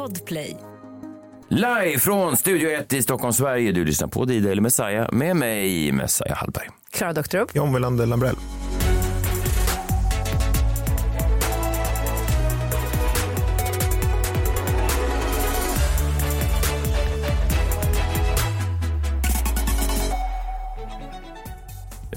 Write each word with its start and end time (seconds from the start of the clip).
Podplay. 0.00 0.56
Live 1.48 1.98
från 1.98 2.36
Studio 2.36 2.70
1 2.70 2.92
i 2.92 3.02
Stockholm, 3.02 3.32
Sverige. 3.32 3.72
Du 3.72 3.84
lyssnar 3.84 4.08
på 4.08 4.24
Dida 4.24 4.50
eller 4.50 4.62
Messiah 4.62 5.12
med 5.12 5.36
mig, 5.36 5.92
Messiah 5.92 6.36
Hallberg. 6.36 6.70
Klara 6.90 7.12
Doktorup. 7.12 7.54
John 7.54 7.72
Welander 7.72 8.06
Lambrell. 8.06 8.36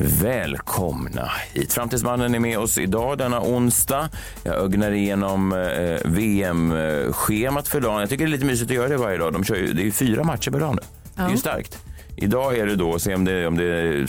Välkomna 0.04 1.32
hit. 1.54 1.74
Framtidsmannen 1.74 2.36
är 2.36 2.40
med 2.40 2.60
oss 2.60 2.78
idag 2.78 3.18
denna 3.18 3.42
onsdag. 3.42 4.10
Jag 4.44 4.56
ögnar 4.56 4.92
igenom 4.92 5.54
eh, 5.54 6.12
VM-schemat 6.12 7.68
för 7.68 7.82
dagen. 7.82 8.00
Jag 8.00 8.10
tycker 8.10 8.26
det 8.26 8.30
är 8.30 8.32
lite 8.32 8.46
mysigt 8.46 8.71
att 8.71 8.75
göra 8.75 8.88
det 8.88 8.97
varje 8.97 9.18
dag. 9.18 9.34
De 9.34 9.44
kör 9.44 9.56
ju, 9.56 9.74
det 9.74 9.82
är 9.82 9.86
ju 9.86 9.92
fyra 9.92 10.24
matcher 10.24 10.52
per 10.52 10.60
dag 10.60 10.75
nu. 10.75 10.82
Det 11.16 11.21
är 11.21 11.30
ju 11.30 11.38
starkt. 11.38 11.80
Idag 12.16 12.58
är 12.58 12.66
det 12.66 12.75
då, 12.75 13.00
se 13.00 13.16
om, 13.16 13.25
det, 13.25 13.47
om, 13.47 13.58
det, 13.58 14.08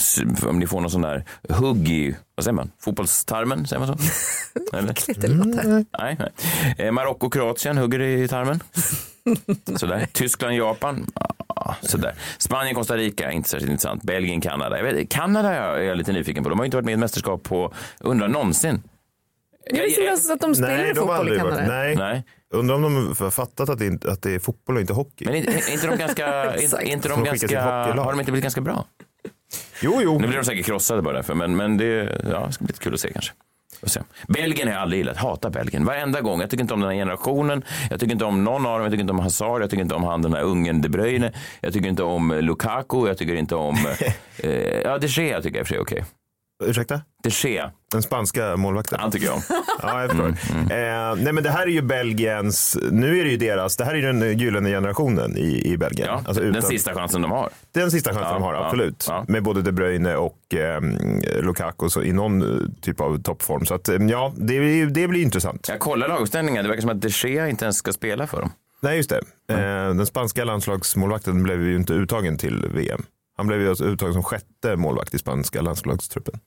om 0.48 0.58
ni 0.58 0.66
får 0.66 0.80
någon 0.80 0.90
sån 0.90 1.02
där 1.02 1.24
hugg 1.48 1.88
i, 1.88 2.16
vad 2.34 2.44
säger 2.44 2.54
man, 2.54 2.70
fotbollstarmen, 2.80 3.66
säger 3.66 3.86
man 3.86 3.98
så? 3.98 4.04
Eller? 4.76 5.28
Låter. 5.28 5.84
Nej, 5.98 6.16
nej. 6.18 6.30
Eh, 6.78 6.92
Marocko, 6.92 7.30
Kroatien 7.30 7.78
hugger 7.78 8.00
i 8.00 8.28
tarmen. 8.28 8.60
Sådär. 9.76 10.08
Tyskland, 10.12 10.54
Sådär. 11.82 12.14
Spanien, 12.38 12.74
Costa 12.74 12.96
Rica, 12.96 13.30
inte 13.30 13.48
särskilt 13.48 13.70
intressant. 13.70 14.02
Belgien, 14.02 14.40
Kanada. 14.40 14.76
Jag 14.76 14.84
vet, 14.84 15.08
Kanada 15.08 15.50
är 15.50 15.80
jag 15.80 15.98
lite 15.98 16.12
nyfiken 16.12 16.44
på. 16.44 16.50
De 16.50 16.58
har 16.58 16.64
inte 16.64 16.76
varit 16.76 16.84
med 16.84 16.92
i 16.92 16.94
ett 16.94 17.00
mästerskap 17.00 17.42
på, 17.42 17.74
undrar 18.00 18.28
någonsin. 18.28 18.82
Jag 19.66 19.82
visste 19.82 20.00
inte 20.00 20.08
ens 20.08 20.30
att 20.30 20.40
de 20.40 20.54
spelar 20.54 20.76
Nej, 20.76 20.94
de 20.94 21.00
har 21.00 21.06
fotboll 21.06 21.16
i 21.16 21.18
aldrig 21.18 21.42
varit. 21.42 21.54
Kanada. 21.54 21.78
Nej. 21.78 21.96
Nej. 21.96 22.24
Undrar 22.54 22.76
om 22.76 22.82
de 22.82 23.14
har 23.18 23.30
fattat 23.30 23.68
att 23.68 23.78
det, 23.78 23.86
inte, 23.86 24.12
att 24.12 24.22
det 24.22 24.34
är 24.34 24.38
fotboll 24.38 24.76
och 24.76 24.80
inte 24.80 24.92
hockey. 24.92 25.24
Men 25.24 25.34
är, 25.34 25.48
är 25.48 25.72
inte 25.72 25.86
de 25.86 25.96
ganska, 25.96 26.56
inte, 26.56 26.76
är 26.76 26.82
inte 26.82 27.08
de 27.08 27.24
ganska, 27.24 27.62
har 27.62 28.10
de 28.10 28.20
inte 28.20 28.32
blivit 28.32 28.42
ganska 28.44 28.60
bra? 28.60 28.86
Jo, 29.82 30.00
jo. 30.02 30.18
Nu 30.18 30.26
blir 30.26 30.36
de 30.36 30.44
säkert 30.44 30.66
krossade 30.66 31.02
bara 31.02 31.14
därför, 31.14 31.34
men, 31.34 31.56
men 31.56 31.76
det, 31.76 32.20
ja, 32.30 32.46
det 32.46 32.52
ska 32.52 32.64
bli 32.64 32.72
lite 32.72 32.84
kul 32.84 32.94
att 32.94 33.00
se 33.00 33.12
kanske. 33.12 33.32
Belgien 34.28 34.68
har 34.68 34.74
jag 34.74 34.82
aldrig 34.82 34.98
gillat, 34.98 35.16
hatar 35.16 35.50
Belgien. 35.50 35.84
Varenda 35.84 36.20
gång. 36.20 36.40
Jag 36.40 36.50
tycker 36.50 36.62
inte 36.62 36.74
om 36.74 36.80
den 36.80 36.88
här 36.88 36.96
generationen. 36.96 37.64
Jag 37.90 38.00
tycker 38.00 38.12
inte 38.12 38.24
om 38.24 38.44
någon 38.44 38.66
av 38.66 38.72
dem. 38.72 38.82
Jag 38.82 38.90
tycker 38.90 39.00
inte 39.00 39.12
om 39.12 39.20
Hazard. 39.20 39.62
Jag 39.62 39.70
tycker 39.70 39.82
inte 39.82 39.94
om 39.94 40.04
han 40.04 40.22
den 40.22 40.32
här 40.32 40.42
ungen 40.42 40.82
De 40.82 40.88
Bruyne. 40.88 41.32
Jag 41.60 41.72
tycker 41.72 41.88
inte 41.88 42.02
om 42.02 42.30
eh, 42.30 42.42
Lukaku. 42.42 43.06
Jag 43.06 43.18
tycker 43.18 43.34
inte 43.34 43.54
om... 43.54 43.76
eh, 44.38 44.50
ja, 44.84 44.98
De 44.98 45.06
Gea 45.06 45.42
tycker 45.42 45.58
jag 45.58 45.60
i 45.60 45.62
och 45.62 45.66
för 45.66 45.74
sig 45.74 45.76
är 45.76 45.82
okej. 45.82 46.04
Ursäkta? 46.66 47.00
De 47.22 47.30
Gea, 47.30 47.70
Den 47.92 48.02
spanska 48.02 48.56
målvakten. 48.56 48.98
han 49.00 49.10
tycker 49.10 49.26
jag 49.26 49.34
om. 49.36 49.42
Ja, 49.82 50.00
jag 50.00 50.10
förstår. 50.10 50.28
Eh, 50.28 51.14
nej, 51.16 51.32
men 51.32 51.42
det 51.44 51.50
här 51.50 51.62
är 51.62 51.70
ju 51.70 51.82
Belgiens, 51.82 52.78
nu 52.90 53.20
är 53.20 53.24
det 53.24 53.30
ju 53.30 53.36
deras, 53.36 53.76
det 53.76 53.84
här 53.84 53.92
är 53.92 53.96
ju 53.96 54.02
den 54.12 54.38
gyllene 54.38 54.68
generationen 54.70 55.36
i, 55.36 55.72
i 55.72 55.76
Belgien. 55.78 56.08
Ja, 56.08 56.22
Alltså 56.26 56.40
den 56.42 56.50
utan- 56.50 56.62
sista 56.70 56.94
chansen 56.94 57.22
de 57.22 57.30
har. 57.30 57.50
Den 57.72 57.90
sista 57.90 58.10
chansen 58.10 58.26
Ja, 58.28 58.32
de 58.34 58.42
har, 58.42 58.54
absolut. 58.54 59.04
ja. 59.08 59.24
Med 59.28 59.42
både 59.42 59.62
De 59.62 59.72
Bruyne 59.72 60.16
och 60.16 60.54
eh, 60.54 60.80
Lukaku 61.42 61.88
så 61.88 62.02
i 62.02 62.12
någon 62.12 62.42
eh, 62.42 62.68
typ 62.80 63.00
av 63.00 63.22
toppform. 63.22 63.66
Så 63.66 63.74
att, 63.74 63.88
eh, 63.88 63.94
ja, 63.96 64.32
det, 64.36 64.44
blir- 64.58 64.86
det 64.86 65.08
blir 65.08 65.22
intressant. 65.22 65.68
Jag 65.68 65.80
kollar 65.80 66.08
laguppställningen. 66.08 66.62
Det 66.64 66.68
verkar 66.68 66.80
som 66.80 66.90
att 66.90 67.00
De 67.02 67.08
Gea 67.08 67.48
inte 67.48 67.64
ens 67.64 67.76
ska 67.76 67.92
spela 67.92 68.26
för 68.26 68.40
dem. 68.40 68.52
Nej, 68.82 68.96
just 68.96 69.10
det. 69.10 69.20
Eh, 69.54 69.94
den 69.94 70.06
spanska 70.06 70.44
landslagsmålvakten 70.44 71.42
blev 71.42 71.62
ju 71.62 71.76
inte 71.76 71.92
uttagen 71.92 72.38
till 72.38 72.66
VM. 72.74 73.02
Han 73.36 73.46
blev 73.46 73.60
ju 73.60 73.68
alltså 73.68 73.84
uttagen 73.84 74.12
som 74.14 74.22
sjätte 74.22 74.76
målvakt 74.76 75.14
i 75.14 75.18
spanska 75.18 75.60
landslagstruppen. 75.62 76.40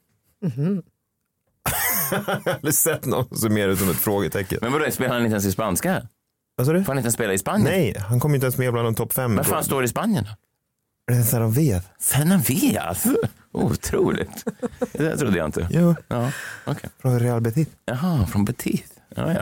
Jag 2.12 2.20
har 2.20 2.52
aldrig 2.54 2.74
sett 2.74 3.06
någon 3.06 3.38
som 3.38 3.54
mer 3.54 3.68
ut 3.68 3.80
som 3.80 3.90
ett 3.90 3.96
frågetecken. 3.98 4.60
Men 4.62 4.72
vadå, 4.72 4.92
spelar 4.92 5.14
han 5.14 5.22
inte 5.24 5.34
ens 5.34 5.46
i 5.46 5.52
spanska? 5.52 6.08
Vad 6.56 6.68
sa 6.68 6.74
du? 6.74 6.84
Får 6.84 6.92
han 6.94 6.98
inte 6.98 7.06
ens 7.06 7.14
spela 7.16 7.34
i 7.34 7.38
Spanien? 7.38 7.72
Nej, 7.72 7.96
han 8.10 8.20
kom 8.20 8.36
inte 8.36 8.46
ens 8.46 8.58
med 8.58 8.72
bland 8.74 8.88
de 8.88 8.96
topp 8.96 9.14
fem. 9.14 9.36
Vad 9.36 9.46
fan 9.46 9.64
står 9.64 9.82
det 9.82 9.86
i 9.86 9.90
Spanien 9.90 10.24
då? 10.24 11.14
Reserverat. 11.14 11.86
Fenavias? 12.00 13.06
Otroligt. 13.52 14.46
Det 14.94 15.18
trodde 15.18 15.38
jag 15.38 15.46
inte. 15.48 15.68
Jo, 15.72 15.96
Ja, 16.08 16.32
okej. 16.66 16.90
från 17.02 17.20
Real 17.20 17.42
Betis. 17.42 17.68
Jaha, 17.86 18.26
från 18.26 18.46
Betis. 18.46 18.94
Ja, 19.16 19.34
ja, 19.34 19.42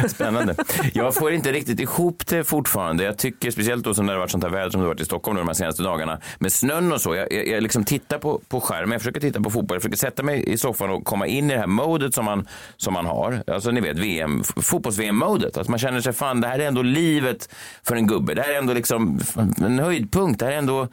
jag. 0.00 0.10
Spännande. 0.10 0.54
Jag 0.92 1.14
får 1.14 1.32
inte 1.32 1.52
riktigt 1.52 1.80
ihop 1.80 2.26
det 2.26 2.44
fortfarande. 2.44 3.04
Jag 3.04 3.18
tycker 3.18 3.50
speciellt 3.50 3.84
då 3.84 3.94
som 3.94 4.06
det 4.06 4.12
har 4.12 4.18
varit 4.18 4.30
sånt 4.30 4.44
här 4.44 4.50
väder 4.50 4.70
som 4.70 4.80
det 4.80 4.84
har 4.84 4.94
varit 4.94 5.00
i 5.00 5.04
Stockholm 5.04 5.36
de 5.36 5.46
här 5.46 5.54
senaste 5.54 5.82
dagarna 5.82 6.20
med 6.38 6.52
snön 6.52 6.92
och 6.92 7.00
så. 7.00 7.14
Jag, 7.14 7.32
jag, 7.32 7.48
jag 7.48 7.62
liksom 7.62 7.84
tittar 7.84 8.18
på, 8.18 8.40
på 8.48 8.60
skärmen, 8.60 8.92
jag 8.92 9.00
försöker 9.00 9.20
titta 9.20 9.40
på 9.40 9.50
fotboll, 9.50 9.74
jag 9.74 9.82
försöker 9.82 9.98
sätta 9.98 10.22
mig 10.22 10.52
i 10.52 10.58
soffan 10.58 10.90
och 10.90 11.04
komma 11.04 11.26
in 11.26 11.50
i 11.50 11.54
det 11.54 11.60
här 11.60 11.66
modet 11.66 12.14
som 12.14 12.24
man, 12.24 12.46
som 12.76 12.94
man 12.94 13.06
har. 13.06 13.42
Alltså 13.46 13.70
ni 13.70 13.80
vet, 13.80 13.98
VM, 13.98 14.42
fotbolls-VM-modet. 14.44 15.56
Att 15.56 15.68
man 15.68 15.78
känner 15.78 16.00
sig, 16.00 16.12
fan 16.12 16.40
det 16.40 16.48
här 16.48 16.58
är 16.58 16.66
ändå 16.66 16.82
livet 16.82 17.48
för 17.82 17.96
en 17.96 18.06
gubbe. 18.06 18.34
Det 18.34 18.42
här 18.42 18.52
är 18.52 18.58
ändå 18.58 18.72
liksom 18.72 19.20
en 19.64 19.78
höjdpunkt. 19.78 20.40
Det 20.40 20.46
här 20.46 20.52
är 20.52 20.58
ändå 20.58 20.88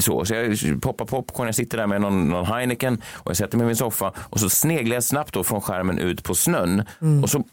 så. 0.00 0.24
Så 0.24 0.34
jag 0.34 0.82
poppar 0.82 1.04
popcorn, 1.04 1.46
jag 1.46 1.54
sitter 1.54 1.78
där 1.78 1.86
med 1.86 2.00
någon, 2.00 2.28
någon 2.28 2.46
Heineken 2.46 3.02
och 3.14 3.30
jag 3.30 3.36
sätter 3.36 3.58
mig 3.58 3.64
i 3.64 3.66
min 3.66 3.76
soffa 3.76 4.12
och 4.18 4.40
så 4.40 4.50
sneglar 4.50 4.96
jag 4.96 5.04
snabbt 5.04 5.34
då 5.34 5.44
från 5.44 5.60
skärmen 5.60 5.98
ut 5.98 6.24
på 6.24 6.34
snön. 6.34 6.82
Och 7.22 7.30
så 7.30 7.44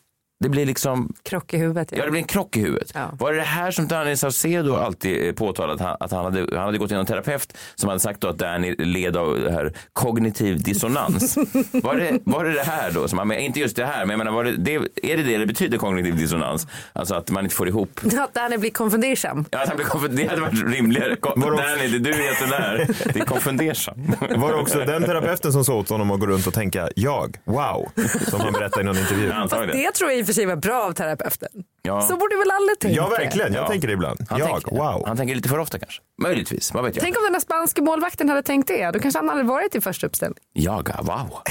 det 0.44 0.50
blir 0.50 0.66
liksom 0.66 1.14
Krock 1.24 1.54
i 1.54 1.58
huvudet. 1.58 1.88
Ja, 1.98 2.06
det 2.06 2.12
blir 2.12 2.22
en 2.22 2.28
krock 2.28 2.58
i 2.58 2.62
huvudet. 2.62 2.92
Ja. 2.94 3.09
Var 3.20 3.31
det 3.31 3.38
det 3.38 3.44
här 3.44 3.72
som 3.72 3.88
Danny 3.88 4.16
Saucedo 4.16 4.76
alltid 4.76 5.28
eh, 5.28 5.34
påtalat? 5.34 5.80
Han- 5.80 5.98
Att 6.00 6.12
han 6.12 6.26
hade, 6.26 6.40
han 6.58 6.66
hade 6.66 6.78
gått 6.78 6.88
till 6.90 6.98
en 6.98 7.06
terapeut 7.06 7.54
som 7.76 7.90
hade 7.90 8.00
sagt 8.00 8.22
då 8.22 8.28
att 8.28 8.38
Danny 8.38 8.76
led 8.78 9.18
av 9.18 9.40
det 9.40 9.52
här 9.52 9.74
kognitiv 9.94 10.64
dissonans. 10.64 11.38
var, 11.72 11.96
det, 11.96 12.20
var 12.24 12.44
det 12.46 12.53
det 12.53 12.64
här 12.64 12.92
då? 12.92 13.08
Som 13.08 13.18
han, 13.20 13.28
men 13.28 13.40
inte 13.40 13.59
just 13.59 13.76
det 13.76 13.86
här, 13.86 14.00
men 14.06 14.09
jag 14.09 14.18
menar, 14.18 14.32
var 14.32 14.44
det, 14.44 14.52
det, 14.58 14.76
är 15.03 15.18
det 15.18 15.24
det 15.24 15.38
det 15.38 15.46
betyder 15.46 15.78
kognitiv 15.78 16.16
dissonans? 16.18 16.68
Alltså 16.94 17.16
att 17.16 17.30
man 17.32 17.44
inte 17.44 17.56
får 17.56 17.68
ihop 17.68 18.00
Att 18.20 18.34
Danny 18.34 18.58
blir 18.58 18.70
konfundersam. 18.72 19.46
Ja, 19.52 19.62
att 19.62 19.68
han 19.68 19.76
blir 19.78 19.86
konfund- 19.86 20.16
det 20.18 20.28
hade 20.28 20.42
varit 20.42 20.64
rimligare. 20.74 21.16
Vadå? 21.22 21.58
Danny, 21.58 21.88
det 21.88 22.00
du 22.00 22.14
heter 22.14 22.48
där. 22.48 22.88
Det 23.14 23.20
är 23.20 23.26
konfundersam. 23.26 23.96
Var 24.36 24.50
det 24.50 24.56
också 24.58 24.80
den 24.80 25.03
terapeuten 25.03 25.53
som 25.53 25.66
sa 25.66 25.74
åt 25.74 25.90
honom 25.90 26.12
att 26.12 26.20
gå 26.20 26.26
runt 26.28 26.48
och 26.48 26.53
tänka 26.53 26.90
jag, 26.96 27.38
wow, 27.46 27.90
som 28.30 28.42
han 28.42 28.53
berättade 28.53 28.82
i 28.82 28.86
någon 28.86 28.98
intervju? 28.98 29.28
Ja, 29.28 29.34
antagligen. 29.34 29.78
Det 29.82 29.92
tror 29.92 30.09
jag 30.12 30.20
för 30.34 30.36
sig 30.36 30.46
var 30.46 30.56
bra 30.56 30.82
av 30.84 30.92
terapeuten. 30.94 31.50
Ja. 31.82 32.02
Så 32.02 32.18
borde 32.18 32.36
väl 32.36 32.52
alla 32.52 32.76
tänka. 32.80 32.96
Ja, 32.98 33.10
verkligen. 33.10 33.54
Jag 33.54 33.64
Ja. 33.64 33.68
tänker 33.68 33.88
det 33.88 33.94
ibland. 33.94 34.20
Han 34.30 34.40
jag, 34.40 34.50
tänker, 34.50 34.72
wow. 34.76 35.04
Han 35.08 35.18
tänker 35.18 35.36
lite 35.36 35.50
för 35.50 35.60
ofta 35.60 35.80
kanske. 35.80 36.02
Möjligtvis, 36.22 36.74
vad 36.74 36.84
vet 36.84 36.96
jag. 36.96 37.04
Tänk 37.04 37.18
om 37.18 37.24
den 37.24 37.34
där 37.34 37.40
spanska 37.40 37.82
målvakten 37.82 38.30
hade 38.30 38.44
tänkt 38.44 38.68
det. 38.68 38.92
Då 38.92 39.00
kanske 39.00 39.20
han 39.20 39.30
hade 39.30 39.44
varit 39.44 39.76
i 39.76 39.82
första 39.82 40.08
uppställning. 40.08 40.40
Jag, 40.54 40.90
wow. 41.04 41.38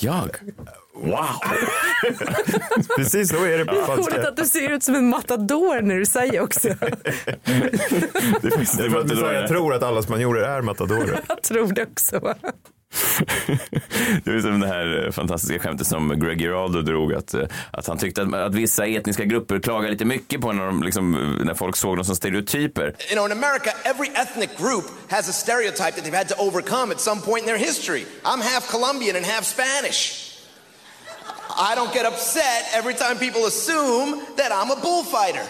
jag, 0.00 0.30
wow. 0.94 1.26
Precis 2.96 3.28
så 3.30 3.44
är 3.44 3.58
det 3.58 3.64
på 3.64 3.72
Roligt 3.72 3.84
spanska. 3.84 4.28
att 4.28 4.36
du 4.36 4.44
ser 4.44 4.70
ut 4.70 4.82
som 4.82 4.94
en 4.94 5.08
matador 5.08 5.80
när 5.82 5.94
du 5.94 6.06
säger 6.06 6.40
också. 6.40 6.68
Det 6.68 6.78
är 8.48 9.04
du 9.08 9.16
sa, 9.16 9.32
jag 9.32 9.48
tror 9.48 9.74
att 9.74 9.82
alla 9.82 10.02
spanjorer 10.02 10.42
är 10.42 10.62
matadorer. 10.62 11.20
Jag 11.28 11.42
tror 11.42 11.72
det 11.72 11.82
också. 11.82 12.34
Det 14.24 14.30
är 14.30 14.40
som 14.40 14.60
det 14.60 14.66
här 14.66 15.04
eh, 15.04 15.12
fantastiska 15.12 15.58
skämtet 15.58 15.86
som 15.86 16.20
Greg 16.20 16.40
Giraldo 16.40 16.82
drog 16.82 17.14
att, 17.14 17.34
eh, 17.34 17.42
att 17.70 17.86
han 17.86 17.98
tyckte 17.98 18.22
att, 18.22 18.34
att 18.34 18.54
vissa 18.54 18.86
etniska 18.86 19.24
grupper 19.24 19.58
klagar 19.58 19.90
lite 19.90 20.04
mycket 20.04 20.40
på 20.40 20.52
när, 20.52 20.66
de, 20.66 20.82
liksom, 20.82 21.14
eh, 21.14 21.44
när 21.44 21.54
folk 21.54 21.76
såg 21.76 21.96
dem 21.96 22.04
som 22.04 22.16
stereotyper. 22.16 22.84
You 22.84 23.16
know, 23.16 23.26
in 23.26 23.32
America, 23.32 23.70
every 23.84 24.08
ethnic 24.14 24.50
group 24.58 24.84
has 25.10 25.28
a 25.28 25.32
stereotype 25.32 25.92
that 25.92 26.04
they've 26.04 26.18
had 26.18 26.28
to 26.28 26.34
overcome 26.38 26.92
at 26.92 27.00
some 27.00 27.20
point 27.20 27.40
in 27.40 27.46
their 27.46 27.58
history. 27.58 28.06
I'm 28.24 28.40
half 28.40 28.70
Colombian 28.70 29.16
and 29.16 29.26
half 29.26 29.44
Spanish. 29.44 30.26
I 31.58 31.74
don't 31.74 31.92
get 31.94 32.06
upset 32.06 32.68
every 32.74 32.94
time 32.94 33.18
people 33.18 33.46
assume 33.46 34.20
that 34.36 34.52
I'm 34.52 34.70
a 34.70 34.76
bullfighter. 34.76 35.46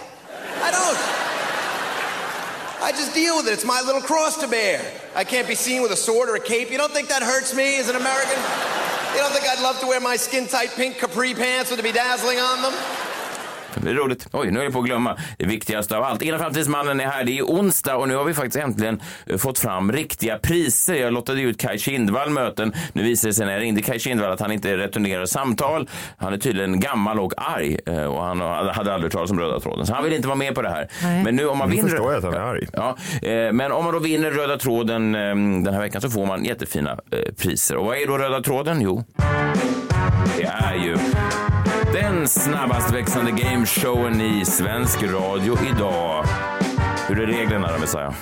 I 0.63 0.71
don't. 0.71 1.56
I 2.81 2.93
just 2.93 3.15
deal 3.15 3.37
with 3.37 3.49
it. 3.49 3.53
It's 3.53 3.65
my 3.65 3.81
little 3.81 4.01
cross 4.01 4.37
to 4.39 4.49
bear. 4.49 4.81
I 5.15 5.25
can't 5.25 5.49
be 5.49 5.55
seen 5.55 5.83
with 5.83 5.93
a 5.93 5.97
sword 5.97 6.29
or 6.29 6.37
a 6.37 6.41
cape. 6.41 6.71
You 6.71 6.79
don't 6.79 6.93
think 6.93 7.09
that 7.09 7.23
hurts 7.23 7.55
me 7.55 7.79
as 7.79 7.89
an 7.89 7.97
American? 7.97 8.37
You 9.15 9.23
don't 9.23 9.33
think 9.33 9.49
I'd 9.49 9.63
love 9.63 9.81
to 9.81 9.87
wear 9.87 10.01
my 10.01 10.17
skin 10.17 10.47
tight 10.47 10.71
pink 10.77 10.99
capri 10.99 11.35
pants 11.35 11.71
with 11.71 11.81
the 11.81 11.89
bedazzling 11.89 12.39
on 12.39 12.63
them? 12.63 13.06
Det 13.83 13.91
är 13.91 13.95
roligt. 13.95 14.29
Oj, 14.33 14.51
nu 14.51 14.61
är 14.61 14.65
jag 14.65 14.73
på 14.73 14.79
att 14.79 14.85
glömma 14.85 15.17
det 15.39 15.45
viktigaste 15.47 15.97
av 15.97 16.05
allt. 16.05 16.23
Ena 16.23 16.39
framtidsmannen 16.39 17.01
är 17.01 17.07
här. 17.07 17.25
Det 17.25 17.39
är 17.39 17.43
onsdag 17.43 17.97
och 17.97 18.09
nu 18.09 18.17
har 18.17 18.25
vi 18.25 18.35
faktiskt 18.35 18.57
äntligen 18.57 19.01
eh, 19.27 19.37
fått 19.37 19.59
fram 19.59 19.93
riktiga 19.93 20.39
priser. 20.39 20.95
Jag 20.95 21.13
lottade 21.13 21.41
ut 21.41 21.61
Kaj 21.61 21.79
Kindvall 21.79 22.31
möten. 22.31 22.73
Nu 22.93 23.03
visar 23.03 23.29
det 23.29 23.35
sig 23.35 23.47
när 23.47 23.53
jag 23.53 23.63
ringde 23.63 23.83
Kaj 23.83 23.99
Kindvall 23.99 24.33
att 24.33 24.41
han 24.41 24.53
inte 24.53 24.77
returnerar 24.77 25.27
samtal. 25.27 25.89
Han 26.17 26.33
är 26.33 26.39
tydligen 26.39 26.81
gammal 26.81 27.21
och 27.21 27.33
arg 27.37 27.79
eh, 27.87 28.05
och 28.05 28.23
han 28.23 28.41
hade 28.69 28.95
aldrig 28.95 29.13
talat 29.13 29.31
om 29.31 29.41
röda 29.41 29.61
tråden. 29.61 29.87
Så 29.87 29.95
han 29.95 30.05
vill 30.05 30.13
inte 30.13 30.29
vara 30.29 30.39
med 30.39 30.55
på 30.55 30.63
det 30.63 30.71
här. 30.71 30.89
Nej. 31.03 31.25
Men 31.25 31.37
nu 31.37 31.47
om 31.49 31.59
man 31.59 31.69
Nu 31.69 31.77
vinner... 31.77 31.89
förstår 31.89 32.13
jag 32.13 32.19
att 32.19 32.25
han 32.25 32.35
är 32.35 32.41
arg. 32.41 32.67
Ja, 32.73 32.97
eh, 33.29 33.53
men 33.53 33.73
om 33.73 33.85
man 33.85 33.93
då 33.93 33.99
vinner 34.01 34.31
röda 34.31 34.59
tråden 34.59 35.15
eh, 35.15 35.21
den 35.65 35.75
här 35.75 35.81
veckan 35.81 36.01
så 36.01 36.11
får 36.11 36.27
man 36.27 36.45
jättefina 36.45 36.99
priser. 37.37 37.77
Och 37.77 37.87
vad 37.87 37.97
är 37.97 38.07
då 38.07 38.19
röda 38.19 38.41
tråden? 38.41 38.81
Jo, 38.81 39.05
det 40.37 40.45
är 40.45 40.75
ju 40.75 40.97
den 41.93 42.29
snabbast 42.29 42.95
växande 42.95 43.31
gameshowen 43.31 44.21
i 44.21 44.45
svensk 44.45 45.03
radio 45.03 45.59
idag. 45.77 46.25
Hur 47.09 47.21
är 47.21 47.27
reglerna 47.27 47.73
då, 47.73 47.79
Messiah? 47.79 48.13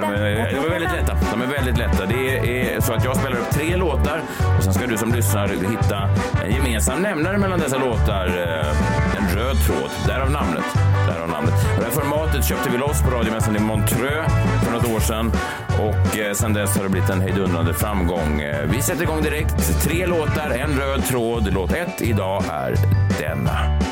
De, 0.00 0.64
är, 0.64 0.70
väldigt 0.70 0.92
lätta. 0.92 1.16
De 1.32 1.42
är 1.42 1.46
väldigt 1.46 1.78
lätta. 1.78 2.06
Det 2.06 2.38
är 2.38 2.80
så 2.80 2.92
att 2.92 3.04
jag 3.04 3.16
spelar 3.16 3.36
upp 3.36 3.50
tre 3.50 3.76
låtar 3.76 4.22
och 4.58 4.64
sen 4.64 4.74
ska 4.74 4.86
du 4.86 4.96
som 4.96 5.12
lyssnar 5.12 5.48
hitta 5.48 6.08
en 6.44 6.52
gemensam 6.52 7.02
nämnare 7.02 7.38
mellan 7.38 7.58
dessa 7.58 7.78
låtar. 7.78 8.26
Eh, 8.26 9.18
en 9.18 9.36
röd 9.36 9.56
tråd. 9.66 9.90
Därav 10.06 10.30
namnet. 10.30 10.64
Därav 11.08 11.28
namnet. 11.28 11.54
Det 11.78 11.84
här 11.84 11.90
formatet 11.90 12.44
köpte 12.44 12.70
vi 12.70 12.78
loss 12.78 13.02
på 13.02 13.10
radiomässan 13.10 13.56
i 13.56 13.60
Montreux 13.60 14.32
sedan 15.02 15.32
och 15.78 16.18
eh, 16.18 16.32
sen 16.32 16.52
dess 16.52 16.76
har 16.76 16.82
det 16.84 16.90
blivit 16.90 17.10
en 17.10 17.20
hejdundrande 17.20 17.74
framgång. 17.74 18.40
Eh, 18.40 18.70
vi 18.70 18.82
sätter 18.82 19.02
igång 19.02 19.22
direkt. 19.22 19.82
Tre 19.82 20.06
låtar, 20.06 20.50
en 20.50 20.78
röd 20.78 21.04
tråd. 21.04 21.48
Låt 21.52 21.72
ett 21.72 22.02
idag 22.02 22.44
är 22.50 22.74
denna. 23.20 23.91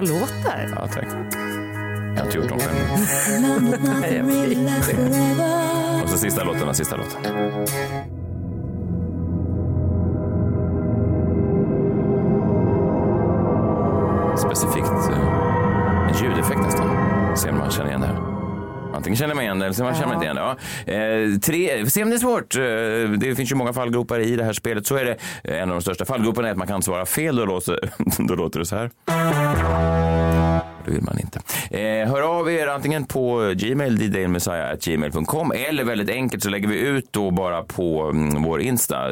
Bra 0.00 0.08
låtar. 0.08 0.72
Ja, 0.76 0.88
tack. 0.88 1.06
Jag 1.06 2.20
har 2.20 2.24
inte 2.24 2.36
gjort 2.36 2.48
dem 2.48 2.58
själv. 2.58 2.76
Och 6.02 6.08
så 6.08 6.18
sista 6.18 6.44
låten 6.44 6.68
sista 6.74 6.96
låten. 6.96 7.22
Antingen 19.10 19.16
känner 19.28 19.34
man 19.34 19.44
igen 19.44 19.58
det 19.58 19.64
eller 19.66 19.74
så 19.74 19.84
man 19.84 19.94
känner 19.94 20.14
inte 20.14 20.24
igen 20.24 20.36
det. 20.36 20.42
Ja. 20.86 20.92
Eh, 20.92 21.38
tre, 21.38 21.90
se 21.90 22.02
om 22.02 22.10
det 22.10 22.16
är 22.16 22.18
svårt. 22.18 22.56
Eh, 22.56 23.18
det 23.18 23.34
finns 23.34 23.52
ju 23.52 23.54
många 23.54 23.72
fallgropar 23.72 24.20
i 24.20 24.36
det 24.36 24.44
här 24.44 24.52
spelet. 24.52 24.86
Så 24.86 24.96
är 24.96 25.04
det. 25.04 25.16
Eh, 25.44 25.62
En 25.62 25.68
av 25.70 25.74
de 25.76 25.82
största 25.82 26.04
fallgroparna 26.04 26.48
är 26.48 26.52
att 26.52 26.58
man 26.58 26.66
kan 26.66 26.82
svara 26.82 27.06
fel. 27.06 27.36
Då 27.36 27.44
låter, 27.44 27.90
då 28.28 28.34
låter 28.34 28.58
det 28.58 28.66
så 28.66 28.76
här. 28.76 28.90
Det 30.90 30.94
vill 30.94 31.04
man 31.04 31.18
inte. 31.18 31.40
Eh, 31.70 32.08
hör 32.08 32.22
av 32.22 32.50
er 32.50 32.66
antingen 32.66 33.04
på 33.04 33.52
gmail, 33.56 33.98
gmail.com 34.80 35.52
eller 35.52 35.84
väldigt 35.84 36.10
enkelt 36.10 36.42
så 36.42 36.50
lägger 36.50 36.68
vi 36.68 36.78
ut 36.80 37.08
då 37.10 37.30
bara 37.30 37.62
på 37.62 38.02
mm, 38.10 38.42
vår 38.42 38.60
Insta, 38.60 39.08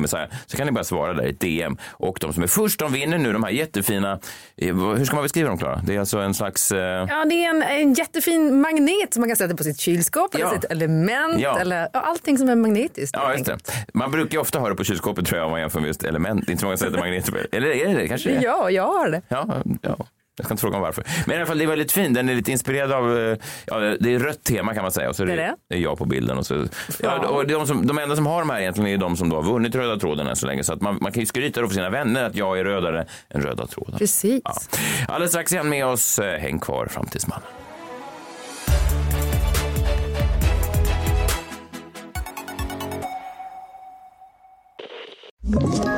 Messiah. 0.00 0.26
Så 0.46 0.56
kan 0.56 0.66
ni 0.66 0.72
bara 0.72 0.84
svara 0.84 1.12
där 1.12 1.26
i 1.26 1.32
DM. 1.32 1.76
Och 1.90 2.18
de 2.20 2.32
som 2.32 2.42
är 2.42 2.46
först, 2.46 2.78
de 2.80 2.92
vinner 2.92 3.18
nu 3.18 3.32
de 3.32 3.44
här 3.44 3.50
jättefina, 3.50 4.18
eh, 4.56 4.74
hur 4.96 5.04
ska 5.04 5.14
man 5.16 5.22
beskriva 5.22 5.48
dem 5.48 5.58
Klara? 5.58 5.82
Det 5.86 5.94
är 5.94 6.00
alltså 6.00 6.18
en 6.18 6.34
slags... 6.34 6.72
Eh, 6.72 6.78
Ja, 7.08 7.24
det 7.24 7.44
är 7.44 7.50
en, 7.50 7.62
en 7.62 7.94
jättefin 7.94 8.60
magnet 8.60 9.14
som 9.14 9.20
man 9.20 9.28
kan 9.28 9.36
sätta 9.36 9.56
på 9.56 9.64
sitt 9.64 9.80
kylskåp 9.80 10.30
Ja. 10.32 10.38
eller 10.48 10.60
sitt 10.60 10.70
element 10.70 11.40
Ja. 11.40 11.58
eller 11.60 11.88
allting 11.92 12.38
som 12.38 12.48
är 12.48 12.56
magnetiskt. 12.56 13.16
Ja, 13.16 13.32
just 13.32 13.46
det. 13.46 13.58
Man 13.94 14.10
brukar 14.10 14.32
ju 14.32 14.38
ofta 14.40 14.60
höra 14.60 14.74
på 14.74 14.84
kylskåpet 14.84 15.26
tror 15.26 15.38
jag 15.38 15.44
om 15.46 15.50
man 15.50 15.60
jämför 15.60 15.80
med 15.80 15.86
just 15.88 16.02
element. 16.04 16.48
Inte 16.48 16.60
så 16.60 16.66
många 16.66 16.76
sätter 16.76 16.98
magneter 16.98 17.32
på 17.32 17.38
Eller 17.52 17.68
är 17.68 17.88
det 17.88 17.94
det? 17.94 18.08
Kanske 18.08 18.28
det 18.30 18.36
är. 18.36 18.42
Ja, 18.42 18.70
jag 18.70 18.86
har 18.86 19.08
det. 19.10 19.22
Ja, 19.28 19.62
ja. 19.82 19.96
Jag 20.38 20.44
ska 20.44 20.52
inte 20.54 20.60
fråga 20.60 20.76
om 20.76 20.82
varför. 20.82 21.04
Men 21.26 21.34
i 21.34 21.36
alla 21.36 21.46
fall, 21.46 21.58
det 21.58 21.64
är 21.64 21.68
väldigt 21.68 21.92
fin. 21.92 22.12
Den 22.12 22.28
är 22.28 22.34
lite 22.34 22.52
inspirerad 22.52 22.92
av, 22.92 23.18
eh, 23.18 23.36
ja, 23.66 23.78
det 23.78 24.14
är 24.14 24.18
rött 24.18 24.44
tema 24.44 24.74
kan 24.74 24.82
man 24.82 24.92
säga. 24.92 25.08
Och 25.08 25.16
så 25.16 25.22
är 25.22 25.26
det, 25.26 25.36
Det 25.36 25.42
är 25.42 25.46
det? 25.46 25.56
det 25.68 25.74
är 25.76 25.80
jag 25.80 25.98
på 25.98 26.04
bilden. 26.04 26.38
Och 26.38 26.46
så, 26.46 26.66
ja, 27.02 27.28
och 27.28 27.46
de, 27.46 27.66
som, 27.66 27.86
de 27.86 27.98
enda 27.98 28.16
som 28.16 28.26
har 28.26 28.38
de 28.40 28.50
här 28.50 28.60
egentligen 28.60 28.90
är 28.90 28.96
de 28.96 29.16
som 29.16 29.28
då 29.28 29.36
har 29.36 29.42
vunnit 29.42 29.74
röda 29.74 29.96
tråden 29.96 30.26
än 30.26 30.36
så 30.36 30.46
länge. 30.46 30.64
Så 30.64 30.72
att 30.72 30.80
man, 30.80 30.98
man 31.00 31.12
kan 31.12 31.20
ju 31.20 31.26
skryta 31.26 31.60
då 31.60 31.66
för 31.66 31.74
sina 31.74 31.90
vänner 31.90 32.24
att 32.24 32.34
jag 32.34 32.58
är 32.58 32.64
rödare 32.64 33.06
än 33.30 33.42
röda 33.42 33.66
tråden. 33.66 33.98
Precis. 33.98 34.40
Ja. 34.44 34.54
Alldeles 35.08 35.30
strax 35.30 35.52
igen 35.52 35.68
med 35.68 35.86
oss. 35.86 36.18
Eh, 36.18 36.40
Häng 36.40 36.58
kvar, 36.58 36.86
Framtidsmannen. 36.90 37.42
Ett 45.48 45.97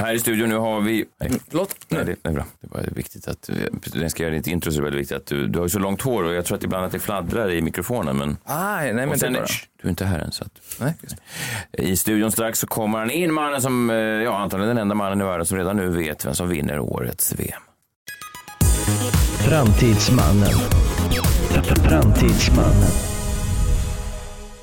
Här 0.00 0.14
i 0.14 0.18
studion 0.18 0.48
nu 0.48 0.56
har 0.56 0.80
vi... 0.80 1.04
Nej, 1.20 1.30
Förlåt? 1.48 1.76
nej 1.88 2.04
det 2.04 2.28
är 2.28 2.32
bra. 2.32 2.44
Det 2.60 2.68
var 2.70 2.84
viktigt 2.94 3.28
att... 3.28 3.50
Jag 3.94 4.10
ska 4.10 4.22
göra 4.22 4.34
ditt 4.34 4.46
intro 4.46 4.72
så 4.72 4.78
är 4.78 4.80
det 4.80 4.84
väldigt 4.84 5.00
viktigt 5.00 5.16
att 5.16 5.26
du, 5.26 5.46
du 5.46 5.58
har 5.58 5.66
ju 5.66 5.70
så 5.70 5.78
långt 5.78 6.02
hår 6.02 6.22
och 6.24 6.34
jag 6.34 6.44
tror 6.44 6.56
att 6.56 6.64
ibland 6.64 6.84
att 6.86 6.92
det 6.92 6.98
fladdrar 6.98 7.50
i 7.50 7.62
mikrofonen. 7.62 8.16
Men... 8.16 8.36
Aj, 8.44 8.84
nej, 8.84 8.94
men 8.94 9.08
Och 9.08 9.18
sen, 9.18 9.32
det 9.32 9.38
är 9.38 9.42
bara... 9.42 9.48
Shh, 9.48 9.64
du 9.82 9.88
är 9.88 9.90
inte 9.90 10.04
här 10.04 10.18
än. 10.18 10.32
Så 10.32 10.44
att, 10.44 10.50
Nej. 10.80 10.94
I 11.72 11.96
studion 11.96 12.32
strax 12.32 12.58
så 12.58 12.66
kommer 12.66 12.98
han 12.98 13.10
in, 13.10 13.34
mannen 13.34 13.62
som, 13.62 13.90
eh, 13.90 13.96
ja 13.96 14.38
antagligen 14.38 14.68
den 14.76 14.82
enda 14.82 14.94
mannen 14.94 15.20
i 15.20 15.24
världen 15.24 15.46
som 15.46 15.58
redan 15.58 15.76
nu 15.76 15.88
vet 15.88 16.26
vem 16.26 16.34
som 16.34 16.48
vinner 16.48 16.78
årets 16.78 17.34
VM. 17.34 17.62
Framtidsmannen. 19.48 20.52
Framtidsmannen. 21.88 23.09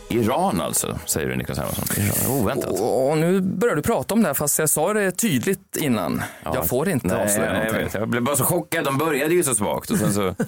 Iran 0.09 0.61
alltså, 0.61 0.99
säger 1.05 1.27
du 1.27 1.35
Niklas 1.35 1.57
Hermansson. 1.57 1.85
Iran. 1.97 2.41
Oväntat. 2.41 2.79
Och 2.79 3.17
nu 3.17 3.41
börjar 3.41 3.75
du 3.75 3.81
prata 3.81 4.13
om 4.13 4.21
det 4.21 4.27
här 4.27 4.33
fast 4.33 4.59
jag 4.59 4.69
sa 4.69 4.93
det 4.93 5.11
tydligt 5.11 5.75
innan. 5.75 6.21
jag 6.43 6.67
får 6.67 6.89
inte 6.89 7.07
Nej, 7.07 7.23
avslöja 7.23 7.49
nej, 7.53 7.57
jag, 7.59 7.65
någonting. 7.65 7.83
vet. 7.83 7.93
jag 7.93 8.09
blev 8.09 8.23
bara 8.23 8.35
så 8.35 8.43
chockad. 8.43 8.85
De 8.85 8.97
började 8.97 9.33
ju 9.33 9.43
så 9.43 9.55
svagt 9.55 9.91
och 9.91 9.97
sen 9.97 10.13
så... 10.13 10.35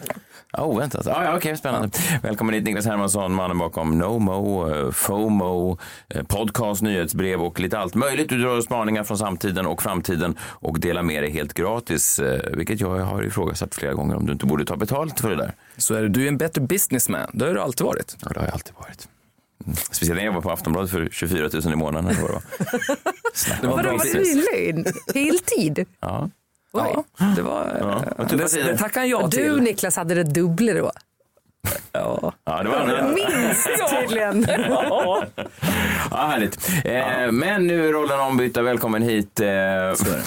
Ja, 0.52 0.64
oväntat. 0.64 1.06
Ja, 1.06 1.24
ja, 1.24 1.38
okej, 1.38 1.58
spännande. 1.58 1.90
Välkommen 2.22 2.56
hit 2.56 2.64
Niklas 2.64 2.86
Hermansson, 2.86 3.34
mannen 3.34 3.58
bakom 3.58 3.98
NoMo, 3.98 4.70
eh, 4.72 4.92
FOMO, 4.92 5.78
eh, 6.10 6.24
podcast, 6.24 6.82
nyhetsbrev 6.82 7.42
och 7.42 7.60
lite 7.60 7.80
allt 7.80 7.96
möjligt. 7.96 8.30
Du 8.30 8.38
drar 8.42 8.62
spaningar 8.62 9.04
från 9.04 9.18
samtiden 9.18 9.66
och 9.66 9.82
framtiden 9.84 10.38
och 10.42 10.80
delar 10.80 11.02
med 11.04 11.24
dig 11.24 11.32
helt 11.32 11.54
gratis, 11.54 12.20
eh, 12.20 12.42
vilket 12.54 12.80
jag 12.82 13.00
har 13.00 13.24
ifrågasatt 13.24 13.76
flera 13.76 13.94
gånger 13.94 14.16
om 14.16 14.26
du 14.26 14.34
inte 14.34 14.46
borde 14.46 14.66
ta 14.66 14.76
betalt 14.76 15.20
för 15.20 15.30
det 15.30 15.36
där. 15.36 15.54
Så 15.78 15.94
är 15.94 16.02
det, 16.02 16.10
du 16.10 16.24
är 16.24 16.28
en 16.28 16.38
bättre 16.38 16.62
businessman. 16.62 17.30
Det 17.34 17.46
har 17.46 17.54
du 17.54 17.62
alltid 17.62 17.86
varit. 17.86 18.18
Ja, 18.22 18.28
det 18.34 18.40
har 18.40 18.46
jag 18.46 18.54
alltid 18.54 18.74
varit. 18.80 19.08
Speciellt 19.76 20.18
när 20.18 20.26
jag 20.26 20.34
var 20.34 20.42
på 20.42 20.52
Aftonbladet 20.52 20.92
för 20.92 21.10
24 21.12 21.50
000 21.64 21.74
i 21.74 21.76
månaden. 21.76 22.10
eller 22.12 22.22
vad 22.22 22.30
det 22.30 22.34
var. 22.34 22.44
Snacka 23.34 23.70
om 23.72 23.78
Vadå, 23.78 23.98
business. 23.98 24.28
din 24.34 24.38
lön? 24.76 24.86
Heltid? 25.14 25.86
Ja. 26.00 26.30
Ja, 26.74 27.04
det 27.36 27.42
var... 27.42 27.78
Ja, 27.80 28.24
eh, 28.24 28.38
det, 28.38 28.48
tider. 28.48 28.72
det 28.72 28.78
tackar 28.78 29.04
jag 29.04 29.30
Du 29.30 29.38
till. 29.38 29.62
Niklas 29.62 29.96
hade 29.96 30.16
det 30.16 30.24
dubbla 30.24 30.74
då. 30.74 30.92
Ja. 31.92 32.34
Ja, 32.46 32.64
det 32.64 32.70
var 32.70 32.78
en... 32.78 33.14
Minst 33.14 33.70
tydligen. 34.00 34.46
Ja, 34.50 35.24
härligt. 36.12 36.70
Eh, 36.86 37.32
men 37.32 37.68
nu 37.68 37.88
är 37.90 37.94
rollen 37.94 38.20
ombytta. 38.20 38.62
Välkommen 38.62 39.02
hit. 39.02 39.40
Eh, 39.40 39.48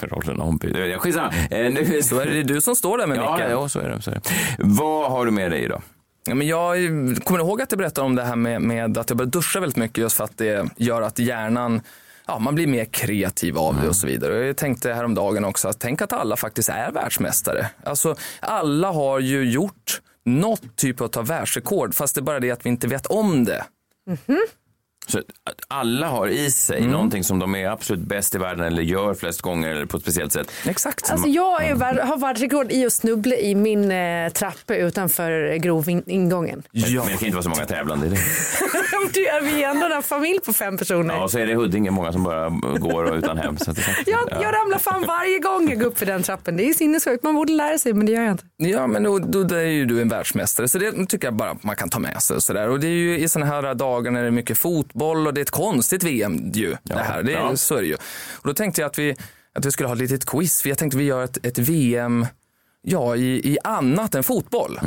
rollen 0.02 0.40
ombytta. 0.40 0.78
Eh, 0.86 0.98
Skitsamma. 0.98 1.32
Eh, 1.50 1.72
nu, 1.72 2.02
Så 2.02 2.20
är 2.20 2.26
det 2.26 2.42
du 2.42 2.60
som 2.60 2.76
står 2.76 2.98
där 2.98 3.06
med 3.06 3.16
ja, 3.18 3.32
micken. 3.34 3.50
ja, 3.50 3.68
så 3.68 3.80
är 3.80 3.88
det. 3.88 4.02
Så 4.02 4.10
är 4.10 4.14
det. 4.14 4.20
Vad 4.58 5.10
har 5.10 5.24
du 5.26 5.30
med 5.30 5.50
dig 5.50 5.64
idag? 5.64 5.82
Ja, 6.24 6.34
men 6.34 6.46
jag 6.46 6.76
kommer 7.24 7.40
ihåg 7.40 7.62
att 7.62 7.72
jag 7.72 7.78
berättade 7.78 8.04
om 8.06 8.14
det 8.14 8.24
här 8.24 8.36
med, 8.36 8.62
med 8.62 8.98
att 8.98 9.10
jag 9.10 9.16
började 9.16 9.30
duscha 9.30 9.60
väldigt 9.60 9.76
mycket 9.76 9.98
just 9.98 10.16
för 10.16 10.24
att 10.24 10.38
det 10.38 10.68
gör 10.76 11.02
att 11.02 11.18
hjärnan 11.18 11.80
Ja, 12.26 12.38
man 12.38 12.54
blir 12.54 12.66
mer 12.66 12.84
kreativ 12.84 13.58
av 13.58 13.80
det 13.82 13.88
och 13.88 13.96
så 13.96 14.06
vidare. 14.06 14.38
Och 14.38 14.44
Jag 14.44 14.56
tänkte 14.56 14.92
häromdagen 14.92 15.44
också 15.44 15.68
att 15.68 15.78
tänk 15.80 16.02
att 16.02 16.12
alla 16.12 16.36
faktiskt 16.36 16.68
är 16.68 16.90
världsmästare. 16.90 17.70
Alltså, 17.84 18.16
alla 18.40 18.90
har 18.90 19.20
ju 19.20 19.50
gjort 19.50 20.00
något 20.24 20.76
typ 20.76 21.16
av 21.16 21.26
världsrekord, 21.26 21.94
fast 21.94 22.14
det 22.14 22.20
är 22.20 22.22
bara 22.22 22.40
det 22.40 22.50
att 22.50 22.66
vi 22.66 22.70
inte 22.70 22.86
vet 22.86 23.06
om 23.06 23.44
det. 23.44 23.64
Mhm. 24.06 24.40
Så 25.12 25.18
att 25.18 25.24
alla 25.68 26.06
har 26.08 26.26
i 26.28 26.50
sig 26.50 26.78
Mm. 26.78 26.90
någonting 26.90 27.24
som 27.24 27.38
de 27.38 27.54
är 27.54 27.68
absolut 27.68 28.00
bäst 28.02 28.34
i 28.34 28.38
världen 28.38 28.64
eller 28.66 28.82
gör 28.82 29.14
flest 29.14 29.40
gånger 29.42 29.68
eller 29.70 29.86
på 29.86 29.96
ett 29.96 30.02
speciellt 30.02 30.32
sätt. 30.32 30.50
Exakt. 30.66 31.10
Alltså 31.10 31.28
jag 31.28 31.64
är, 31.64 31.74
värd- 31.74 31.98
har 31.98 32.16
världsrekord 32.16 32.72
i 32.72 32.86
att 32.86 32.92
snubbla 32.92 33.36
i 33.36 33.54
min 33.54 33.90
eh, 33.92 34.32
trappa 34.32 34.76
utanför 34.76 35.54
grovingången. 35.56 36.62
Men, 36.72 36.82
men 36.94 37.06
det 37.06 37.12
kan 37.12 37.24
inte 37.26 37.30
vara 37.30 37.42
så 37.42 37.48
många 37.48 37.66
tävlande 37.66 38.06
i 38.06 38.10
det. 38.10 38.16
Det 39.14 39.26
är 39.28 39.40
vi 39.40 39.64
är 39.64 39.70
ändå 39.70 39.86
en 39.96 40.02
familj 40.02 40.40
på 40.40 40.52
fem 40.52 40.78
personer. 40.78 41.14
Ja, 41.14 41.22
och 41.24 41.30
så 41.30 41.38
är 41.38 41.46
det 41.46 41.52
i 41.52 41.54
Huddinge 41.54 41.90
många 41.90 42.12
som 42.12 42.24
bara 42.24 42.48
går 42.78 43.04
och 43.04 43.14
utan 43.16 43.38
hem. 43.38 43.56
Så 43.58 43.70
att 43.70 43.76
det, 43.76 43.82
Jag, 44.06 44.20
jag 44.30 44.54
ramlar 44.54 44.78
fan 44.78 45.04
varje 45.06 45.38
gång 45.38 45.68
jag 45.70 45.78
går 45.80 45.86
upp 45.86 45.98
för 45.98 46.06
den 46.06 46.22
trappen. 46.22 46.56
Det 46.56 46.68
är 46.68 46.72
sinnessjukt. 46.74 47.24
Man 47.24 47.34
borde 47.34 47.52
lära 47.52 47.78
sig 47.78 47.92
men 47.92 48.06
det 48.06 48.12
gör 48.12 48.22
jag 48.22 48.30
inte. 48.32 48.44
Ja, 48.56 48.86
men 48.86 49.02
då, 49.02 49.18
då, 49.18 49.42
då 49.44 49.54
är 49.54 49.60
ju 49.64 49.84
du 49.86 50.00
en 50.02 50.08
världsmästare, 50.08 50.68
så 50.68 50.78
det 50.78 51.06
tycker 51.06 51.26
jag 51.26 51.34
bara 51.34 51.56
man 51.62 51.76
kan 51.76 51.88
ta 51.88 51.98
med 51.98 52.22
sig. 52.22 52.36
Och, 52.36 52.42
så 52.42 52.52
där. 52.52 52.68
och 52.68 52.80
det 52.80 52.86
är 52.86 52.90
ju 52.90 53.18
i 53.18 53.28
sådana 53.28 53.50
här 53.50 53.74
dagar 53.74 54.10
när 54.10 54.20
det 54.20 54.26
är 54.26 54.30
mycket 54.30 54.58
fotboll 54.58 55.01
och 55.02 55.34
det 55.34 55.40
är 55.40 55.42
ett 55.42 55.50
konstigt 55.50 56.02
VM 56.02 56.50
ju. 56.54 56.76
det 56.82 56.94
här. 56.98 57.22
Det 57.22 57.32
är, 57.32 57.36
ja. 57.38 57.56
Så 57.56 57.74
är 57.76 57.80
det 57.80 57.86
ju. 57.86 57.94
Och 58.34 58.48
då 58.48 58.54
tänkte 58.54 58.80
jag 58.80 58.88
att 58.88 58.98
vi, 58.98 59.16
att 59.54 59.66
vi 59.66 59.70
skulle 59.72 59.86
ha 59.88 59.94
ett 59.94 60.00
litet 60.00 60.24
quiz, 60.26 60.62
för 60.62 60.68
jag 60.68 60.78
tänkte 60.78 60.98
vi 60.98 61.04
gör 61.04 61.24
ett, 61.24 61.46
ett 61.46 61.58
VM 61.58 62.26
ja, 62.82 63.16
i, 63.16 63.52
i 63.52 63.58
annat 63.64 64.14
än 64.14 64.22
fotboll. 64.22 64.80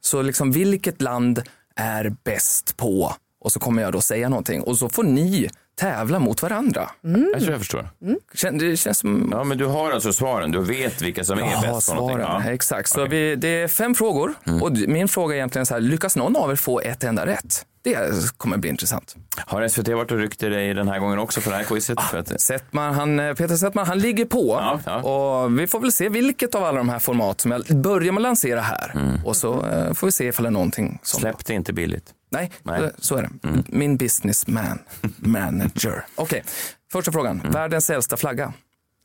Så 0.00 0.22
liksom 0.22 0.52
vilket 0.52 1.02
land 1.02 1.42
är 1.76 2.12
bäst 2.24 2.76
på? 2.76 3.14
Och 3.42 3.52
så 3.52 3.60
kommer 3.60 3.82
jag 3.82 3.92
då 3.92 4.00
säga 4.00 4.28
någonting 4.28 4.62
och 4.62 4.78
så 4.78 4.88
får 4.88 5.02
ni 5.04 5.50
tävla 5.80 6.18
mot 6.18 6.42
varandra. 6.42 6.90
Jag 7.02 7.40
tror 7.40 7.50
jag 7.50 7.58
förstår. 7.58 7.88
Kän- 8.34 8.58
Det 8.58 8.76
känns 8.76 8.98
som 8.98 9.28
Ja, 9.32 9.44
men 9.44 9.58
du 9.58 9.66
har 9.66 9.90
alltså 9.90 10.12
svaren. 10.12 10.50
Du 10.50 10.60
vet 10.62 11.02
vilka 11.02 11.24
som 11.24 11.38
är 11.38 11.42
Ja, 11.42 11.60
bäst 11.74 11.88
på 11.88 11.94
någonting. 11.94 12.24
svaren. 12.24 12.42
Ja. 12.46 12.50
Exakt. 12.52 12.88
Så 12.88 13.04
vi, 13.06 13.36
det 13.36 13.48
är 13.48 13.68
fem 13.68 13.94
frågor 13.94 14.34
och 14.62 14.72
min 14.72 15.08
fråga 15.08 15.34
är 15.34 15.36
egentligen 15.38 15.66
så 15.66 15.74
här, 15.74 15.80
lyckas 15.80 16.16
någon 16.16 16.36
av 16.36 16.50
er 16.50 16.56
få 16.56 16.80
ett 16.80 17.04
enda 17.04 17.26
rätt? 17.26 17.66
Det 17.82 18.36
kommer 18.36 18.56
bli 18.56 18.70
intressant. 18.70 19.16
Har 19.36 19.68
SVT 19.68 19.88
varit 19.88 20.10
och 20.10 20.18
ryckt 20.18 20.42
i 20.42 20.48
dig 20.48 20.74
den 20.74 20.88
här 20.88 20.98
gången 20.98 21.18
också 21.18 21.40
för 21.40 21.50
det 21.50 21.56
här 21.56 21.64
quizet? 21.64 22.00
För 22.00 22.18
att, 22.18 22.40
Settman, 22.40 22.94
han, 22.94 23.20
eh, 23.20 23.34
Peter 23.34 23.56
Settman, 23.56 23.86
han 23.86 23.98
ligger 23.98 24.24
på 24.24 24.58
Ja, 24.60 24.80
ja. 24.86 25.02
och 25.42 25.58
vi 25.58 25.66
får 25.66 25.80
väl 25.80 25.92
se 25.92 26.08
vilket 26.08 26.54
av 26.54 26.64
alla 26.64 26.78
de 26.78 26.88
här 26.88 26.98
format 26.98 27.40
som 27.40 27.50
jag 27.50 27.62
börjar 27.76 28.12
med 28.12 28.20
att 28.20 28.22
lansera 28.22 28.60
här 28.60 29.20
och 29.24 29.36
så 29.36 29.66
eh, 29.66 29.92
får 29.92 30.06
vi 30.06 30.12
se 30.12 30.26
ifall 30.26 30.42
det 30.42 30.48
är 30.48 30.50
någonting 30.50 30.98
som... 31.02 31.20
släpp 31.20 31.46
det 31.46 31.54
inte 31.54 31.72
billigt. 31.72 32.14
Nej, 32.30 32.50
Nej. 32.62 32.78
Mm. 32.78 32.90
så 32.98 33.16
är 33.16 33.22
det. 33.22 33.30
Min 33.66 33.96
businessman, 33.96 34.78
manager. 35.16 36.04
Okej, 36.14 36.44
första 36.92 37.12
frågan. 37.12 37.42
Världens 37.50 37.90
äldsta 37.90 38.16
flagga. 38.16 38.52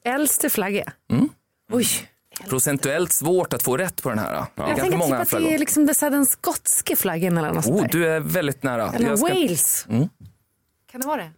Äldste 0.05 0.49
flagga. 0.49 0.91
Mm. 1.11 1.29
Oj. 1.71 1.87
Procentuellt 2.49 3.11
svårt 3.11 3.53
att 3.53 3.63
få 3.63 3.77
rätt 3.77 4.03
på 4.03 4.09
den 4.09 4.19
här. 4.19 4.31
Det 4.55 4.61
är 4.61 4.67
Jag 4.67 4.77
tänker 4.77 4.97
typ 4.99 5.13
att 5.13 5.29
flaggor. 5.29 5.47
det 5.47 5.53
är 5.55 5.59
liksom 5.59 5.85
det, 5.85 6.01
här, 6.01 6.09
den 6.09 6.25
skotska 6.25 6.95
flaggan 6.95 7.37
eller 7.37 7.51
något 7.53 7.65
Oh, 7.65 7.81
där. 7.81 7.87
du 7.91 8.07
är 8.07 8.19
väldigt 8.19 8.63
nära. 8.63 8.91
Eller 8.93 9.09
Jag 9.09 9.19
ska- 9.19 9.27
Wales. 9.27 9.85
Mm. 9.89 10.09
Kan 10.91 11.01
det 11.01 11.07
vara 11.07 11.17
det? 11.21 11.31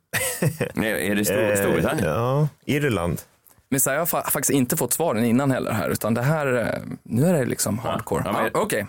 Nej, 0.74 1.08
Är 1.12 1.16
det 1.16 1.26
Stor- 1.26 1.52
Eh, 1.52 1.56
Storbritannien? 1.56 2.08
Ja, 2.10 2.48
Irland. 2.66 3.22
Men 3.70 3.80
så 3.80 3.90
här, 3.90 3.98
jag 3.98 4.02
har 4.02 4.06
fa- 4.22 4.30
faktiskt 4.32 4.50
inte 4.50 4.78
fått 4.78 4.94
svaren 4.94 5.26
innan 5.26 5.52
heller 5.52 5.72
här, 5.72 5.90
utan 5.90 6.14
det 6.14 6.22
här, 6.22 6.54
eh, 6.54 6.82
nu 7.04 7.26
är 7.26 7.34
det 7.34 7.46
liksom 7.46 7.80
hardcore. 7.80 8.22
Ja, 8.26 8.32
men- 8.32 8.52
Ja, 8.54 8.60
Okej, 8.62 8.86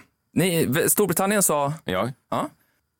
v- 0.69 0.88
Storbritannien 0.91 1.43
sa, 1.43 1.73
Ja, 1.85 2.09
ja. 2.31 2.49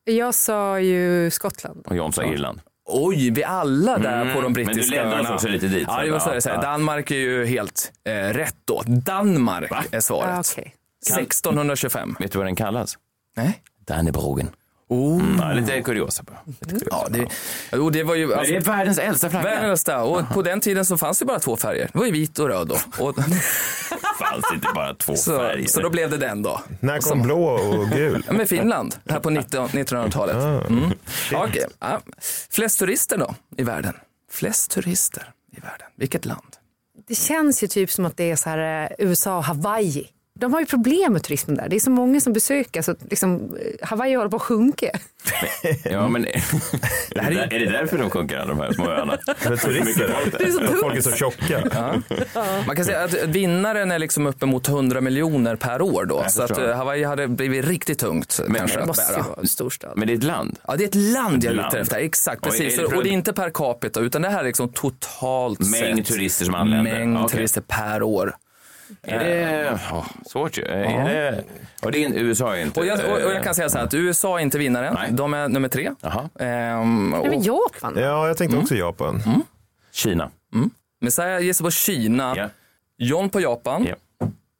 Jag 0.03 0.33
sa 0.35 0.79
ju 0.79 1.31
Skottland. 1.31 1.87
och 1.87 1.95
John 1.95 2.13
sa 2.13 2.23
Irland. 2.23 2.61
Oj, 2.91 3.29
vi 3.31 3.43
alla 3.43 3.97
där 3.97 4.21
Mm, 4.21 4.33
på 4.33 4.41
de 4.41 4.43
men 4.45 4.53
du 4.53 4.63
brittiska 4.65 4.95
ledde 4.95 5.07
oss 5.09 5.13
öarna. 5.15 5.33
också 5.35 5.47
lite 5.47 5.67
dit, 5.67 5.83
Ja, 5.87 6.01
det 6.03 6.11
var 6.11 6.19
så 6.19 6.33
det. 6.33 6.41
Så 6.41 6.49
här. 6.49 6.55
ja. 6.55 6.61
Danmark 6.61 7.11
är 7.11 7.15
ju 7.15 7.45
helt 7.45 7.91
eh, 8.05 8.11
rätt 8.13 8.55
då. 8.65 8.83
Danmark 8.85 9.71
är 9.91 9.99
svaret. 9.99 10.29
Ah, 10.29 10.39
okej. 10.39 10.75
1625. 11.17 12.15
Vet 12.19 12.31
du 12.31 12.37
vad 12.37 12.47
den 12.47 12.55
kallas? 12.55 12.97
Nej. 13.35 13.61
Dannebrogen. 13.87 14.49
Oh. 14.89 15.21
Mm, 15.21 15.57
lite 15.57 15.81
kuriosa 15.81 16.23
bara. 16.23 16.37
Lite 16.45 16.65
kuriosa 16.65 16.87
Ja, 16.91 17.07
det, 17.09 17.27
jo, 17.73 17.89
det 17.89 18.03
var 18.03 18.15
ju... 18.15 18.33
Alltså, 18.33 18.51
det 18.53 18.57
är 18.57 18.61
världens 18.61 18.97
äldsta 18.97 19.29
flagga. 19.29 19.49
världens 19.49 19.69
äldsta. 19.69 20.03
Och 20.03 20.29
på 20.33 20.41
den 20.41 20.61
tiden 20.61 20.85
så 20.85 20.97
fanns 20.97 21.19
det 21.19 21.25
bara 21.25 21.39
två 21.39 21.57
färger. 21.57 21.89
Det 21.93 21.99
var 21.99 22.05
ju 22.05 22.11
vit 22.11 22.39
och 22.39 22.47
röd 22.47 22.67
då. 22.67 23.03
Och, 23.05 23.15
fanns 24.19 24.45
inte 24.53 24.67
bara 24.75 24.93
två 24.93 25.15
så, 25.15 25.37
färger. 25.37 25.67
så 25.67 25.81
då 25.81 25.89
blev 25.89 26.09
det 26.09 26.17
den 26.17 26.41
då. 26.41 26.61
När 26.79 26.99
kom 26.99 27.21
blå 27.21 27.43
och 27.45 27.89
gul? 27.89 28.23
Ja, 28.27 28.33
med 28.33 28.49
Finland, 28.49 28.95
här 29.09 29.19
på 29.19 29.29
19 29.29 29.67
1900-talet. 29.67 30.69
Mm. 30.69 30.91
Ja, 31.31 31.45
okej. 31.49 31.65
Ja. 31.79 32.01
Flest 32.51 32.79
turister 32.79 33.17
då 33.17 33.35
i 33.57 33.63
världen? 33.63 33.93
Flest 34.31 34.71
turister 34.71 35.31
i 35.57 35.59
världen. 35.59 35.87
Vilket 35.95 36.25
land? 36.25 36.55
Det 37.07 37.15
känns 37.15 37.63
ju 37.63 37.67
typ 37.67 37.91
som 37.91 38.05
att 38.05 38.17
det 38.17 38.31
är 38.31 38.35
så 38.35 38.49
här, 38.49 38.83
eh, 38.83 39.07
USA 39.07 39.37
och 39.37 39.43
Hawaii. 39.43 40.07
De 40.39 40.53
har 40.53 40.59
ju 40.59 40.65
problem 40.65 41.13
med 41.13 41.23
turismen 41.23 41.57
där. 41.57 41.69
Det 41.69 41.75
är 41.75 41.79
så 41.79 41.89
många 41.91 42.21
som 42.21 42.33
besöker 42.33 42.81
så 42.81 42.95
liksom, 43.09 43.35
eh, 43.81 43.87
Hawaii 43.87 44.15
håller 44.15 44.29
på 44.29 44.35
att 44.35 44.41
sjunka. 44.41 44.89
Ja, 45.83 46.07
men 46.07 46.25
är, 46.25 46.31
det 47.11 47.35
där, 47.35 47.53
är 47.53 47.59
det 47.59 47.71
därför 47.71 47.97
de 47.97 48.09
sjunker 48.09 48.37
alla 48.37 48.47
de 48.53 48.59
här 48.59 48.73
små 48.73 48.85
öarna? 48.89 49.17
För 49.37 49.57
turister. 49.57 50.15
Det 50.37 50.43
är 50.43 50.51
så 50.51 50.59
dumt. 50.59 50.77
Folk 50.81 50.97
är 50.97 51.01
så 51.01 51.11
tjocka. 51.11 52.01
Man 52.67 52.75
kan 52.75 52.85
säga 52.85 53.03
att 53.03 53.13
vinnaren 53.13 53.91
är 53.91 53.99
liksom 53.99 54.27
uppemot 54.27 54.67
100 54.67 55.01
miljoner 55.01 55.55
per 55.55 55.81
år 55.81 56.05
då. 56.05 56.25
Så 56.29 56.43
att 56.43 56.57
eh, 56.57 56.75
Hawaii 56.75 57.03
hade 57.03 57.27
blivit 57.27 57.65
riktigt 57.65 57.99
tungt 57.99 58.39
kanske 58.57 58.77
Det 58.77 58.81
att 58.81 58.87
måste 58.87 59.13
ju 59.13 59.21
vara 59.21 59.39
en 59.41 59.47
storstad. 59.47 59.93
Men 59.95 60.07
det 60.07 60.13
är 60.13 60.17
ett 60.17 60.23
land. 60.23 60.59
Ja, 60.67 60.75
det 60.75 60.83
är 60.83 60.87
ett 60.87 60.95
land 60.95 61.43
jag 61.43 61.55
är 61.55 61.67
ute 61.67 61.79
efter. 61.79 61.97
Exakt, 61.97 62.45
Oj, 62.45 62.49
precis. 62.51 62.77
är 62.79 62.81
det 62.89 62.95
och 62.97 63.03
det 63.03 63.09
är 63.09 63.13
inte 63.13 63.33
per 63.33 63.49
capita, 63.49 63.99
utan 63.99 64.21
det 64.21 64.29
här 64.29 64.39
är 64.39 64.43
liksom 64.43 64.69
totalt 64.69 65.59
Mängd 65.59 65.97
sett. 65.97 66.05
turister 66.15 66.45
som 66.45 66.55
anländer. 66.55 66.91
Mängd 66.93 67.17
Okej. 67.17 67.29
turister 67.37 67.61
per 67.61 68.03
år. 68.03 68.35
Är 69.01 69.19
det... 69.19 69.71
Oh, 69.91 70.05
svårt 70.25 70.57
ju. 70.57 70.63
Är 70.63 71.05
det... 71.05 71.43
Och 71.81 71.91
det 71.91 72.03
är, 72.03 72.13
USA 72.13 72.55
är 72.55 72.61
inte... 72.61 72.79
Och 72.79 72.85
jag, 72.85 72.99
och, 73.05 73.25
och 73.25 73.31
jag 73.31 73.43
kan 73.43 73.55
säga 73.55 73.69
så 73.69 73.77
här 73.77 73.85
att 73.85 73.93
USA 73.93 74.39
är 74.39 74.43
inte 74.43 74.57
vinnaren. 74.57 74.93
Nej. 74.93 75.11
De 75.11 75.33
är 75.33 75.47
nummer 75.47 75.67
tre. 75.69 75.91
Ehm, 76.39 77.09
Nej, 77.09 77.21
men 77.23 77.33
och, 77.33 77.43
Japan. 77.45 77.93
Ja, 77.97 78.27
jag 78.27 78.37
tänkte 78.37 78.57
också 78.57 78.75
Japan. 78.75 79.21
Kina. 79.91 80.29
men 81.01 81.11
så 81.11 81.21
här, 81.21 81.29
jag 81.29 81.41
gissar 81.41 81.65
på 81.65 81.71
Kina. 81.71 82.33
Ja. 82.37 82.49
John 82.97 83.29
på 83.29 83.39
Japan. 83.39 83.85
Ja. 83.89 83.95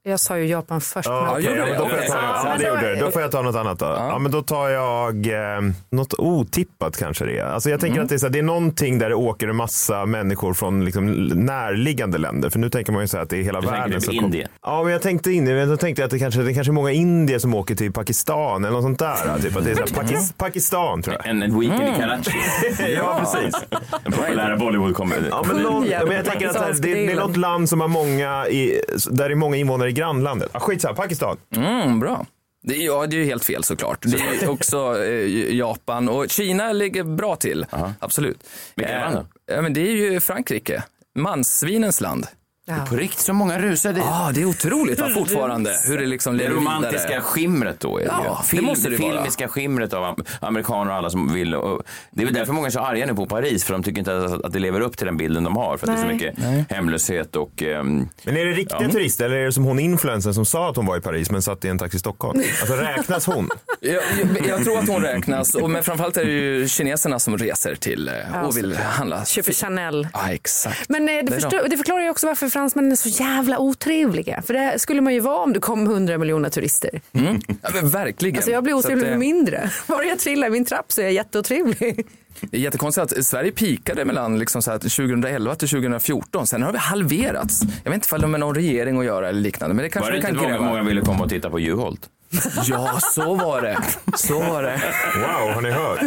Jag 0.10 0.20
sa 0.20 0.38
ju 0.38 0.46
Japan 0.46 0.82
först. 0.82 1.08
Ja, 1.10 1.40
ja, 1.40 1.52
då 1.78 1.88
får 1.90 1.98
jag 1.98 2.08
ta, 2.08 2.14
Okej. 2.14 2.52
ja, 2.52 2.56
det 2.60 2.68
gjorde 2.68 2.96
det. 2.96 3.00
Då 3.06 3.12
får 3.12 3.22
jag 3.22 3.32
ta 3.32 3.42
något 3.42 3.56
annat 3.56 3.80
då. 3.80 3.86
Ja. 3.86 4.20
men 4.20 4.32
då 4.32 4.42
tar 4.42 4.70
jag 4.70 5.28
eh, 5.28 5.62
något 5.92 6.14
otippat 6.18 6.98
kanske 6.98 7.26
det 7.26 7.38
är. 7.40 7.46
Alltså 7.46 7.70
jag 7.70 7.80
tänker 7.80 7.96
Mm. 7.96 8.04
att 8.04 8.10
det 8.10 8.16
är, 8.16 8.20
så 8.20 8.26
här, 8.26 8.34
det 8.34 8.40
är 8.40 8.44
någonting 8.44 9.00
där 9.00 9.10
det 9.10 9.16
åker 9.16 9.48
en 9.48 9.56
massa 9.56 10.06
människor 10.06 10.54
från 10.54 10.86
liksom 10.86 11.08
närliggande 11.28 12.18
länder. 12.18 12.50
För 12.50 12.60
nu 12.60 12.70
tänker 12.70 12.92
man 12.92 13.02
ju 13.02 13.08
så 13.08 13.18
här 13.18 13.24
att 13.24 13.30
det 13.30 13.38
är 13.38 13.44
hela 13.44 13.62
Du 13.62 13.68
världen. 13.68 13.92
typ 13.92 14.04
som 14.04 14.16
kom- 14.16 14.26
Indien? 14.26 14.48
Ja, 14.62 14.84
men 14.84 14.92
jag 14.94 15.02
tänkte 15.02 15.32
Indien. 15.32 15.58
Men 15.58 15.70
då 15.70 15.78
tänkte 15.78 16.02
jag 16.02 16.06
att 16.08 16.12
det 16.12 16.20
kanske, 16.20 16.42
det 16.42 16.54
kanske 16.54 16.72
är 16.72 16.74
många 16.74 16.92
indier 16.92 17.40
som 17.40 17.54
åker 17.54 17.76
till 17.76 17.92
Pakistan 17.94 18.64
eller 18.66 18.74
något 18.76 18.84
sånt 18.84 19.00
där. 19.00 19.40
Typ 19.42 19.58
att 19.58 19.64
det 19.66 19.72
är 19.72 19.76
så 19.76 19.82
här, 19.82 20.02
Pakis, 20.02 20.34
Pakistan 20.38 21.02
tror 21.02 21.16
jag. 21.16 21.28
En, 21.28 21.44
en 21.44 21.60
weekend 21.60 21.82
i 21.98 22.00
Karachi. 22.00 22.32
Ja, 22.96 23.20
precis. 23.20 23.56
Den 24.04 24.12
populära 24.14 24.58
Bollywood-komedin. 24.58 25.26
Ja, 25.32 25.44
men, 25.48 25.58
någon, 25.64 25.84
men 25.88 25.92
jag 26.16 26.26
tänker 26.26 26.48
att 26.48 26.54
det, 26.54 26.60
här- 26.60 26.74
det, 26.74 26.94
det 26.94 27.12
är 27.12 27.16
något 27.16 27.38
land 27.38 27.70
som 27.70 27.82
har 27.82 27.88
många, 27.88 28.48
i, 28.48 28.82
där 29.12 29.30
det 29.30 29.34
är 29.34 29.36
många 29.36 29.56
invånare 29.58 29.90
i 29.90 29.92
grannlandet. 30.00 30.50
Ja, 30.54 30.60
skitsamma, 30.60 30.96
Pakistan. 30.96 31.38
Mm, 31.56 32.00
bra. 32.00 32.26
Det, 32.64 32.76
är- 32.76 32.86
ja, 32.86 33.06
det 33.08 33.16
är 33.16 33.18
ju 33.20 33.26
helt 33.26 33.46
fel 33.46 33.64
såklart. 33.64 34.00
Det 34.02 34.18
är 34.42 34.50
också 34.56 35.04
eh, 35.04 35.56
Japan 35.56 36.10
och 36.10 36.30
Kina 36.30 36.72
ligger 36.74 37.04
bra 37.04 37.36
till. 37.36 37.66
Absolut. 38.00 38.44
Vilket 38.76 38.94
Eh, 38.96 39.02
land 39.02 39.16
då? 39.16 39.54
Ja, 39.56 39.62
men 39.62 39.74
det 39.74 39.82
är 39.82 39.92
ju 39.96 40.20
Frankrike. 40.20 40.84
Mansvinens 41.16 42.02
land. 42.02 42.28
Ja. 42.70 42.86
På 42.90 42.96
riktigt 42.96 43.20
så 43.20 43.34
många 43.34 43.60
rusar 43.60 43.94
dit. 43.94 44.04
Ja, 44.06 44.32
det 44.36 44.42
är 44.42 44.46
otroligt 44.46 45.00
va, 45.00 45.10
fortfarande 45.14 45.72
hur 45.88 45.98
det 45.98 46.06
liksom 46.06 46.38
Det 46.38 46.50
romantiska 46.50 47.08
vidare. 47.08 47.22
skimret 47.22 47.80
då 47.80 47.98
är 47.98 48.04
det 48.04 48.12
Ja, 48.26 48.44
ju. 48.52 48.58
det 48.60 48.64
måste 48.66 48.90
det 48.90 48.98
vara. 48.98 49.12
filmiska 49.12 49.48
skimret 49.48 49.94
av 49.94 50.04
am- 50.04 50.24
amerikaner 50.42 50.92
och 50.92 50.98
alla 50.98 51.10
som 51.10 51.34
vill. 51.34 51.56
Och 51.56 51.84
det 52.12 52.22
är 52.22 52.26
väl 52.26 52.34
därför 52.34 52.54
många 52.54 52.68
är 52.68 52.72
så 52.72 52.80
arga 52.80 53.06
nu 53.06 53.14
på 53.14 53.26
Paris 53.26 53.64
för 53.64 53.74
de 53.74 53.84
tycker 53.84 54.00
inte 54.00 54.18
att, 54.18 54.46
att 54.46 54.54
det 54.54 54.60
lever 54.60 54.82
upp 54.82 54.98
till 54.98 55.06
den 55.06 55.18
bilden 55.18 55.44
de 55.44 55.56
har. 55.56 55.78
För 55.78 55.88
att 55.88 55.94
det 55.96 56.00
är 56.02 56.04
så 56.04 56.08
Nej. 56.08 56.56
mycket 56.58 56.72
hemlöshet 56.76 57.36
och... 57.36 57.64
ehm, 57.64 58.10
Men 58.24 58.38
är 58.38 58.46
det 58.46 58.52
riktiga 58.52 58.90
turister 58.90 59.26
eller 59.26 59.36
är 59.38 59.46
det 59.46 59.54
som 59.54 59.64
hon 59.64 59.80
influensen 59.80 60.34
som 60.34 60.46
sa 60.46 60.70
att 60.70 60.76
hon 60.76 60.86
var 60.86 60.98
i 60.98 61.02
Paris 61.02 61.32
men 61.32 61.42
satt 61.42 61.66
i 61.66 61.68
en 61.68 61.78
taxi 61.78 61.96
i 61.98 62.00
Stockholm? 62.00 62.40
Alltså 62.62 62.76
räknas 62.76 63.26
hon? 63.26 63.50
Jag, 63.82 63.94
jag, 63.94 64.48
jag 64.48 64.64
tror 64.64 64.78
att 64.80 64.88
hon 64.88 65.02
räknas, 65.02 65.56
och, 65.56 65.70
men 65.70 65.84
framförallt 65.84 66.18
är 66.18 66.26
det 66.26 66.32
ju 66.32 66.68
kineserna 66.68 67.20
som 67.20 67.38
reser 67.38 67.76
till 67.76 68.08
eh, 68.08 68.42
och 68.46 68.58
vill 68.58 68.76
handla. 68.78 69.26
Köper 69.26 69.54
Chanel. 69.54 70.08
Ja, 70.14 70.32
exakt. 70.32 70.90
Men 70.90 71.10
eh, 71.10 71.16
det, 71.26 71.32
förstår, 71.34 71.70
det 71.70 71.78
förklarar 71.78 72.04
ju 72.04 72.10
också 72.10 72.28
varför 72.28 72.50
fransmännen 72.60 72.92
är 72.92 72.96
så 72.96 73.10
jävla 73.10 73.60
otrevliga. 73.60 74.42
För 74.42 74.54
det 74.54 74.80
skulle 74.80 75.02
man 75.02 75.14
ju 75.14 75.20
vara 75.20 75.44
om 75.44 75.54
det 75.54 75.60
kom 75.60 75.86
100 75.86 76.18
miljoner 76.18 76.50
turister. 76.50 77.02
Mm. 77.14 77.42
Ja, 77.62 77.70
men 77.74 77.90
verkligen. 77.90 78.36
Alltså 78.36 78.52
jag 78.52 78.64
blir 78.64 78.74
att, 78.74 78.86
otrevlig 78.86 79.06
eh, 79.06 79.10
med 79.10 79.20
mindre. 79.20 79.72
Bara 79.88 80.04
jag 80.04 80.20
trillar 80.20 80.48
i 80.48 80.50
min 80.50 80.66
trapp 80.66 80.92
så 80.92 81.02
är 81.02 81.06
jag 81.06 81.14
jätteotrevlig. 81.14 82.08
Det 82.42 82.58
är 82.58 82.62
jättekonstigt 82.62 83.18
att 83.18 83.26
Sverige 83.26 83.52
pikade 83.52 84.06
mellan 84.06 84.40
liksom 84.40 84.62
så 84.62 84.72
här 84.72 84.78
2011 84.78 85.56
till 85.56 85.70
2014. 85.70 86.48
Sen 86.48 86.64
har 86.64 86.72
vi 86.72 86.78
halverats. 86.78 87.62
Jag 87.84 87.92
vet 87.92 87.96
inte 87.96 88.16
om 88.16 88.22
det 88.22 88.28
har 88.28 88.32
med 88.32 88.40
någon 88.40 88.56
regering 88.56 89.00
att 89.00 89.06
göra 89.06 89.30
eller 89.30 89.42
liknande. 89.42 89.76
Men 89.76 89.84
det 89.84 89.90
kanske 89.90 90.12
var 90.12 90.18
det 90.18 90.22
vi 90.22 90.28
inte 90.28 90.44
kan 90.44 90.44
många, 90.44 90.58
gräva. 90.58 90.66
många 90.66 90.84
ville 90.84 91.02
komma 91.02 91.24
och 91.24 91.30
titta 91.30 91.50
på 91.50 91.60
Juholt? 91.60 92.10
Ja, 92.66 93.00
så 93.14 93.36
var 93.36 93.62
det. 93.62 93.78
Så 94.18 94.40
var 94.40 94.64
det. 94.64 94.82
Wow, 95.16 95.54
har 95.54 95.62
ni 95.62 95.72
hört? 95.72 96.02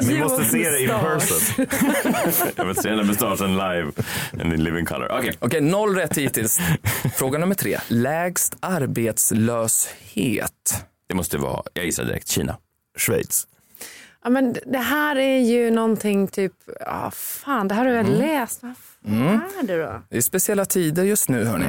Ni 0.08 0.18
måste 0.20 0.44
se 0.44 0.70
det 0.70 0.82
in 0.82 0.88
person. 0.88 1.66
Jag 2.56 2.64
vill 2.64 2.76
se 2.76 2.88
den 2.88 2.98
där 2.98 3.04
mustaschen 3.04 3.52
live 3.52 3.92
and 4.42 4.52
in 4.52 4.64
living 4.64 4.86
color. 4.86 5.08
Okej. 5.18 5.36
Okej, 5.40 5.60
noll 5.60 5.96
rätt 5.96 6.18
hittills. 6.18 6.58
Fråga 7.16 7.38
nummer 7.38 7.54
tre. 7.54 7.78
Lägst 7.88 8.56
arbetslöshet. 8.60 10.84
Det 11.08 11.14
måste 11.14 11.38
vara, 11.38 11.62
jag 11.74 11.84
gissar 11.84 12.04
direkt, 12.04 12.28
Kina. 12.28 12.56
Schweiz. 12.98 13.46
Ja, 14.24 14.30
men 14.30 14.56
det 14.66 14.78
här 14.78 15.16
är 15.16 15.38
ju 15.38 15.70
någonting 15.70 16.28
typ, 16.28 16.52
ja 16.80 17.10
fan 17.14 17.68
det 17.68 17.74
här 17.74 17.84
har 17.86 17.92
jag 17.92 18.06
Mm. 18.06 18.18
läst. 18.18 18.62
Vad 18.62 18.74
fan 19.04 19.42
är 19.62 19.66
det 19.66 19.82
då? 19.82 20.02
Det 20.10 20.16
är 20.16 20.20
speciella 20.20 20.64
tider 20.64 21.04
just 21.04 21.28
nu 21.28 21.44
hörni. 21.44 21.66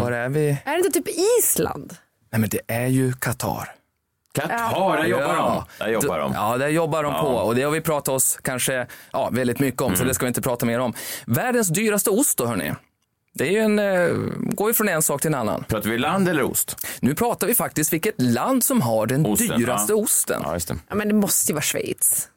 Var 0.00 0.12
är 0.12 0.28
vi? 0.28 0.48
Är 0.64 0.72
det 0.72 0.76
inte 0.86 0.90
typ 0.90 1.08
Island? 1.40 1.96
Nej 2.34 2.40
men 2.40 2.50
det 2.50 2.60
är 2.68 2.86
ju 2.86 3.12
Qatar. 3.12 3.68
Qatar, 4.34 4.96
där 4.96 5.06
jobbar 5.06 5.34
de. 5.36 5.64
Där 5.78 5.88
jobbar 5.88 6.18
de. 6.18 6.32
Ja, 6.32 6.56
där 6.58 6.68
jobbar 6.68 7.02
de 7.02 7.12
Ja. 7.12 7.20
på 7.22 7.28
och 7.28 7.54
det 7.54 7.62
har 7.62 7.70
vi 7.70 7.80
pratat 7.80 8.08
oss 8.14 8.38
kanske 8.42 8.86
ja, 9.12 9.28
väldigt 9.32 9.58
mycket 9.58 9.80
om 9.82 9.90
så 9.90 9.96
Mm. 9.96 10.08
det 10.08 10.14
ska 10.14 10.24
vi 10.24 10.28
inte 10.28 10.42
prata 10.42 10.66
mer 10.66 10.78
om. 10.80 10.94
Världens 11.26 11.68
dyraste 11.68 12.10
ost 12.10 12.38
då 12.38 12.46
hörni. 12.46 12.72
Det 13.34 13.44
är 13.48 13.50
ju 13.50 13.58
en, 13.58 13.78
eh, 13.78 14.08
går 14.54 14.70
ju 14.70 14.74
från 14.74 14.88
en 14.88 15.02
sak 15.02 15.20
till 15.20 15.28
en 15.28 15.34
annan. 15.34 15.64
Pratar 15.68 15.90
vi 15.90 15.98
land 15.98 16.28
eller 16.28 16.42
ost? 16.42 16.76
Nu 17.00 17.14
pratar 17.14 17.46
vi 17.46 17.54
faktiskt 17.54 17.92
vilket 17.92 18.14
land 18.20 18.64
som 18.64 18.80
har 18.82 19.06
den 19.06 19.26
Osten, 19.26 19.58
dyraste 19.58 19.92
ja. 19.92 19.96
osten. 19.96 20.40
Ja, 20.44 20.54
just 20.54 20.68
det. 20.68 20.76
Ja, 20.88 20.94
men 20.94 21.08
det 21.08 21.14
måste 21.14 21.52
ju 21.52 21.54
vara 21.54 21.62
Schweiz. 21.62 22.28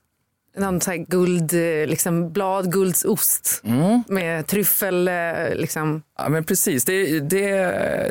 Någon 0.58 0.82
sån 0.82 0.92
här 0.92 0.98
guld, 1.08 1.54
eh, 1.54 1.88
liksom 1.88 2.32
bladguldsost 2.34 3.62
Mm. 3.64 4.04
med 4.08 4.48
tryffel, 4.48 5.08
eh, 5.08 5.56
liksom. 5.56 6.02
Ja, 6.18 6.30
men 6.30 6.44
precis, 6.44 6.86
det, 6.86 7.20
det, 7.20 7.50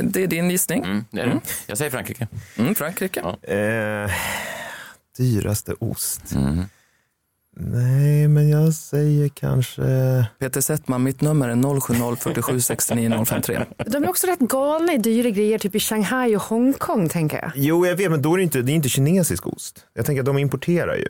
det 0.02 0.22
är 0.22 0.26
din 0.26 0.50
gissning. 0.50 0.84
Mm, 0.84 1.04
det 1.10 1.20
är 1.20 1.26
det. 1.26 1.40
Jag 1.66 1.78
säger 1.78 1.90
Frankrike. 1.90 2.28
Mm, 2.56 2.74
Frankrike. 2.74 3.20
Eh, 3.42 4.10
dyraste 5.18 5.74
ost? 5.78 6.32
Mm. 6.34 6.62
Nej, 7.58 8.28
men 8.28 8.48
jag 8.48 8.74
säger 8.74 9.28
kanske... 9.28 9.82
Peter 10.38 10.60
Settman, 10.60 11.02
mitt 11.02 11.20
nummer 11.20 11.48
är 11.48 11.80
070 11.80 12.16
47 12.22 12.60
69 12.60 13.24
053. 13.24 13.64
De 13.86 14.04
är 14.04 14.08
också 14.08 14.26
rätt 14.26 14.38
galna 14.38 14.92
i 14.92 14.98
dyra 14.98 15.30
grejer, 15.30 15.58
typ 15.58 15.74
i 15.74 15.80
Shanghai 15.80 16.36
och 16.36 16.42
Hongkong 16.42 17.08
tänker 17.08 17.36
jag. 17.42 17.52
Jo, 17.54 17.86
jag 17.86 17.96
vet, 17.96 18.10
men 18.10 18.22
då 18.22 18.32
är 18.34 18.36
det 18.36 18.42
inte, 18.42 18.62
det 18.62 18.72
är 18.72 18.74
inte 18.74 18.88
kinesisk 18.88 19.46
ost. 19.46 19.84
Jag 19.94 20.06
tänker 20.06 20.20
att 20.22 20.26
de 20.26 20.38
importerar 20.38 20.94
ju. 20.96 21.08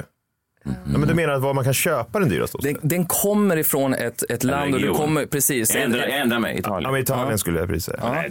Ja, 0.92 0.98
men 0.98 1.08
du 1.08 1.14
menar 1.14 1.32
att 1.32 1.42
var 1.42 1.54
man 1.54 1.64
kan 1.64 1.74
köpa 1.74 2.20
den 2.20 2.28
dyraste 2.28 2.56
osten? 2.56 2.72
Den, 2.72 2.88
den 2.88 3.06
kommer 3.06 3.56
ifrån 3.56 3.94
ett, 3.94 4.30
ett 4.30 4.44
land 4.44 4.74
och 4.74 4.80
du 4.80 4.92
kommer, 4.92 5.26
precis. 5.26 5.74
Jag 5.74 5.82
ändrar, 5.84 6.00
jag 6.00 6.18
ändrar 6.18 6.38
mig, 6.38 6.58
Italien. 6.58 6.82
Ja, 6.82 6.92
men 6.92 7.00
Italien 7.02 7.38
skulle 7.38 7.58
jag 7.58 7.68
precis 7.68 7.84
säga. 7.84 7.98
Ja. 8.02 8.24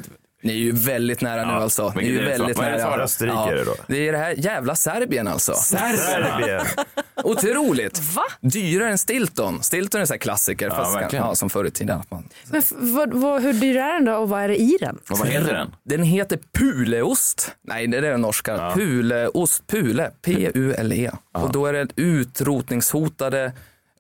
Ni 0.46 0.52
är 0.52 0.58
ju 0.58 0.72
väldigt 0.72 1.22
nära 1.22 1.46
nu 1.46 1.52
Ja, 1.54 1.62
alltså. 1.62 1.94
Ni 1.96 2.04
är 2.04 2.08
ju 2.12 2.26
väldigt 2.26 2.56
svar? 2.58 2.64
Vad 2.66 2.74
är 2.74 2.78
det 2.78 2.84
nära. 2.84 2.92
svar? 2.92 3.00
Österrike 3.04 3.52
är 3.52 3.56
det 3.56 3.64
då? 3.66 3.76
Det 3.88 4.08
är 4.08 4.12
det 4.12 4.18
här 4.18 4.36
jävla 4.38 4.76
Serbien 4.76 5.28
alltså. 5.28 5.54
Serbien. 5.54 6.66
Otroligt. 7.24 8.00
Va? 8.16 8.24
Dyrare 8.42 8.90
än 8.92 8.98
Stilton. 8.98 9.64
Stilton 9.64 10.02
är 10.02 10.14
en 10.14 10.20
klassiker, 10.20 10.68
Ja, 10.68 10.76
fast 10.76 10.96
verkligen. 10.96 11.26
ja, 11.26 11.36
som 11.36 11.50
förr 11.50 11.66
i 11.66 11.72
tiden. 11.72 12.02
Men 12.50 12.62
vad, 12.72 13.14
vad, 13.14 13.42
hur 13.42 13.54
dyr 13.54 13.78
är 13.78 13.94
den 13.94 14.06
då 14.06 14.14
och 14.16 14.30
vad 14.30 14.42
är 14.42 14.48
det 14.48 14.58
i 14.58 14.78
den? 14.80 14.98
Och 15.10 15.20
vad 15.20 15.28
heter 15.28 15.54
den? 15.54 15.76
Den 15.84 16.04
heter 16.04 16.40
puleost. 16.58 17.52
Nej, 17.68 17.88
det 17.88 17.98
är 17.98 18.02
den 18.02 18.22
norska. 18.22 18.72
Puleost, 18.76 19.68
pule, 19.68 20.12
P-U-L-E. 20.22 21.12
Och 21.34 21.52
då 21.52 21.66
är 21.66 21.74
det 21.74 21.88
utrotningshotade 21.96 23.52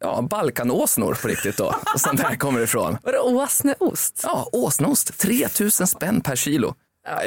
ja, 0.05 0.21
balkanåsnor 0.21 1.17
på 1.21 1.27
riktigt 1.27 1.57
då, 1.57 1.75
som 1.97 2.15
det 2.15 2.23
här 2.23 2.35
kommer 2.35 2.61
ifrån. 2.61 2.97
Vadå 3.03 3.17
åsneost? 3.17 4.19
Ja, 4.23 4.49
åsnost, 4.51 5.17
3000 5.19 5.87
spänn 5.87 6.21
per 6.21 6.35
kilo. 6.35 6.73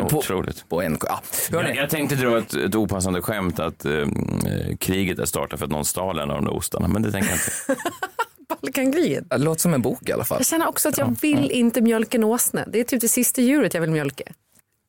På, 0.01 0.17
Otroligt. 0.17 0.69
på 0.69 0.83
en, 0.83 0.99
ja. 1.01 1.21
Jag, 1.51 1.77
jag 1.77 1.91
tänkte 1.91 2.17
dra 2.17 2.39
ett, 2.39 2.55
ett 2.55 2.75
opassande 2.75 3.23
skämt 3.23 3.61
att 3.61 3.85
eh, 3.85 4.07
kriget 4.81 5.19
är 5.19 5.25
startat 5.25 5.59
för 5.59 5.67
att 5.67 5.73
någon 5.73 5.85
stal 5.85 6.19
en 6.19 6.31
av 6.31 6.37
de 6.37 6.45
där 6.45 6.53
ostarna, 6.53 6.89
men 6.89 7.03
det 7.03 7.13
tänker 7.13 7.31
jag 7.31 7.39
inte. 7.39 7.83
Balkankriget? 8.63 9.25
det 9.31 9.39
låter 9.39 9.61
som 9.61 9.75
en 9.75 9.83
bok 9.83 10.09
i 10.09 10.13
alla 10.13 10.25
fall. 10.25 10.39
Jag 10.39 10.47
känner 10.47 10.69
också 10.69 10.89
att 10.89 10.99
jag 10.99 11.17
vill 11.21 11.51
inte 11.51 11.81
mjölka 11.81 12.17
en 12.17 12.25
åsne. 12.25 12.65
Det 12.69 12.81
är 12.81 12.85
typ 12.85 13.01
det 13.01 13.09
sista 13.09 13.41
djuret 13.41 13.75
jag 13.75 13.81
vill 13.81 13.91
mjölka. 13.91 14.25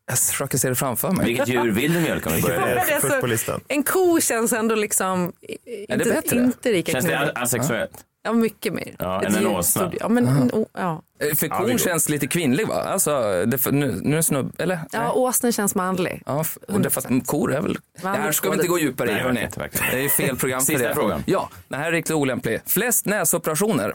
Jag 0.10 0.18
försöker 0.20 0.58
se 0.58 0.70
det 0.70 0.76
framför 0.76 1.12
mig. 1.12 1.26
Vilket 1.26 1.48
djur 1.48 1.72
vill 1.72 1.94
du 1.94 2.00
mjölka 2.00 2.30
om 2.30 2.36
vi 2.36 2.42
börjar 2.48 2.60
Det 2.60 2.66
med? 2.66 2.78
är 2.78 2.96
det 2.96 3.02
först 3.02 3.14
så- 3.14 3.22
på 3.22 3.28
listan. 3.28 3.62
En 3.68 3.84
ko 3.84 4.20
känns 4.22 4.54
ändå 4.54 4.76
liksom 4.76 5.34
i- 5.42 5.52
Är 5.94 5.98
det 5.98 6.04
inte, 6.04 6.10
bättre? 6.16 6.38
inte 6.40 6.72
lika 6.72 6.92
Känns 6.92 7.06
det 7.06 7.32
asexuellt? 7.36 8.06
Ja, 8.24 8.34
mycket 8.34 8.74
mer. 8.74 8.96
Ja, 9.00 9.22
än 9.24 9.36
en 9.36 9.48
åsna. 9.48 9.92
Ja, 10.00 10.08
men, 10.10 10.52
o- 10.54 10.70
ja. 10.74 11.02
Eh, 11.22 11.36
För 11.36 11.48
kon 11.48 11.70
går. 11.72 11.78
känns 11.78 12.10
lite 12.10 12.28
kvinnlig 12.28 12.68
va? 12.68 12.76
Alltså, 12.76 13.44
det, 13.48 13.58
för, 13.58 13.72
nu, 13.72 14.00
nu 14.02 14.12
är 14.12 14.16
det 14.16 14.24
snubb, 14.24 14.56
eller? 14.58 14.80
ja, 14.92 15.12
åsnen 15.12 15.52
känns 15.52 15.76
manlig. 15.76 16.24
Ja, 16.26 16.46
och 16.68 16.82
det 16.82 16.88
är 16.88 16.90
för 16.90 17.02
att 17.02 17.28
kor 17.28 17.54
är 17.54 17.62
väl... 17.62 17.78
Det 18.02 18.08
här 18.08 18.32
ska 18.32 18.50
vi 18.50 18.56
inte 18.56 18.68
gå 18.68 18.80
djupare 18.80 19.10
i, 19.10 19.14
Nej, 19.14 19.22
hörni. 19.24 19.48
verkligen. 19.58 19.88
Det 19.92 20.06
är 20.06 20.10
fel 20.10 20.36
program 20.38 20.62
för 20.62 20.74
det. 20.74 20.94
frågan. 20.96 21.24
Ja, 21.26 21.50
det 21.68 21.76
här 21.76 21.88
är 21.88 21.92
riktigt 21.92 22.16
olämplig. 22.16 22.62
Flest 22.66 23.06
näsoperationer. 23.06 23.94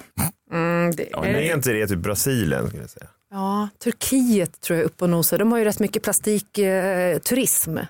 Mm, 0.52 0.92
det, 0.96 1.12
är 1.12 1.20
Nej, 1.20 1.32
det, 1.32 1.48
är 1.50 1.54
inte 1.54 1.72
det 1.72 1.86
typ 1.86 1.98
Brasilien? 1.98 2.66
Skulle 2.68 2.82
jag 2.82 2.90
säga 2.90 3.06
ja, 3.34 3.68
Turkiet 3.78 4.60
tror 4.60 4.76
jag 4.76 4.82
är 4.82 4.86
uppe 4.86 5.04
och 5.04 5.10
nosar. 5.10 5.38
De 5.38 5.52
har 5.52 5.58
ju 5.58 5.64
rätt 5.64 5.78
mycket 5.78 6.02
plastikturism. 6.02 7.78
Eh, 7.78 7.84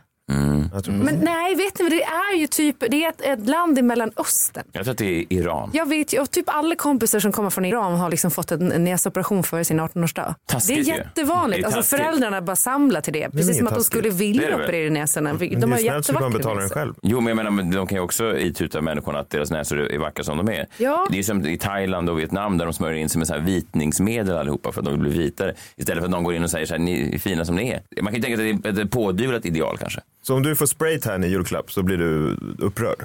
tror 0.84 0.94
Men 0.94 1.18
nej, 1.18 1.54
vet 1.54 1.78
ni 1.78 1.84
vad 1.84 1.92
det 1.92 2.02
är 2.02 2.36
ju 2.36 2.46
typ, 2.46 2.76
det 2.90 3.04
är 3.04 3.08
ett, 3.08 3.20
ett 3.20 3.48
land 3.48 3.78
i 3.78 3.82
Mellanöstern. 3.82 4.64
Jag 4.72 4.84
tror 4.84 4.92
att 4.92 4.98
det 4.98 5.18
är 5.18 5.32
Iran. 5.32 5.70
Jag 5.72 5.88
vet 5.88 6.14
ju, 6.14 6.20
och 6.20 6.30
typ 6.30 6.44
alla 6.48 6.76
kompisar 6.76 7.20
som 7.20 7.32
kommer 7.32 7.50
från 7.50 7.64
Iran 7.64 7.94
har 7.94 8.10
liksom 8.10 8.30
fått 8.30 8.52
en, 8.52 8.72
en 8.72 8.84
näsoperation 8.84 9.42
före 9.42 9.64
sin 9.64 9.80
18-årsdag. 9.80 10.34
Det 10.66 10.74
är 10.74 10.78
jättevanligt. 10.78 11.62
Det 11.62 11.72
är 11.72 11.76
alltså 11.76 11.96
föräldrarna 11.96 12.42
bara 12.42 12.56
samlar 12.56 13.00
till 13.00 13.12
det. 13.12 13.30
Precis 13.30 13.46
inget 13.46 13.56
som 13.56 13.66
att 13.66 13.74
de 13.74 13.84
skulle 13.84 14.08
Det 14.08 14.14
vilja 14.14 14.56
det 14.56 14.64
operera 14.64 14.90
näsorna. 14.90 15.32
De 15.32 15.38
Men 15.38 15.48
har 15.48 15.56
det 15.56 15.60
kan 15.60 15.70
man 15.70 15.82
jättevackra 15.82 16.30
betala 16.30 16.60
den 16.60 16.70
själv. 16.70 16.94
Jo, 17.02 17.20
men 17.20 17.26
jag 17.28 17.36
menar, 17.36 17.50
men 17.50 17.70
de 17.70 17.86
kan 17.86 17.96
ju 17.96 18.02
också 18.02 18.38
ituta 18.38 18.80
människorna 18.80 19.18
att 19.18 19.30
deras 19.30 19.50
näsor 19.50 19.80
är 19.92 19.98
vackra 19.98 20.24
som 20.24 20.36
de 20.36 20.48
är. 20.48 20.66
Ja. 20.76 21.06
Det 21.10 21.18
är 21.18 21.22
som 21.22 21.46
i 21.46 21.58
Thailand 21.58 22.10
och 22.10 22.18
Vietnam 22.18 22.58
där 22.58 22.64
de 22.64 22.72
smörjer 22.74 22.98
in 22.98 23.08
sig 23.08 23.18
med 23.18 23.26
så 23.28 23.34
här 23.34 23.40
vitningsmedel 23.40 24.36
allihopa 24.36 24.72
för 24.72 24.80
att 24.80 24.84
de 24.84 24.90
vill 24.90 25.00
bli 25.00 25.18
vitare. 25.18 25.54
Istället 25.76 26.00
för 26.00 26.06
att 26.06 26.10
någon 26.10 26.24
går 26.24 26.34
in 26.34 26.44
och 26.44 26.50
säger 26.50 26.66
så 26.66 26.74
här, 26.74 26.78
ni 26.78 27.14
är 27.14 27.18
fina 27.18 27.44
som 27.44 27.56
ni 27.56 27.68
är. 27.68 28.02
Man 28.02 28.12
kan 28.12 28.14
ju 28.14 28.22
tänka 28.22 28.36
sig 28.36 28.52
att 28.52 28.62
det 28.62 28.80
är 28.80 28.84
ett 28.84 28.90
pådyvlat 28.90 29.46
ideal 29.46 29.78
kanske. 29.78 30.00
Så 30.26 30.34
om 30.34 30.42
du 30.42 30.56
får 30.56 30.66
spraytan 30.66 31.24
i 31.24 31.26
julklapp 31.26 31.72
så 31.72 31.82
blir 31.82 31.98
du 31.98 32.36
upprörd? 32.58 33.04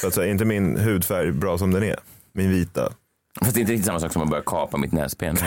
Så 0.00 0.06
att 0.06 0.14
säga, 0.14 0.30
inte 0.30 0.44
min 0.44 0.76
hudfärg 0.76 1.32
bra 1.32 1.58
som 1.58 1.70
den 1.70 1.82
är? 1.82 1.96
Min 2.32 2.50
vita? 2.50 2.92
Fast 3.40 3.54
det 3.54 3.58
är 3.58 3.60
inte 3.60 3.72
riktigt 3.72 3.86
samma 3.86 4.00
sak 4.00 4.12
som 4.12 4.22
att 4.22 4.30
börja 4.30 4.42
kapa 4.46 4.76
mitt 4.76 4.92
näsben. 4.92 5.36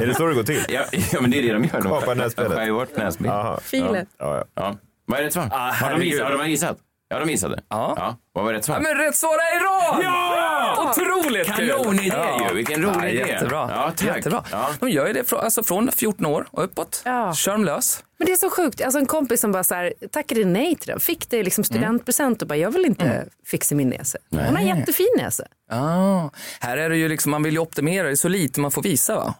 Är 0.00 0.06
det 0.06 0.14
så 0.14 0.26
det 0.26 0.34
går 0.34 0.42
till? 0.42 0.64
ja, 0.68 0.84
ja, 1.12 1.20
men 1.20 1.30
det 1.30 1.38
är 1.38 1.42
det 1.42 1.52
de 1.52 1.64
gör. 1.64 1.80
Kapar 1.80 2.14
näsbenet. 2.14 2.52
skär 2.52 2.64
ju 2.64 2.72
bort 2.72 2.96
näsben. 2.96 3.26
Jaha. 3.26 3.60
Filer. 3.60 4.06
Ja, 4.18 4.36
ja. 4.36 4.44
Ja. 4.54 4.76
Vad 5.06 5.20
är 5.20 5.24
rätt 5.24 5.32
svar? 5.32 5.48
Ah, 5.52 5.72
har, 5.72 5.98
de 5.98 6.04
gissat? 6.04 6.26
har 6.30 6.38
de 6.38 6.50
gissat? 6.50 6.78
Ja, 7.10 7.18
de 7.18 7.30
gissade. 7.30 7.62
Ja. 7.68 8.16
Vad 8.32 8.44
var 8.44 8.52
rätt 8.52 8.64
svar? 8.64 8.76
Ja, 8.76 8.80
men 8.80 8.96
rätt 8.96 9.16
svar 9.16 9.30
är 9.30 9.56
Iran! 9.60 10.02
Ja! 10.02 10.90
Otroligt 10.90 11.56
kul! 11.56 11.68
Kanonidé 11.68 12.46
ju. 12.48 12.54
Vilken 12.54 12.82
rolig 12.82 12.96
ja, 13.02 13.08
idé. 13.08 13.28
Jättebra. 13.28 13.70
Ja, 13.74 13.92
tack. 13.96 14.16
jättebra. 14.16 14.44
Ja. 14.52 14.70
De 14.80 14.88
gör 14.88 15.06
ju 15.06 15.12
det 15.12 15.28
från, 15.28 15.40
alltså 15.40 15.62
från 15.62 15.92
14 15.92 16.26
år 16.26 16.46
och 16.50 16.64
uppåt. 16.64 17.02
Ja. 17.04 17.34
Kör 17.34 17.52
de 17.52 17.64
lös. 17.64 18.04
Men 18.18 18.26
det 18.26 18.32
är 18.32 18.36
så 18.36 18.50
sjukt. 18.50 18.82
Alltså 18.82 18.98
en 18.98 19.06
kompis 19.06 19.40
som 19.40 19.52
bara 19.52 19.64
så 19.64 19.74
här, 19.74 19.92
tackade 20.12 20.44
nej 20.44 20.76
till 20.76 20.92
det. 20.92 21.00
Fick 21.00 21.30
det 21.30 21.42
liksom 21.42 21.64
studentpresent 21.64 22.42
och 22.42 22.48
bara, 22.48 22.56
jag 22.56 22.70
vill 22.70 22.84
inte 22.84 23.26
fixa 23.46 23.74
min 23.74 23.88
näsa. 23.88 24.18
Hon 24.30 24.40
har 24.40 24.58
en 24.58 24.66
jättefin 24.66 25.08
näsa. 25.16 25.44
Ah, 25.70 26.30
här 26.60 26.76
är 26.76 26.90
det 26.90 26.96
ju 26.96 27.08
liksom, 27.08 27.30
man 27.30 27.42
vill 27.42 27.54
ju 27.54 27.60
optimera, 27.60 28.06
det 28.06 28.12
är 28.12 28.14
så 28.14 28.28
lite 28.28 28.60
man 28.60 28.70
får 28.70 28.82
visa 28.82 29.16
va? 29.16 29.34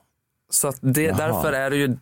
Så 0.50 0.68
att 0.68 0.78
det, 0.80 1.10
därför 1.10 1.52
är 1.52 1.70
det 1.70 1.76
ju 1.76 1.96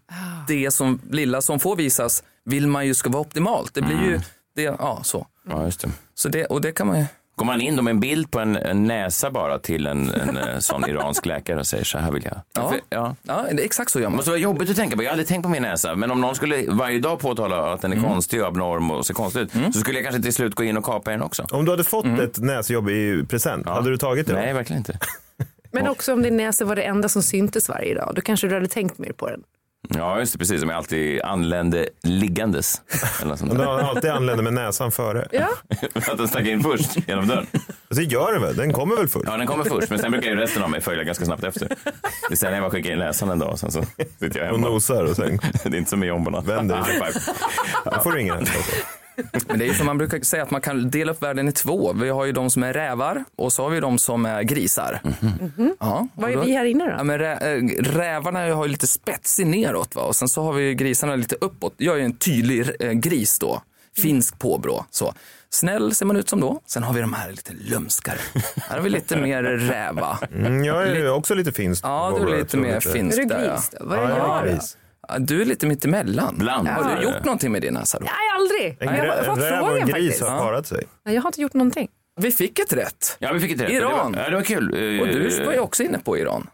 det 0.49 0.71
som, 0.71 1.01
lilla 1.11 1.43
som 1.43 1.61
får 1.61 1.77
visas 1.77 2.23
vill 2.45 2.67
man 2.67 2.87
ju 2.87 2.95
ska 2.95 3.11
vara 3.11 3.21
optimalt. 3.21 3.75
Det 3.75 3.83
blir 3.83 4.03
ju, 4.03 4.21
det, 4.57 4.63
ja 4.63 5.01
så. 5.03 5.27
Ja, 5.51 5.65
just 5.65 5.81
det. 5.81 5.89
Så 6.15 6.29
det, 6.29 6.45
och 6.45 6.61
det 6.61 6.73
kan 6.73 6.87
man 6.87 6.99
ju, 6.99 7.05
Går 7.37 7.47
man 7.47 7.61
in 7.61 7.77
då 7.77 7.83
med 7.83 7.91
en 7.91 8.01
bild 8.01 8.31
på 8.31 8.41
en, 8.41 8.57
en 8.57 8.85
näsa 8.85 9.31
bara 9.31 9.59
till 9.59 9.87
en, 9.87 10.11
en, 10.11 10.37
eh, 10.37 10.59
sån 10.59 10.89
iransk 10.91 11.27
läkare 11.27 11.59
och 11.59 11.67
säger 11.67 11.85
så 11.85 11.99
här 11.99 12.11
vill 12.13 12.25
jag. 12.25 12.41
Ja. 12.55 12.69
För- 12.71 12.81
ja. 12.89 13.17
ja 13.23 13.45
det, 13.53 13.63
exakt 13.65 13.91
så 13.91 13.99
gör 13.99 14.05
Det 14.05 14.11
man. 14.11 14.17
måste 14.17 14.31
vara 14.31 14.41
jobbigt 14.41 14.71
att 14.71 14.77
tänka 14.77 14.97
på. 14.97 15.03
Jag 15.03 15.09
har 15.09 15.13
aldrig 15.13 15.29
tänkt 15.29 15.43
på 15.43 15.49
min 15.49 15.63
näsa. 15.63 15.95
Men 15.97 16.11
om 16.11 16.21
någon 16.21 16.35
skulle 16.35 16.65
varje 16.71 16.99
dag 17.01 17.19
påtala 17.19 17.73
att 17.73 17.81
den 17.83 17.93
är 17.93 18.01
konstig 18.03 18.41
och 18.43 18.49
abnorm 18.49 18.91
och 18.91 19.07
ser 19.07 19.15
konstig 19.15 19.41
ut. 19.41 19.53
Så 19.53 19.81
skulle 19.81 19.99
jag 19.99 20.05
kanske 20.05 20.23
till 20.23 20.35
slut 20.35 20.55
gå 20.55 20.65
in 20.65 20.77
och 20.77 20.85
kapa 20.85 21.11
den 21.11 21.23
också. 21.23 21.47
Om 21.51 21.65
du 21.65 21.71
hade 21.71 21.85
fått 21.85 22.07
ett 22.07 22.39
näsjobb 22.39 22.91
i 22.91 23.25
present, 23.29 23.69
hade 23.69 23.91
du 23.91 23.97
tagit 23.97 24.27
det? 24.27 24.33
då? 24.33 24.39
Nej, 24.39 24.53
verkligen 24.53 24.81
inte. 24.81 24.99
Men 25.73 25.89
också 25.89 26.13
om 26.13 26.23
din 26.23 26.37
näsa 26.37 26.65
var 26.65 26.77
det 26.77 26.83
enda 26.83 27.09
som 27.09 27.23
syntes 27.23 27.69
varje 27.69 27.95
dag. 27.95 28.13
Då 28.15 28.21
kanske 28.21 28.49
du 28.49 28.55
hade 28.55 28.69
tänkt 28.69 28.99
mer 28.99 29.13
på 29.13 29.31
den. 29.31 29.43
Ja, 29.89 30.19
just 30.19 30.33
det. 30.33 30.39
Precis. 30.39 30.61
Som 30.61 30.69
jag 30.71 30.77
alltid 30.77 31.23
anlände 31.23 31.89
liggandes. 32.03 32.83
Eller 33.21 33.29
något 33.31 33.39
sånt 33.39 33.53
Men 33.53 33.61
där. 33.61 33.67
har 33.67 33.79
alltid 33.81 34.11
anländer 34.11 34.45
med 34.45 34.53
näsan 34.53 34.93
före. 34.93 35.29
Ja. 35.33 35.49
att 36.13 36.19
den 36.19 36.29
stack 36.29 36.47
in 36.47 36.63
först 36.63 37.09
genom 37.09 37.27
dörren. 37.29 37.47
Det 37.89 38.03
gör 38.03 38.33
den 38.33 38.43
väl? 38.43 38.57
Den 38.57 38.73
kommer 38.73 38.97
väl 38.97 39.09
först? 39.09 39.25
Ja, 39.29 39.37
den 39.37 39.47
kommer 39.47 39.65
först. 39.65 39.91
Men 39.91 39.99
sen 39.99 40.11
brukar 40.13 40.31
ju 40.31 40.37
resten 40.37 40.63
av 40.63 40.71
mig 40.71 40.81
följa 40.81 41.05
ganska 41.05 41.25
snabbt 41.25 41.45
efter. 41.45 41.69
Det 42.29 42.35
är 42.35 42.37
sen 42.37 42.53
jag 42.53 42.63
bara 42.63 42.71
skickar 42.71 42.93
in 42.93 42.99
näsan 42.99 43.31
en 43.31 43.39
dag 43.39 43.51
och 43.51 43.59
sen 43.59 43.71
så 43.73 43.83
sitter 44.21 44.39
jag 44.41 44.53
Och 44.53 44.59
hemma. 44.59 44.69
nosar 44.69 45.05
och 45.05 45.17
sen 45.17 45.39
Det 45.65 45.69
är 45.69 45.75
inte 45.75 45.91
som 45.91 46.03
i 46.05 46.07
jomborna. 46.07 46.41
Vänder 46.41 46.77
dig. 46.77 46.85
High 46.95 47.05
five. 47.05 47.21
då 47.85 48.01
får 48.03 48.13
du 48.13 48.21
ingen 48.21 48.37
näsa. 48.39 48.53
Men 49.49 49.59
det 49.59 49.65
är 49.65 49.69
ju 49.69 49.75
som 49.75 49.87
man 49.87 49.99
brukar 49.99 50.21
säga 50.21 50.43
att 50.43 50.51
man 50.51 50.61
kan 50.61 50.91
dela 50.91 51.13
upp 51.13 51.23
världen 51.23 51.49
i 51.49 51.53
två. 51.53 51.93
Vi 51.93 52.09
har 52.09 52.25
ju 52.25 52.33
de 52.33 52.51
som 52.51 52.63
är 52.63 52.73
rävar 52.73 53.25
och 53.37 53.53
så 53.53 53.63
har 53.63 53.71
vi 53.71 53.81
de 53.81 53.99
som 53.99 54.27
är 54.27 54.43
grisar. 54.43 55.01
Ja, 55.81 56.09
Vad 56.15 56.31
är 56.31 56.35
då- 56.37 56.43
vi 56.43 56.53
här 56.53 56.65
inne 56.65 56.85
Ja, 56.85 56.99
då? 56.99 57.05
men 57.05 57.19
rä, 57.19 57.57
äh, 57.57 57.63
rävarna 57.83 58.55
har 58.55 58.65
ju 58.65 58.71
lite 58.71 58.87
spetsig 58.87 59.47
neråt 59.47 59.95
va? 59.95 60.03
och 60.03 60.17
sen 60.17 60.29
så 60.29 60.43
har 60.43 60.53
vi 60.53 60.63
ju 60.65 60.75
grisarna 60.75 61.17
lite 61.17 61.37
uppåt. 61.41 61.75
Jag 61.77 61.95
är 61.95 61.99
ju 61.99 62.05
en 62.05 62.17
tydlig 62.17 62.71
äh, 62.81 62.93
gris 62.93 63.39
då. 63.39 63.63
Finsk 63.97 64.39
påbrå. 64.39 64.85
Så. 64.91 65.15
Snäll 65.51 65.95
ser 65.95 66.07
man 66.07 66.17
ut 66.17 66.29
som 66.29 66.41
då. 66.41 66.61
Sen 66.67 66.83
har 66.83 66.95
vi 66.95 67.01
de 67.01 67.13
här 67.13 67.31
lite 67.31 67.53
lumskare. 67.61 68.19
Här 68.57 68.77
har 68.77 68.83
vi 68.85 68.91
lite 68.91 69.17
mer 69.17 69.43
räva. 69.43 70.19
Mm, 70.35 70.65
jag 70.65 70.83
är 70.89 70.95
ju 70.95 71.11
också 71.11 71.35
lite 71.35 71.53
finsk. 71.53 71.85
Ja, 71.85 72.19
du 72.21 72.33
är 72.33 72.39
lite 72.39 72.57
mer 72.57 72.81
finsk 72.81 73.19
Är 73.19 73.25
du 73.25 73.35
ja. 73.35 73.41
gris 73.55 73.71
då? 73.81 73.87
Vad 73.87 73.99
Ja, 73.99 74.03
är 74.03 74.09
jag 74.09 74.19
jag 74.19 74.39
är 74.39 74.47
då? 74.47 74.53
gris. 74.53 74.77
Ja, 75.09 75.19
Du 75.19 75.41
är 75.41 75.45
lite 75.45 75.67
mitt 75.67 75.85
emellan. 75.85 76.35
Bland. 76.39 76.69
Har 76.69 76.97
du 76.97 77.03
gjort 77.03 77.25
någonting 77.25 77.53
med 77.53 77.63
din 77.63 77.75
näsa 77.75 77.99
då? 77.99 78.05
Nej, 78.05 78.15
aldrig. 78.35 78.77
En, 78.91 79.07
Jag 79.07 79.17
har 79.17 79.23
fått 79.23 79.45
frågan 79.49 79.89
faktiskt. 79.89 80.21
har 80.23 80.39
parat 80.39 80.67
sig. 80.67 80.85
Nej, 81.05 81.15
jag 81.15 81.23
har 81.23 81.29
inte 81.29 81.41
gjort 81.43 81.55
någonting. 81.55 81.89
Vi 82.21 82.33
fick 82.33 82.59
ett 82.59 82.73
rätt. 82.73 83.17
Ja, 83.19 83.33
vi 83.33 83.41
fick 83.41 83.51
ett 83.53 83.61
rätt. 83.61 83.71
Iran. 83.71 84.13
Det 84.13 84.19
var, 84.19 84.25
ja, 84.25 84.31
det 84.31 84.37
var 84.37 84.43
kul. 84.43 84.65
Eh, 84.97 85.01
Och 85.01 85.07
du 85.07 85.45
var 85.45 85.53
ju 85.53 85.59
också 85.61 85.83
inne 85.83 85.99
på 85.99 86.19
Iran. 86.19 86.47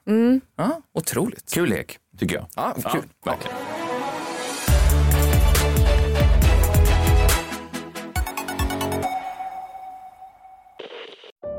Ja, 0.56 0.80
otroligt. 0.94 1.52
Kul 1.54 1.68
lek, 1.68 1.98
tycker 2.18 2.34
jag. 2.36 2.46
Ja, 2.56 2.74
kul. 2.92 3.02
verkligen. 3.24 3.56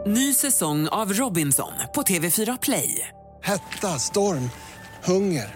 Ny 0.05 0.33
säsong 0.33 0.87
av 0.87 1.13
Robinson 1.13 1.71
på 1.95 2.01
TV4 2.01 2.57
Play. 2.61 3.07
Hetta, 3.43 3.87
storm, 3.99 4.49
hunger. 5.03 5.55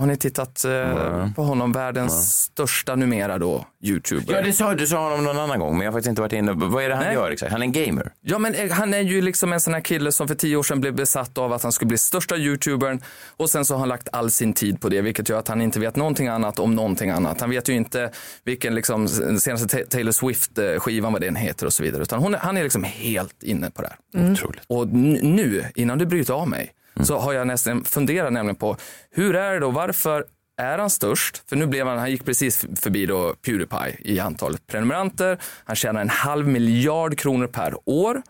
Har 0.00 0.06
ni 0.06 0.16
tittat 0.16 0.64
eh, 0.64 1.32
på 1.34 1.42
honom? 1.42 1.72
Världens 1.72 2.32
största 2.42 2.96
numera 2.96 3.38
då, 3.38 3.66
YouTuber. 3.82 4.34
Ja, 4.34 4.42
det 4.42 4.52
sa, 4.52 4.74
du 4.74 4.86
sa 4.86 5.02
honom 5.02 5.24
någon 5.24 5.38
annan 5.38 5.58
gång, 5.58 5.72
men 5.78 5.84
jag 5.84 5.92
har 5.92 5.98
faktiskt 5.98 6.08
inte 6.08 6.20
varit 6.22 6.32
inne. 6.32 6.52
Vad 6.52 6.84
är 6.84 6.88
det 6.88 6.94
han 6.94 7.04
Nej. 7.04 7.14
gör 7.14 7.30
exakt? 7.30 7.52
Han 7.52 7.62
är 7.62 7.66
en 7.66 7.72
gamer. 7.72 8.12
Ja, 8.20 8.38
men 8.38 8.54
eh, 8.54 8.70
han 8.70 8.94
är 8.94 9.00
ju 9.00 9.22
liksom 9.22 9.52
en 9.52 9.60
sån 9.60 9.74
här 9.74 9.80
kille 9.80 10.12
som 10.12 10.28
för 10.28 10.34
tio 10.34 10.56
år 10.56 10.62
sedan 10.62 10.80
blev 10.80 10.94
besatt 10.94 11.38
av 11.38 11.52
att 11.52 11.62
han 11.62 11.72
skulle 11.72 11.88
bli 11.88 11.98
största 11.98 12.36
YouTubern 12.36 13.00
och 13.36 13.50
sen 13.50 13.64
så 13.64 13.74
har 13.74 13.78
han 13.78 13.88
lagt 13.88 14.08
all 14.12 14.30
sin 14.30 14.52
tid 14.52 14.80
på 14.80 14.88
det, 14.88 15.00
vilket 15.00 15.28
gör 15.28 15.38
att 15.38 15.48
han 15.48 15.60
inte 15.60 15.80
vet 15.80 15.96
någonting 15.96 16.28
annat 16.28 16.58
om 16.58 16.74
någonting 16.74 17.10
annat. 17.10 17.40
Han 17.40 17.50
vet 17.50 17.68
ju 17.68 17.74
inte 17.74 18.10
vilken 18.44 18.74
liksom 18.74 19.08
senaste 19.08 19.68
Ta- 19.78 19.84
Taylor 19.90 20.12
Swift-skivan, 20.12 21.12
vad 21.12 21.22
den 21.22 21.36
heter 21.36 21.66
och 21.66 21.72
så 21.72 21.82
vidare, 21.82 22.02
utan 22.02 22.18
hon, 22.22 22.34
han 22.34 22.56
är 22.56 22.62
liksom 22.62 22.84
helt 22.84 23.42
inne 23.42 23.70
på 23.70 23.82
det 23.82 23.88
här. 23.88 24.20
Mm. 24.20 24.32
Otroligt. 24.32 24.62
Och 24.66 24.88
nu, 24.88 25.64
innan 25.74 25.98
du 25.98 26.06
bryter 26.06 26.34
av 26.34 26.48
mig, 26.48 26.72
så 27.02 27.18
har 27.18 27.32
jag 27.32 27.46
nästan 27.46 27.84
funderat 27.84 28.32
nämligen 28.32 28.56
på 28.56 28.76
hur 29.10 29.36
är 29.36 29.52
det 29.52 29.58
då, 29.60 29.70
varför 29.70 30.24
är 30.60 30.78
han 30.78 30.90
störst? 30.90 31.42
För 31.48 31.56
nu 31.56 31.66
blev 31.66 31.86
han, 31.86 31.98
han 31.98 32.10
gick 32.10 32.24
precis 32.24 32.66
förbi 32.80 33.06
då 33.06 33.34
Pewdiepie 33.34 33.96
i 33.98 34.20
antal 34.20 34.56
prenumeranter. 34.66 35.38
Han 35.64 35.76
tjänar 35.76 36.00
en 36.00 36.08
halv 36.08 36.48
miljard 36.48 37.18
kronor 37.18 37.46
per 37.46 37.74
år 37.84 38.22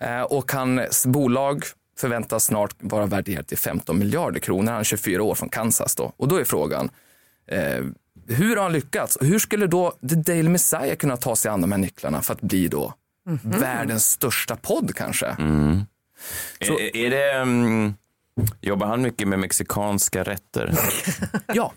eh, 0.00 0.22
och 0.22 0.52
hans 0.52 1.06
bolag 1.06 1.62
förväntas 1.98 2.44
snart 2.44 2.74
vara 2.78 3.06
värderat 3.06 3.48
till 3.48 3.58
15 3.58 3.98
miljarder 3.98 4.40
kronor. 4.40 4.70
Han 4.72 4.80
är 4.80 4.84
24 4.84 5.22
år 5.22 5.34
från 5.34 5.48
Kansas 5.48 5.94
då. 5.94 6.12
Och 6.16 6.28
då 6.28 6.36
är 6.36 6.44
frågan, 6.44 6.90
eh, 7.50 7.84
hur 8.28 8.56
har 8.56 8.62
han 8.62 8.72
lyckats? 8.72 9.16
Och 9.16 9.26
hur 9.26 9.38
skulle 9.38 9.66
då 9.66 9.90
The 10.08 10.14
Daily 10.14 10.48
Messiah 10.48 10.94
kunna 10.96 11.16
ta 11.16 11.36
sig 11.36 11.50
an 11.50 11.60
de 11.60 11.72
här 11.72 11.78
nycklarna 11.78 12.22
för 12.22 12.32
att 12.34 12.40
bli 12.40 12.68
då 12.68 12.94
världens 13.42 14.06
största 14.10 14.56
podd 14.56 14.94
kanske? 14.96 15.26
Så- 16.66 16.78
Är, 16.78 16.96
är 16.96 17.10
det... 17.10 17.32
mm, 17.32 17.94
jobbar 18.60 18.86
han 18.86 19.02
mycket 19.02 19.28
med 19.28 19.38
mexikanska 19.38 20.22
rätter? 20.22 20.74
Ja. 21.54 21.72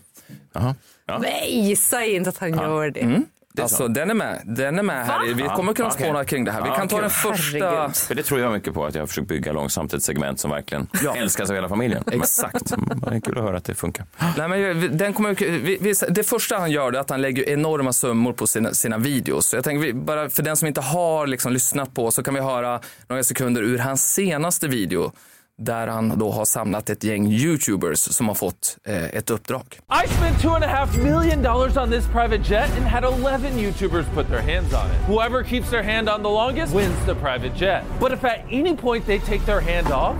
Ja. 0.54 1.18
Nej, 1.20 1.76
säg 1.76 2.14
inte 2.14 2.30
att 2.30 2.38
han 2.38 2.50
gör 2.54 2.90
det. 2.90 3.00
Mm. 3.00 3.26
är 3.58 3.62
Alltså 3.62 3.76
så. 3.76 3.88
den 3.88 4.10
är 4.10 4.14
med. 4.14 4.42
Den 4.44 4.78
är 4.78 4.82
med 4.82 5.06
här. 5.06 5.34
Vi 5.34 5.42
kommer 5.42 5.72
kunna 5.74 5.90
spåna 5.90 6.24
kring 6.24 6.44
det 6.44 6.50
här. 6.52 6.62
Vi 6.62 6.68
Ja, 6.68 6.74
kan 6.74 6.88
ta 6.88 6.96
kul. 6.96 7.00
den 7.02 7.10
första. 7.10 7.70
Herregud. 7.70 7.96
För 7.96 8.14
det 8.14 8.22
tror 8.22 8.40
jag 8.40 8.52
mycket 8.52 8.74
på, 8.74 8.84
att 8.86 8.94
jag 8.94 9.02
har 9.02 9.06
försökt 9.06 9.28
bygga 9.28 9.52
långsamt 9.52 9.94
ett 9.94 10.02
segment 10.02 10.40
som 10.40 10.50
verkligen 10.50 10.88
Ja. 11.04 11.16
älskas 11.16 11.50
av 11.50 11.54
hela 11.56 11.68
familjen. 11.68 12.04
Exakt. 12.12 12.72
Mm, 12.72 13.00
Det 13.10 13.16
är 13.16 13.20
kul 13.20 13.38
att 13.38 13.44
höra 13.44 13.56
att 13.56 13.64
det 13.64 13.74
funkar. 13.74 14.06
Nej, 14.38 14.48
men 14.48 14.96
den 14.96 15.12
kommer, 15.12 15.34
vi, 15.34 15.78
vi, 15.80 15.94
det 16.10 16.22
första 16.24 16.58
han 16.58 16.70
gör 16.70 16.92
är 16.92 16.98
att 16.98 17.10
han 17.10 17.20
lägger 17.22 17.48
enorma 17.48 17.92
summor 17.92 18.32
på 18.32 18.46
sina, 18.46 18.74
sina 18.74 18.98
videos. 18.98 19.46
Så 19.46 19.56
jag 19.56 19.64
tänker, 19.64 19.86
vi, 19.86 19.92
bara 19.92 20.30
för 20.30 20.42
den 20.42 20.56
som 20.56 20.68
inte 20.68 20.80
har 20.80 21.26
liksom 21.26 21.52
lyssnat 21.52 21.94
på 21.94 22.10
så 22.10 22.22
kan 22.22 22.34
vi 22.34 22.40
höra 22.40 22.80
några 23.08 23.22
sekunder 23.22 23.62
ur 23.62 23.78
hans 23.78 24.12
senaste 24.14 24.68
video 24.68 25.12
där 25.58 25.86
han 25.86 26.18
då 26.18 26.30
har 26.30 26.44
samlat 26.44 26.90
ett 26.90 27.04
gäng 27.04 27.26
YouTubers 27.32 27.98
som 27.98 28.28
har 28.28 28.34
fått 28.34 28.76
eh, 28.86 29.04
ett 29.04 29.30
uppdrag. 29.30 29.80
I 30.04 30.08
spent 30.08 30.40
two 30.42 30.48
and 30.48 30.64
a 30.64 30.68
half 30.68 30.96
million 30.96 31.42
dollars 31.42 31.76
on 31.76 31.90
this 31.90 32.06
private 32.06 32.42
jet 32.44 32.70
and 32.76 32.86
had 32.86 33.04
11 33.04 33.38
YouTubers 33.48 34.14
put 34.14 34.28
their 34.28 34.42
hands 34.54 34.74
on 34.74 34.90
it. 34.90 34.96
Whoever 35.06 35.44
keeps 35.44 35.70
their 35.70 35.82
hand 35.82 36.08
on 36.08 36.22
the 36.22 36.28
longest 36.28 36.74
wins 36.74 37.06
the 37.06 37.14
private 37.14 37.52
jet. 37.58 37.84
But 38.00 38.12
if 38.12 38.24
at 38.24 38.38
any 38.50 38.76
point 38.76 39.06
they 39.06 39.18
take 39.18 39.44
their 39.46 39.60
hand 39.60 39.86
off, 39.86 40.16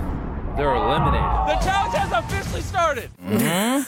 they're 0.57 0.75
eliminated. 0.75 1.47
The 1.47 1.59
challenge 1.65 1.97
has 1.97 2.11
officially 2.23 2.61
started. 2.61 3.09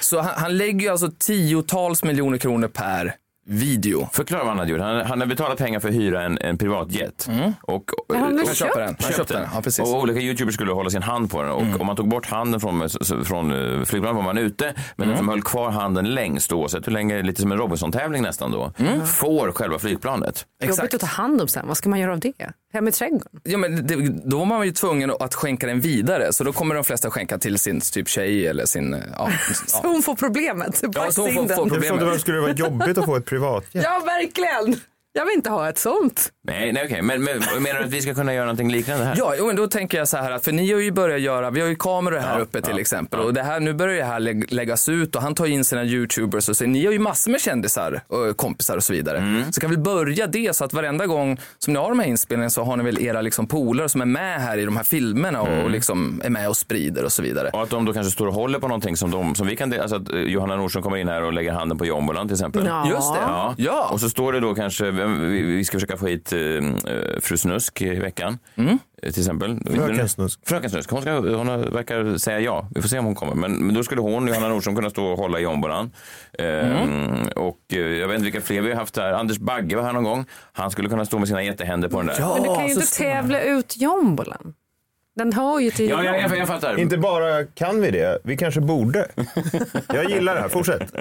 Så 0.00 0.20
han, 0.20 0.32
han 0.36 0.56
lägger 0.56 0.80
ju 0.80 0.88
alltså 0.88 1.10
tiotals 1.18 2.02
miljoner 2.04 2.38
kronor 2.38 2.68
per 2.68 3.14
video. 3.46 4.08
Förklara 4.12 4.40
vad 4.42 4.48
han 4.48 4.58
hade 4.58 4.70
gjort. 4.70 4.80
Han, 4.80 5.06
han 5.06 5.20
har 5.20 5.26
betalat 5.26 5.58
pengar 5.58 5.80
för 5.80 5.88
att 5.88 5.94
hyra 5.94 6.22
en, 6.22 6.38
en 6.38 6.58
privatjet. 6.58 7.28
Och, 7.62 7.84
Men 8.08 8.22
han 8.22 8.46
köper 8.54 8.80
den. 8.80 8.86
Han 8.88 8.96
Köpte 8.98 9.16
köpte 9.16 9.34
den. 9.34 9.48
Ja, 9.54 9.62
precis. 9.62 9.80
Och 9.80 10.00
olika 10.02 10.20
YouTubers 10.20 10.54
skulle 10.54 10.72
hålla 10.72 10.90
sin 10.90 11.02
hand 11.02 11.30
på 11.30 11.42
den. 11.42 11.50
Och 11.52 11.80
om 11.80 11.86
man 11.86 11.96
tog 11.96 12.08
bort 12.08 12.26
handen 12.26 12.60
från, 12.60 12.88
från 13.24 13.52
eh, 13.52 13.84
flygplanet 13.84 14.16
var 14.16 14.22
man 14.22 14.38
ute. 14.38 14.74
Men 14.96 15.08
den 15.08 15.16
som 15.16 15.28
höll 15.28 15.42
kvar 15.42 15.70
handen 15.70 16.14
längst, 16.14 16.52
oavsett 16.52 16.86
hur 16.86 16.92
länge, 16.92 17.22
lite 17.22 17.40
som 17.40 17.52
en 17.52 17.58
Robinson-tävling 17.58 18.22
nästan 18.22 18.50
då, 18.50 18.72
får 19.06 19.52
själva 19.52 19.78
flygplanet. 19.78 20.46
Jobbigt 20.64 20.94
att 20.94 21.00
ta 21.00 21.06
hand 21.06 21.40
om 21.40 21.48
sen. 21.48 21.68
Vad 21.68 21.76
ska 21.76 21.88
man 21.88 21.98
göra 22.00 22.12
av 22.12 22.20
det? 22.20 22.32
Hem 22.72 22.88
i 22.88 22.92
trädgården? 22.92 23.40
Ja, 23.44 23.58
men 23.58 23.86
det, 23.86 23.96
då 24.24 24.38
var 24.38 24.46
man 24.46 24.66
ju 24.66 24.72
tvungen 24.72 25.10
att 25.20 25.34
skänka 25.34 25.66
den 25.66 25.80
vidare. 25.80 26.32
Så 26.32 26.44
då 26.44 26.52
kommer 26.52 26.74
de 26.74 26.84
flesta 26.84 27.10
skänka 27.10 27.38
till 27.38 27.58
sin 27.58 27.80
typ 27.80 28.08
tjej 28.08 28.46
eller 28.46 28.66
sin... 28.66 28.94
eh, 28.94 29.00
Ja, 29.18 29.30
Så 29.66 29.80
ja. 29.82 29.88
hon 29.88 30.02
får 30.02 30.14
problemet. 30.14 30.82
Ja, 30.94 31.12
så 31.12 31.22
hon 31.22 31.34
får- 31.34 31.46
får 31.54 31.66
Jag 31.66 31.74
förstår 31.74 31.92
inte 31.94 32.04
varför 32.04 32.18
skulle 32.18 32.36
det 32.36 32.42
vara 32.42 32.52
jobbigt 32.52 32.98
att 32.98 33.04
få 33.04 33.16
ett 33.16 33.24
privatjet. 33.24 33.84
Ja, 33.84 34.02
verkligen. 34.06 34.80
Jag 35.14 35.24
vill 35.26 35.34
inte 35.34 35.50
ha 35.50 35.68
ett 35.68 35.78
sånt. 35.78 36.32
Nej, 36.44 36.72
nej 36.72 36.82
okej. 36.84 37.02
Men, 37.02 37.24
men 37.24 37.38
menar 37.62 37.78
du 37.78 37.84
att 37.84 37.90
vi 37.90 38.00
ska 38.02 38.14
kunna 38.14 38.34
göra 38.34 38.44
någonting 38.44 38.70
liknande 38.72 39.04
här? 39.04 39.14
Ja, 39.18 39.34
jo, 39.38 39.46
men 39.46 39.56
då 39.56 39.66
tänker 39.66 39.98
jag 39.98 40.08
så 40.08 40.16
här 40.16 40.30
att 40.30 40.44
för 40.44 40.52
ni 40.52 40.72
har 40.72 40.80
ju 40.80 40.92
börjat 40.92 41.20
göra, 41.20 41.50
vi 41.50 41.60
har 41.60 41.68
ju 41.68 41.74
kameror 41.76 42.18
här 42.18 42.40
uppe 42.40 42.60
till 42.62 42.78
exempel 42.78 43.20
och 43.20 43.34
det 43.34 43.42
här, 43.42 43.60
nu 43.60 43.72
börjar 43.74 43.96
det 43.96 44.04
här 44.04 44.20
lä- 44.20 44.46
läggas 44.48 44.88
ut 44.88 45.16
och 45.16 45.22
han 45.22 45.34
tar 45.34 45.46
in 45.46 45.64
sina 45.64 45.84
YouTubers 45.84 46.48
och 46.48 46.56
så, 46.56 46.64
ni 46.64 46.84
har 46.86 46.92
ju 46.92 46.98
massor 46.98 47.30
med 47.30 47.40
kändisar 47.40 48.00
och 48.08 48.36
kompisar 48.36 48.76
och 48.76 48.84
så 48.84 48.92
vidare. 48.92 49.44
Så 49.52 49.60
kan 49.60 49.70
vi 49.70 49.76
börja 49.76 50.26
det 50.26 50.56
så 50.56 50.64
att 50.64 50.72
varenda 50.72 51.06
gång 51.06 51.40
som 51.58 51.72
ni 51.72 51.78
har 51.78 51.88
de 51.88 51.98
här 51.98 52.06
inspelningarna 52.06 52.50
så 52.50 52.62
har 52.64 52.76
ni 52.76 52.84
väl 52.84 53.02
era 53.02 53.20
liksom 53.20 53.46
polare 53.46 53.88
som 53.88 54.00
är 54.00 54.06
med 54.06 54.40
här 54.42 54.58
i 54.58 54.64
de 54.64 54.76
här 54.76 54.84
filmerna 54.84 55.42
och, 55.42 55.62
och 55.64 55.70
liksom 55.70 56.20
är 56.24 56.30
med 56.30 56.48
och 56.48 56.56
sprider 56.56 57.04
och 57.04 57.12
så 57.12 57.22
vidare. 57.22 57.50
Och 57.52 57.62
att 57.62 57.70
de 57.70 57.84
då 57.84 57.92
kanske 57.92 58.12
står 58.12 58.26
och 58.26 58.34
håller 58.34 58.58
på 58.58 58.68
någonting 58.68 58.96
som, 58.96 59.10
de, 59.10 59.34
som 59.34 59.46
vi 59.46 59.56
kan... 59.56 59.80
Alltså 59.80 59.96
att 59.96 60.12
eh, 60.12 60.18
Johanna 60.20 60.56
Nordström 60.56 60.82
kommer 60.82 60.96
in 60.96 61.08
här 61.08 61.22
och 61.22 61.32
lägger 61.32 61.52
handen 61.52 61.78
på 61.78 61.86
jombolan 61.86 62.28
till 62.28 62.34
exempel. 62.34 62.66
Ja. 62.66 62.88
Just 62.90 63.14
det. 63.14 63.20
Ja. 63.20 63.54
Ja. 63.56 63.88
Och 63.92 64.00
så 64.00 64.10
står 64.10 64.32
det 64.32 64.40
då 64.40 64.54
kanske, 64.54 64.90
vi 65.06 65.64
ska 65.64 65.76
försöka 65.76 65.96
få 65.96 66.06
hit 66.06 66.32
eh, 66.32 66.38
eh, 66.40 67.20
fru 67.20 67.36
Snusk 67.36 67.82
i 67.82 67.94
veckan. 67.94 68.38
Mm. 68.56 68.78
eh, 69.02 69.10
Till 69.12 69.20
exempel. 69.22 69.58
Fröken 69.66 70.08
Snusk. 70.08 70.40
Fröken 70.48 70.70
Snusk. 70.70 70.90
Hon, 70.90 71.02
ska, 71.02 71.12
hon 71.12 71.46
verkar 71.72 72.18
säga 72.18 72.40
ja. 72.40 72.68
Vi 72.74 72.80
får 72.82 72.88
se 72.88 72.98
om 72.98 73.04
hon 73.04 73.14
kommer. 73.14 73.34
Men, 73.34 73.52
men 73.66 73.74
då 73.74 73.82
skulle 73.84 74.00
hon, 74.00 74.26
Johanna 74.28 74.48
Nordström, 74.48 74.76
kunna 74.76 74.90
stå 74.90 75.04
och 75.06 75.18
hålla 75.18 75.38
i 75.40 75.42
jombolan. 75.42 75.90
Eh, 76.38 76.82
Och 77.36 77.58
eh, 77.72 77.78
jag 77.78 78.08
vet 78.08 78.14
inte 78.14 78.24
vilka 78.24 78.40
fler 78.40 78.60
vi 78.60 78.70
har 78.70 78.76
haft 78.78 78.96
här. 78.96 79.12
Anders 79.12 79.38
Bagge 79.38 79.76
var 79.76 79.82
här 79.82 79.92
någon 79.92 80.04
gång. 80.04 80.24
Han 80.52 80.70
skulle 80.70 80.88
kunna 80.88 81.04
stå 81.04 81.18
med 81.18 81.28
sina 81.28 81.42
jättehänder 81.42 81.88
på 81.88 81.96
den 81.96 82.06
där. 82.06 82.16
Ja, 82.18 82.34
Men 82.34 82.42
du 82.42 82.54
kan 82.54 82.66
ju 82.66 82.74
inte 82.74 82.96
tävla 82.96 83.40
ut 83.42 83.76
jombolan. 83.80 84.54
Den 85.16 85.32
hör 85.32 85.60
ju 85.60 85.70
till 85.70 85.88
Ja, 85.88 86.04
jag, 86.04 86.20
jag, 86.20 86.38
jag 86.38 86.46
fattar. 86.48 86.78
Inte 86.78 86.98
bara 86.98 87.44
kan 87.44 87.80
vi 87.80 87.90
det, 87.90 88.18
vi 88.24 88.36
kanske 88.36 88.60
borde. 88.60 89.08
Jag 89.94 90.10
gillar 90.10 90.34
det 90.34 90.40
här, 90.40 90.48
fortsätt. 90.48 90.92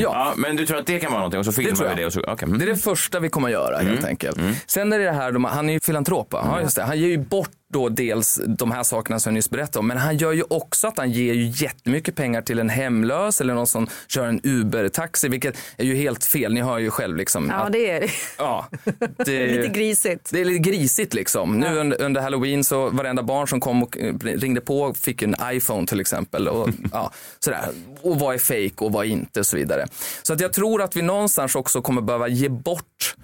Ja, 0.00 0.32
men 0.36 0.56
du 0.56 0.66
tror 0.66 0.78
att 0.78 0.86
det 0.86 0.98
kan 0.98 1.10
vara 1.10 1.20
någonting 1.20 1.38
och 1.38 1.44
så 1.44 1.52
filmar 1.52 1.88
vi 1.88 1.94
det 2.00 2.06
och 2.06 2.12
så, 2.12 2.20
okej. 2.28 2.48
Det 2.58 2.64
är 2.64 2.66
det 2.66 2.76
första 2.76 3.20
vi 3.20 3.28
kommer 3.28 3.48
att 3.48 3.52
göra 3.52 3.76
Mm. 3.80 3.92
helt 3.92 4.04
enkelt. 4.06 4.38
Sen 4.66 4.92
är 4.92 4.98
det 4.98 5.04
det 5.04 5.10
här, 5.12 5.32
de- 5.32 5.44
han 5.44 5.68
är 5.68 5.72
ju 5.72 5.80
filantrop, 5.80 6.32
va? 6.32 6.42
ja, 6.44 6.60
just 6.60 6.76
det. 6.76 6.82
han 6.82 6.98
ger 6.98 7.08
ju 7.08 7.18
bort 7.18 7.50
då 7.72 7.88
dels 7.88 8.40
de 8.46 8.70
här 8.70 8.82
sakerna 8.82 9.20
som 9.20 9.30
jag 9.30 9.34
nyss 9.34 9.50
berättade 9.50 9.78
om, 9.78 9.86
men 9.86 9.96
han 9.96 10.16
gör 10.16 10.32
ju 10.32 10.42
också 10.50 10.86
att 10.88 10.98
han 10.98 11.10
ger 11.10 11.34
ju 11.34 11.52
jättemycket 11.66 12.14
pengar 12.14 12.42
till 12.42 12.58
en 12.58 12.68
hemlös 12.68 13.40
eller 13.40 13.54
någon 13.54 13.66
som 13.66 13.86
kör 14.08 14.26
en 14.26 14.40
Uber-taxi, 14.44 15.28
vilket 15.28 15.56
är 15.76 15.84
ju 15.84 15.94
helt 15.94 16.24
fel. 16.24 16.54
Ni 16.54 16.60
hör 16.60 16.78
ju 16.78 16.90
själv 16.90 17.16
liksom. 17.16 17.48
Ja, 17.48 17.54
att- 17.54 17.72
det 17.72 17.90
är 17.90 18.00
det. 18.00 18.10
Ja, 18.38 18.66
det 19.26 19.46
Lite 19.46 19.68
grisigt. 19.68 20.30
Det 20.32 20.40
är 20.40 20.44
lite 20.44 20.70
grisigt 20.70 21.14
liksom. 21.14 21.58
Nu 21.58 21.78
under, 21.78 22.02
under 22.02 22.20
halloween 22.20 22.64
så 22.64 22.90
varenda 22.90 23.22
barn 23.22 23.48
som 23.48 23.60
kom 23.60 23.82
och 23.82 23.98
eh, 23.98 24.14
ringde 24.22 24.60
på 24.60 24.94
fick 24.94 25.22
en 25.22 25.36
iPhone 25.52 25.86
till 25.86 26.00
exempel. 26.00 26.48
Och, 26.48 26.68
ja, 26.92 27.12
sådär. 27.38 27.68
och 28.02 28.18
vad 28.18 28.34
är 28.34 28.38
fake 28.38 28.84
och 28.84 28.92
vad 28.92 29.06
är 29.06 29.10
inte 29.10 29.40
och 29.40 29.46
så 29.46 29.56
vidare. 29.56 29.86
Så 30.22 30.32
att 30.32 30.40
jag 30.40 30.52
tror 30.52 30.82
att 30.82 30.96
vi 30.96 31.02
någonstans 31.02 31.54
också 31.54 31.82
kommer 31.82 32.02
behöva 32.02 32.28
ge 32.28 32.48
bort 32.48 33.14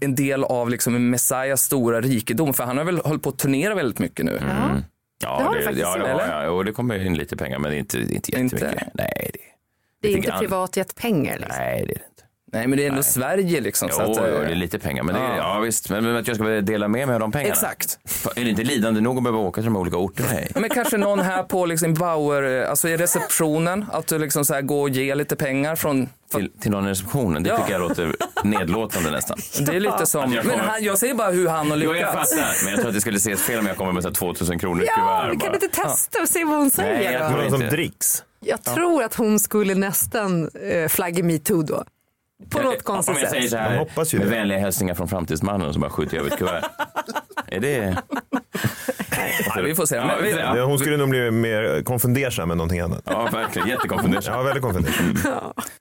en 0.00 0.14
del 0.14 0.44
av 0.44 0.70
liksom 0.70 1.10
Messiahs 1.10 1.62
stora 1.62 2.00
rikedom. 2.00 2.54
För 2.54 2.64
han 2.64 2.78
har 2.78 2.84
väl 2.84 2.98
hållit 2.98 3.22
på 3.22 3.28
att 3.28 3.38
turnera 3.38 3.74
väldigt 3.74 3.98
mycket 3.98 4.24
nu. 4.26 4.38
Ja, 4.42 5.38
Det 5.38 5.44
har 5.44 5.52
det, 5.52 5.58
det 5.58 5.64
faktiskt 5.64 5.82
ja, 5.86 5.98
gjort. 5.98 6.06
ja, 6.08 6.44
ja, 6.44 6.50
och 6.50 6.64
det 6.64 6.72
kommer 6.72 7.06
in 7.06 7.14
lite 7.16 7.36
pengar, 7.36 7.58
men 7.58 7.70
det 7.70 7.76
är 7.76 7.78
inte, 7.78 7.98
det 7.98 8.14
inte 8.14 8.32
jättemycket. 8.32 8.88
Nej, 8.94 9.30
det, 9.32 9.38
Det 10.02 10.08
är 10.08 10.16
inte 10.16 10.28
grann. 10.28 10.38
privatjetpengar. 10.40 11.38
Liksom. 11.38 11.54
Nej, 11.58 11.76
det 11.76 11.82
är 11.82 11.86
det 11.86 11.92
inte. 12.10 12.13
Nej, 12.54 12.66
men 12.66 12.78
det 12.78 12.84
är 12.84 12.88
ändå 12.90 13.02
Sverige 13.02 13.60
liksom. 13.60 13.88
Jo, 13.92 13.96
så 13.96 14.02
att, 14.02 14.08
jo, 14.16 14.24
eh, 14.24 14.40
det 14.40 14.50
är 14.50 14.54
lite 14.54 14.78
pengar. 14.78 15.02
Men 15.02 15.14
det, 15.14 15.20
ja. 15.20 15.36
ja. 15.36 15.60
visst, 15.60 15.90
men, 15.90 16.04
men 16.04 16.16
att 16.16 16.26
jag 16.28 16.36
ska 16.36 16.44
dela 16.44 16.88
med 16.88 17.06
mig 17.08 17.14
av 17.14 17.20
de 17.20 17.32
pengarna. 17.32 17.52
Exakt. 17.52 17.98
Är 18.36 18.44
det 18.44 18.50
inte 18.50 18.62
lidande 18.62 19.00
nog 19.00 19.16
att 19.16 19.22
behöva 19.22 19.38
åka 19.38 19.60
till 19.60 19.64
de 19.64 19.76
olika 19.76 19.96
orterna? 19.96 20.28
Nej. 20.32 20.50
Ja, 20.54 20.60
Men 20.60 20.70
kanske 20.70 20.96
någon 20.96 21.18
här 21.18 21.42
på 21.42 21.66
liksom 21.66 21.94
Bauer, 21.94 22.64
alltså 22.66 22.88
i 22.88 22.96
receptionen, 22.96 23.84
att 23.92 24.06
du 24.06 24.18
liksom 24.18 24.44
så 24.44 24.54
här 24.54 24.62
går 24.62 24.80
och 24.82 24.88
ger 24.88 25.14
lite 25.14 25.36
pengar 25.36 25.76
från... 25.76 26.08
Till, 26.32 26.50
till 26.60 26.70
någon 26.70 26.86
i 26.86 26.90
receptionen? 26.90 27.42
Det 27.42 27.48
Ja. 27.50 27.58
tycker 27.58 27.72
jag 27.72 27.80
låter 27.80 28.16
nedlåtande 28.44 29.10
nästan. 29.10 29.38
Det 29.66 29.76
är 29.76 29.80
lite 29.80 30.06
som, 30.06 30.32
jag 30.32 30.44
men 30.46 30.56
kommer- 30.56 30.68
han, 30.70 30.84
jag 30.84 30.98
säger 30.98 31.14
bara 31.14 31.30
hur 31.30 31.48
han 31.48 31.70
har 31.70 31.76
Jo, 31.78 31.84
jag 31.84 31.94
lyckats. 31.94 32.34
fattar. 32.34 32.64
Men 32.64 32.70
jag 32.70 32.78
tror 32.80 32.88
att 32.88 32.94
det 32.94 33.00
skulle 33.00 33.16
ses 33.16 33.42
fel 33.42 33.58
om 33.58 33.66
jag 33.66 33.76
kommer 33.76 33.92
med 33.92 34.02
så 34.02 34.08
här 34.08 34.14
2000 34.14 34.58
kronor 34.58 34.82
i 34.82 34.86
Ja, 34.86 34.92
kuvert. 34.94 35.34
vi 35.34 35.40
kan 35.40 35.48
bara. 35.48 35.54
inte 35.54 35.68
testa 35.82 36.22
och 36.22 36.28
se 36.28 36.44
vad 36.44 36.56
hon 36.58 36.70
säger 36.70 36.94
Nej, 36.94 37.12
jag 37.20 37.28
tror 37.32 37.42
Någon 37.42 37.50
som 37.50 37.60
dricks. 37.60 38.22
Jag 38.40 38.62
tror 38.64 39.02
att 39.02 39.14
hon 39.14 39.40
skulle 39.40 39.74
nästan 39.74 40.48
eh, 40.54 40.88
flagga 40.88 41.24
metoo 41.24 41.62
då. 41.62 41.84
På 42.50 42.62
något 42.62 42.82
konstigt 42.82 43.16
Om 43.16 43.20
jag 43.22 43.30
säger 43.30 43.42
sätt. 43.42 43.50
så 43.50 43.56
här, 43.56 43.78
hoppas 43.78 44.14
ju 44.14 44.18
med 44.18 44.26
det. 44.26 44.30
vänliga 44.36 44.58
hälsningar 44.58 44.94
från 44.94 45.08
framtidsmannen 45.08 45.72
som 45.72 45.80
bara 45.82 45.90
skjuter 45.90 46.16
över 46.18 46.30
ett 46.30 46.38
kuvert. 46.38 46.64
är 47.46 47.60
det... 47.60 47.96
Ja, 49.46 49.62
vi 49.64 49.74
får 49.74 49.86
se. 49.86 49.96
Ja, 49.96 50.10
vi. 50.22 50.30
Ja, 50.30 50.64
Hon 50.64 50.78
skulle 50.78 50.96
nog 50.96 51.08
bli 51.08 51.30
mer 51.30 51.82
konfundersam 51.82 52.50
än 52.50 52.58
någonting 52.58 52.80
annat. 52.80 53.02
Ja, 53.04 53.28
verkligen. 53.32 53.68
Jättekonfunderad. 53.68 54.24
Ja, 54.26 54.42
väldigt 54.42 54.62
konfundersam. 54.62 55.14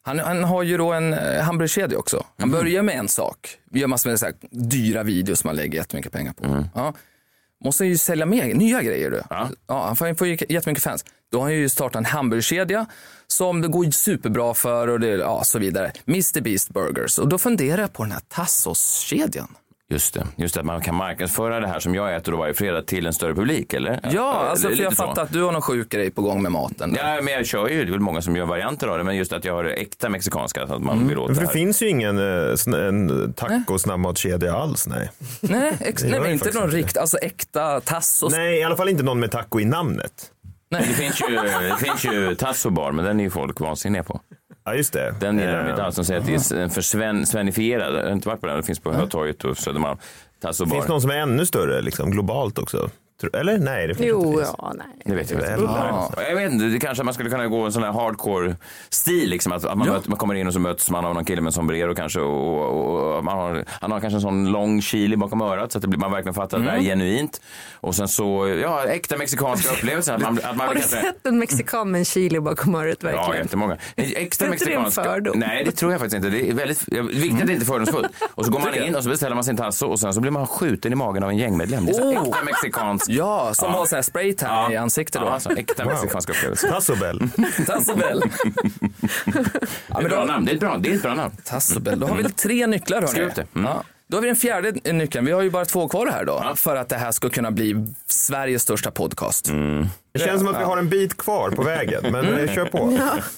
han, 0.02 0.20
han 0.20 0.44
har 0.44 0.64
ju 0.64 0.78
då 0.78 0.94
en 0.94 1.14
eh, 1.14 1.42
hamburgerkedja 1.42 1.98
också. 1.98 2.26
Han 2.40 2.52
börjar 2.52 2.82
med 2.84 2.96
en 2.96 3.08
sak. 3.08 3.38
Vi 3.72 3.80
gör 3.80 3.88
massor 3.88 4.10
med 4.10 4.20
så 4.20 4.26
här, 4.26 4.36
dyra 4.52 5.04
videos 5.04 5.40
som 5.40 5.48
man 5.48 5.56
lägger 5.56 5.78
jättemycket 5.78 6.12
pengar 6.12 6.34
på. 6.34 6.66
Ja. 6.76 6.94
Måste 7.64 7.86
ju 7.86 7.98
sälja 7.98 8.26
mer, 8.26 8.54
nya 8.54 8.82
grejer 8.82 9.12
du. 9.12 9.22
Ja. 9.30 9.50
han 9.68 9.96
får, 9.96 10.14
får 10.14 10.28
ju 10.28 10.38
jättemycket 10.50 10.84
fans. 10.84 11.06
Då 11.32 11.38
har 11.38 11.44
han 11.44 11.54
ju 11.54 11.70
startat 11.70 11.96
en 11.96 12.06
hamburgerkedja 12.06 12.86
som 13.28 13.62
det 13.62 13.68
går 13.68 13.92
superbra 13.92 14.54
för 14.54 14.88
och 14.88 15.00
det, 15.00 15.08
ja, 15.08 15.44
så 15.44 15.60
vidare. 15.60 15.92
Mr 16.08 16.42
Beast 16.42 16.70
Burgers. 16.70 17.20
Och 17.20 17.28
då 17.28 17.38
funderar 17.38 17.82
jag 17.82 17.94
på 17.94 18.04
den 18.04 18.12
här 18.12 18.22
Tassos-kedjan. 18.30 19.56
Just 19.94 20.14
det. 20.14 20.28
Just 20.36 20.54
det, 20.54 20.60
att 20.60 20.66
man 20.66 20.82
kan 20.82 20.96
marknadsföra 20.96 21.60
det 21.60 21.68
här 21.68 21.80
som 21.80 21.96
jag 21.96 22.16
äter 22.16 22.32
då 22.32 22.38
varje 22.38 22.54
fredag 22.54 22.82
till 22.82 23.06
en 23.08 23.14
större 23.14 23.36
publik, 23.36 23.74
eller? 23.74 24.00
Ja, 24.14 24.34
alltså 24.50 24.70
det 24.70 24.76
för 24.76 24.84
jag 24.84 24.94
fattar 24.94 25.24
att 25.24 25.32
du 25.34 25.44
har 25.44 25.52
någon 25.52 25.62
sjuk 25.62 25.90
grej 25.90 26.12
på 26.12 26.22
gång 26.22 26.42
med 26.42 26.52
maten. 26.52 26.96
Ja, 26.98 27.20
men 27.22 27.34
jag 27.34 27.46
kör 27.46 27.68
ju, 27.68 27.84
det 27.86 27.90
är 27.90 27.92
väl 27.92 28.00
många 28.00 28.22
som 28.22 28.36
gör 28.36 28.46
varianter 28.46 28.88
av 28.88 28.98
det, 28.98 29.04
men 29.04 29.16
just 29.16 29.34
att 29.34 29.46
jag 29.46 29.54
har 29.54 29.64
det 29.64 29.74
äkta 29.74 30.10
mexikanska, 30.10 30.68
så 30.68 30.74
att 30.74 30.82
man 30.82 31.08
vill 31.08 31.18
åt 31.18 31.28
För 31.28 31.34
det 31.36 31.40
det 31.42 31.46
här. 31.46 31.54
finns 31.54 31.82
ju 31.82 31.90
ingen 31.90 32.18
eh, 32.20 32.86
en 32.88 33.34
taco 33.34 33.80
snabbmatskedja 33.80 34.54
alls. 34.56 34.88
Nej. 34.88 35.10
Nej, 35.42 35.74
ex- 35.80 36.02
Det 36.04 36.10
nej 36.10 36.20
men 36.20 36.32
inte 36.32 36.52
någon 36.54 36.64
inte. 36.64 36.78
rikt, 36.78 36.98
alltså 36.98 37.18
äkta 37.18 37.80
Tassos. 37.82 38.34
nej, 38.34 38.60
i 38.60 38.64
alla 38.64 38.76
fall 38.76 38.90
inte 38.90 39.04
någon 39.04 39.20
med 39.20 39.32
taco 39.32 39.60
i 39.60 39.66
namnet. 39.66 40.30
Det 40.70 40.84
finns 40.84 41.22
ju, 41.22 41.36
det 41.36 41.76
finns 41.80 42.06
ju 42.06 42.36
Tasso 42.36 42.70
bar, 42.70 42.92
men 42.92 43.06
den 43.06 43.20
är 43.20 43.24
ju 43.24 43.30
folk 43.30 43.60
vansinniga 43.60 44.04
på. 44.04 44.22
Ja, 44.66 44.76
just 44.76 44.94
det. 44.94 45.16
Den 45.20 45.40
gillar 45.40 45.58
de 45.58 45.64
Eh, 45.64 45.70
inte 45.70 45.84
alls. 45.84 45.96
De 45.96 46.06
säger 46.06 46.20
att 46.20 46.26
det 46.26 46.52
är 46.52 46.56
en 46.64 46.70
för 46.70 46.82
sven, 46.82 47.26
svenifierad. 47.26 47.96
Jag 47.96 48.04
har 48.04 48.12
inte 48.12 48.28
varit 48.28 48.42
på 48.42 48.48
den. 48.48 48.58
Det 48.58 48.64
finns 48.64 48.80
på 48.80 48.94
Hötorget 48.94 49.44
och 49.44 49.58
Södermalm. 49.58 49.98
Tasso 50.42 50.66
Finns 50.66 50.86
det 50.86 50.92
någon 50.92 51.02
som 51.02 51.10
är 51.12 51.16
ännu 51.18 51.46
större, 51.46 51.82
liksom, 51.82 52.12
globalt 52.12 52.58
också? 52.58 52.90
Eller 53.34 53.58
nej, 53.58 53.88
det 53.88 53.96
finns 53.96 54.10
Jo, 54.10 54.24
inte. 54.26 54.38
Finns. 54.44 54.56
ja, 54.58 54.74
nej. 54.78 54.88
Det 55.06 55.16
vet 55.16 55.32
jag 55.32 55.40
inte. 55.40 55.56
Ja. 55.62 56.10
Ja. 56.18 56.24
Jag 56.24 56.36
vet 56.36 56.52
inte, 56.52 56.66
det 56.66 56.80
kanske 56.80 57.04
man 57.04 57.14
skulle 57.14 57.30
kunna 57.30 57.48
gå 57.48 57.62
en 57.66 57.72
sån 57.72 57.84
här 57.84 57.92
hardcore-stil. 57.92 59.30
Liksom, 59.30 59.52
att, 59.52 59.66
att 59.66 59.78
man, 59.78 59.88
möter, 59.88 60.10
man 60.10 60.18
kommer 60.18 60.36
in 60.36 60.48
och 60.48 60.54
så 60.54 60.60
möts 60.60 60.90
man 60.90 61.06
av 61.06 61.14
någon 61.14 61.26
kille 61.26 61.42
med 61.42 61.54
sombrero 61.54 61.96
kanske. 61.96 62.20
Och, 62.20 62.58
och, 62.58 63.18
och 63.18 63.24
man 63.24 63.38
har, 63.38 63.66
han 63.82 63.92
har 63.92 64.00
kanske 64.00 64.18
en 64.18 64.22
sån 64.22 64.52
lång 64.52 64.82
chili 64.82 65.18
bakom 65.18 65.42
örat 65.42 65.72
så 65.72 65.78
att 65.78 65.82
det 65.82 65.88
blir, 65.88 66.00
man 66.00 66.12
verkligen 66.12 66.34
fattar 66.34 66.58
att 66.58 66.64
det 66.66 66.72
här 66.72 66.78
är 66.78 66.82
genuint. 66.82 67.42
Och 67.74 67.96
sen 67.96 68.08
så, 68.08 68.48
ja, 68.62 68.84
äkta 68.86 69.18
mexikanska 69.18 69.72
upplevelser. 69.74 70.14
Att 70.14 70.22
man, 70.22 70.38
att 70.44 70.58
man 70.58 70.68
Har 70.68 70.74
du 70.76 70.80
kanske- 70.82 71.02
sett 71.02 71.26
en 71.28 71.40
mexikan 71.40 71.92
med 71.92 72.00
en 72.00 72.06
chili 72.06 72.40
bakom 72.40 72.76
örat 72.76 72.98
Ja, 73.02 73.08
verkligen? 73.08 73.42
jättemånga. 73.44 73.78
Extra 73.96 74.48
Är 74.48 74.52
inte 74.54 74.66
det 74.66 74.74
en 74.74 74.82
mexikanska. 74.82 75.32
Nej, 75.36 75.64
det 75.66 75.72
tror 75.72 75.92
jag 75.92 76.02
faktiskt 76.02 76.16
inte. 76.26 76.30
Det 76.30 76.50
är 76.50 76.54
väldigt 76.54 76.88
viktigt 76.88 77.42
att 77.42 77.48
det 77.48 77.54
inte 77.54 77.64
är 77.64 77.66
fördomsfullt. 77.66 78.08
Och 78.36 78.46
så 78.46 78.52
går 78.52 78.60
man 78.60 78.76
in 78.76 78.96
och 78.96 79.04
så 79.04 79.10
beställer 79.10 79.36
man 79.36 79.44
sin 79.44 79.58
tasso 79.58 79.88
och 79.88 80.00
sen 80.00 80.14
så 80.14 80.22
blir 80.22 80.32
man 80.32 80.48
skjuten 80.48 80.92
i 80.92 80.96
magen 80.96 81.24
av 81.24 81.30
en 81.30 81.38
gängmedlem. 81.38 81.86
Det 81.86 81.92
är 81.92 81.94
så 81.94 82.04
Oh. 82.04 82.28
äkta 82.28 82.44
mexikansk. 82.46 83.03
Ja, 83.08 83.54
som 83.54 83.72
Ja. 83.72 83.78
har 83.78 83.86
sån 83.86 83.96
här 83.96 84.04
spraytan 84.04 84.72
i 84.72 84.76
ansiktet 84.78 85.22
då. 85.22 85.28
Ja, 85.28 85.32
alltså, 85.34 85.50
äkta 85.58 85.86
mexikanska 85.86 86.32
upplevelser. 86.34 86.70
Tassobel. 86.70 87.20
Tassobel. 87.68 88.22
Det 89.26 89.94
är 89.94 90.02
ett 90.02 90.10
bra 90.10 90.26
namn. 90.26 90.46
Det 90.46 90.52
är 90.52 90.54
ett 90.54 90.60
bra, 90.60 90.78
det 90.78 90.90
är 90.90 90.96
ett 90.96 91.02
bra 91.02 91.14
namn. 91.16 91.36
Tassobel. 91.44 92.00
Då 92.00 92.08
har 92.08 92.16
vi 92.16 92.24
tre 92.24 92.68
nycklar 92.68 92.98
hörni. 93.02 93.08
Skriv 93.12 93.28
upp 93.28 93.36
det. 93.36 93.46
Mm. 93.56 93.66
Ja. 93.72 93.84
Då 94.08 94.18
har 94.18 94.22
vi 94.22 94.28
den 94.28 94.36
fjärde 94.36 94.94
nyckeln. 94.94 95.26
Vi 95.26 95.32
har 95.32 95.42
ju 95.42 95.50
bara 95.50 95.66
två 95.66 95.88
kvar 95.88 96.08
här 96.08 96.26
då. 96.26 96.54
För 96.56 96.76
att 96.76 96.90
det 96.90 96.96
här 96.98 97.12
ska 97.12 97.30
kunna 97.30 97.52
bli 97.52 97.86
Sveriges 98.08 98.62
största 98.62 98.92
podcast. 98.92 99.46
Det 100.14 100.20
känns 100.20 100.40
som 100.40 100.48
att 100.48 100.60
vi 100.60 100.64
har 100.64 100.78
en 100.78 100.90
bit 100.90 101.18
kvar 101.18 101.50
på 101.50 101.64
vägen, 101.64 102.12
men 102.12 102.38
eh, 102.40 102.54
kör 102.56 102.66
på. 102.66 102.86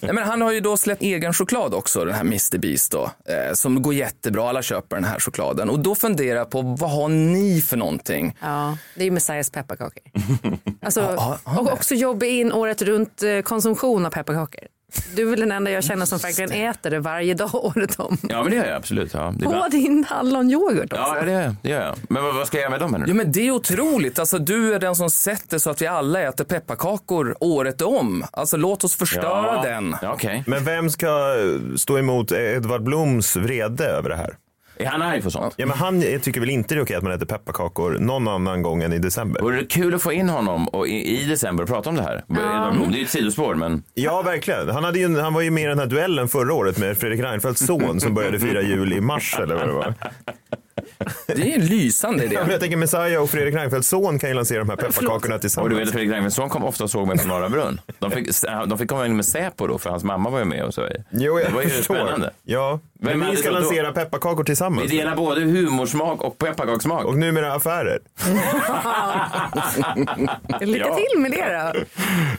Nej, 0.01 0.13
men 0.13 0.17
han 0.23 0.41
har 0.41 0.51
ju 0.51 0.59
då 0.59 0.77
släppt 0.77 1.01
egen 1.01 1.33
choklad 1.33 1.73
också, 1.73 2.05
den 2.05 2.13
här 2.13 2.21
Mr 2.21 2.57
Beast 2.57 2.91
då. 2.91 3.03
Eh, 3.03 3.53
som 3.53 3.81
går 3.81 3.93
jättebra, 3.93 4.49
alla 4.49 4.61
köper 4.61 4.95
den 4.95 5.05
här 5.05 5.19
chokladen. 5.19 5.69
Och 5.69 5.79
då 5.79 5.95
funderar 5.95 6.37
jag 6.37 6.49
på, 6.49 6.61
vad 6.61 6.91
har 6.91 7.09
ni 7.09 7.61
för 7.61 7.77
någonting? 7.77 8.37
Ja, 8.41 8.77
det 8.95 9.01
är 9.01 9.05
ju 9.05 9.11
Messiahs 9.11 9.49
pepparkakor. 9.49 10.03
Alltså, 10.81 11.01
Ja, 11.01 11.39
ja, 11.45 11.59
och 11.59 11.73
också 11.73 11.95
jobba 11.95 12.25
in 12.25 12.51
året 12.53 12.81
runt 12.81 13.23
eh, 13.23 13.39
konsumtion 13.41 14.05
av 14.05 14.09
pepparkakor. 14.09 14.63
Du 15.15 15.21
är 15.21 15.25
väl 15.29 15.39
den 15.39 15.51
enda 15.51 15.71
jag 15.71 15.83
känner 15.83 16.05
som 16.05 16.17
verkligen 16.17 16.51
äter 16.51 16.89
det 16.89 16.99
varje 16.99 17.33
dag 17.33 17.49
året 17.65 17.99
om. 17.99 18.17
Ja, 18.29 18.41
men 18.43 18.51
det 18.51 18.57
gör 18.57 18.65
jag 18.65 18.75
absolut. 18.75 19.13
Ja, 19.13 19.33
det 19.37 19.43
är 19.43 19.45
På 19.45 19.51
bra. 19.51 19.67
din 19.71 20.03
hallonyoghurt 20.09 20.93
också. 20.93 21.03
Ja, 21.15 21.21
det 21.25 21.31
gör 21.31 21.41
jag. 21.41 21.55
Det 21.61 21.69
gör 21.69 21.81
jag. 21.81 21.95
Men 22.09 22.23
vad, 22.23 22.35
vad 22.35 22.47
ska 22.47 22.57
jag 22.57 22.61
göra 22.61 22.71
med 22.71 22.79
dem 22.79 22.91
nu? 22.91 23.03
Ja 23.07 23.13
men 23.13 23.31
det 23.31 23.47
är 23.47 23.51
otroligt. 23.51 24.19
Alltså, 24.19 24.37
du 24.37 24.73
är 24.73 24.79
den 24.79 24.95
som 24.95 25.09
sätter 25.09 25.57
så 25.57 25.69
att 25.69 25.81
vi 25.81 25.87
alla 25.87 26.21
äter 26.21 26.43
pepparkakor 26.43 27.35
året 27.39 27.81
om. 27.81 28.25
Alltså 28.31 28.57
låt 28.57 28.83
oss 28.83 28.95
förstöra 28.95 29.61
den. 29.61 29.95
Ja, 30.01 30.13
Okej. 30.13 30.43
Men 30.47 30.63
vem 30.63 30.89
ska 30.89 31.35
stå 31.77 31.97
emot 31.97 32.31
Edvard 32.31 32.83
Bloms 32.83 33.35
vrede 33.35 33.85
över 33.85 34.09
det 34.09 34.15
här? 34.15 34.35
Är 34.77 34.85
han 34.85 35.01
arg 35.01 35.21
på 35.21 35.31
sånt? 35.31 35.53
Ja, 35.57 35.65
men 35.65 35.77
han 35.77 36.01
tycker 36.21 36.39
väl 36.39 36.49
inte 36.49 36.75
det 36.75 36.79
är 36.79 36.83
okej 36.83 36.95
att 36.95 37.03
man 37.03 37.11
äter 37.11 37.25
pepparkakor 37.25 37.91
någon 37.99 38.27
annan 38.27 38.61
gång 38.61 38.83
än 38.83 38.93
i 38.93 38.97
december? 38.99 39.41
Vore 39.41 39.57
det 39.57 39.65
kul 39.65 39.95
att 39.95 40.01
få 40.01 40.11
in 40.13 40.29
honom 40.29 40.67
och 40.67 40.87
i, 40.87 41.21
i 41.21 41.25
december 41.25 41.63
och 41.63 41.69
prata 41.69 41.89
om 41.89 41.95
det 41.95 42.01
här? 42.01 42.23
Blom, 42.27 42.91
Det 42.91 42.97
är 42.97 42.99
ju 42.99 43.03
ett 43.03 43.09
sidospår, 43.09 43.55
men 43.55 43.83
Ja, 43.93 44.21
verkligen. 44.21 44.69
Han, 44.69 44.83
hade 44.83 44.99
ju, 44.99 45.19
han 45.19 45.33
var 45.33 45.41
ju 45.41 45.51
med 45.51 45.63
i 45.63 45.67
den 45.67 45.79
här 45.79 45.85
duellen 45.85 46.27
förra 46.27 46.53
året 46.53 46.77
med 46.77 46.97
Fredrik 46.97 47.21
Reinfeldts 47.21 47.65
son 47.65 47.99
som 47.99 48.13
började 48.13 48.39
fira 48.39 48.61
jul 48.61 48.93
i 48.93 49.01
mars 49.01 49.35
eller 49.39 49.55
vad 49.55 49.67
det 49.67 49.73
var. 49.73 49.93
Det 51.27 51.33
är 51.53 51.59
en 51.59 51.65
lysande 51.65 52.23
Ja, 52.25 52.41
idé. 52.43 52.51
jag 52.51 52.59
tänker 52.59 52.77
Messiah 52.77 53.21
och 53.23 53.29
Fredrik 53.29 53.55
Reinfeldts 53.55 53.87
son 53.89 54.19
kan 54.19 54.29
ju 54.29 54.35
lansera 54.35 54.59
de 54.59 54.69
här 54.69 54.75
pepparkakorna 54.77 55.35
och 55.35 55.41
tillsammans. 55.41 55.73
du 55.73 55.79
vet 55.79 55.91
Fredrik 55.91 56.11
Reinfeldtsson 56.11 56.49
kom 56.49 56.63
ofta 56.65 56.83
och 56.83 56.89
såg 56.89 57.07
mig 57.07 57.17
på 57.17 57.27
Norra 57.27 57.49
Brunn. 57.49 57.81
De 57.99 58.11
fick, 58.11 58.29
de 58.67 58.77
fick 58.77 58.89
komma 58.89 59.05
in 59.05 59.15
med 59.15 59.25
Säpo 59.25 59.67
då, 59.67 59.77
för 59.77 59.89
hans 59.89 60.03
mamma 60.03 60.29
var 60.29 60.39
ju 60.39 60.45
med 60.45 60.63
och 60.63 60.73
så. 60.73 60.87
Jo, 61.11 61.39
jag 61.39 61.49
det 61.49 61.55
var 61.55 61.61
ju 61.61 61.69
förstår. 61.69 61.95
spännande. 61.95 62.31
Ja, 62.43 62.79
men 63.11 63.21
hade 63.21 63.37
ska 63.37 63.49
lansera 63.51 63.91
pepparkakor 63.91 64.43
tillsammans. 64.43 64.91
Vi 64.91 64.97
delar 64.97 65.15
både 65.15 65.41
humorsmak 65.41 66.21
och 66.21 66.37
pepparkakssmak. 66.37 67.05
Och 67.05 67.17
numera 67.17 67.53
affärer. 67.53 67.99
Lycka 70.61 70.95
till 70.95 71.19
med 71.21 71.31
det 71.31 71.71
då. 71.73 71.79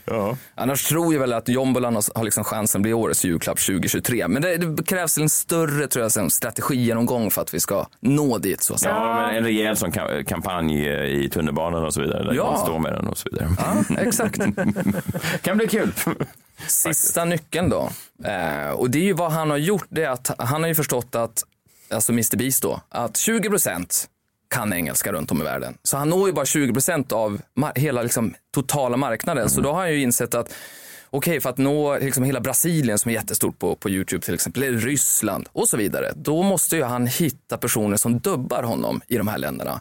Ja. 0.05 0.37
Annars 0.55 0.85
tror 0.85 1.13
jag 1.15 1.21
väl 1.21 1.33
att 1.33 1.49
jombolan 1.49 1.95
har, 2.15 2.25
liksom 2.25 2.45
chansen 2.45 2.79
att 2.79 2.83
bli 2.83 2.93
årets 2.93 3.25
julklapp 3.25 3.59
2023. 3.59 4.29
Men 4.29 4.43
det, 4.43 4.57
det 4.57 4.85
krävs 4.85 5.19
en 5.19 5.29
större 5.29 5.87
tror 5.87 6.11
jag, 6.17 6.33
strategigenomgång 6.33 7.31
för 7.31 7.43
att 7.43 7.55
vi 7.55 7.61
ska 7.61 7.87
nå 8.01 8.39
dit 8.39 8.63
så 8.63 8.75
att 8.75 8.81
säga. 8.81 8.95
Ja, 8.95 9.15
men 9.27 9.37
en 9.37 9.45
rejäl 9.45 9.77
sån 9.77 9.93
ka- 9.93 10.25
kampanj 10.25 10.87
i 11.25 11.29
tunnelbanan 11.29 11.85
och 11.85 11.95
så 11.95 12.01
vidare. 12.01 12.25
Där 12.25 12.35
Ja. 12.35 12.51
man 12.51 12.61
står 12.61 12.79
med 12.79 12.93
den 12.93 13.07
och 13.07 13.19
så 13.19 13.29
vidare. 13.33 13.49
Ja, 13.59 13.97
exakt. 14.01 14.39
kan 15.43 15.57
bli 15.57 15.69
kul. 15.69 15.93
Sista 16.69 17.25
nyckeln 17.25 17.69
då. 17.69 17.91
Eh, 18.25 18.71
och 18.71 18.91
det 18.91 18.99
är 18.99 19.03
ju 19.03 19.13
vad 19.13 19.33
han 19.33 19.51
har 19.51 19.57
gjort. 19.57 19.87
Det 19.89 20.03
är 20.03 20.11
att 20.11 20.31
han 20.39 20.63
har 20.63 20.69
ju 20.69 20.75
förstått 20.75 21.15
att, 21.15 21.45
alltså 21.91 22.13
Mr 22.13 22.37
Beast 22.37 22.63
då, 22.63 22.81
att 22.89 23.17
20 23.17 23.49
procent 23.49 24.09
kan 24.49 24.73
engelska 24.73 25.13
runt 25.13 25.31
om 25.31 25.41
i 25.41 25.45
världen. 25.45 25.79
Så 25.83 25.97
han 25.97 26.09
når 26.09 26.29
ju 26.29 26.33
bara 26.33 26.47
20 26.47 26.73
procent 26.73 27.13
av 27.13 27.41
hela 27.75 28.03
liksom, 28.03 28.35
totala 28.55 28.97
marknaden. 28.97 29.51
Så 29.51 29.61
då 29.61 29.73
har 29.73 29.81
han 29.81 29.93
ju 29.93 30.03
insett 30.03 30.35
att 30.35 30.53
Okej, 31.11 31.41
för 31.41 31.51
att 31.51 31.59
nå 31.59 31.99
liksom 31.99 32.25
hela 32.25 32.41
Brasilien 32.41 32.99
som 32.99 33.09
är 33.09 33.15
jättestort 33.15 33.59
på, 33.59 33.75
på 33.77 33.91
Youtube 33.91 34.25
till 34.25 34.35
exempel, 34.35 34.63
eller 34.63 34.79
Ryssland 34.79 35.49
och 35.53 35.69
så 35.69 35.77
vidare. 35.77 36.13
Då 36.17 36.43
måste 36.43 36.77
ju 36.77 36.83
han 36.83 37.07
hitta 37.07 37.59
personer 37.59 37.97
som 37.97 38.19
dubbar 38.19 38.63
honom 38.63 39.01
i 39.07 39.17
de 39.17 39.29
här 39.29 39.39
länderna. 39.39 39.81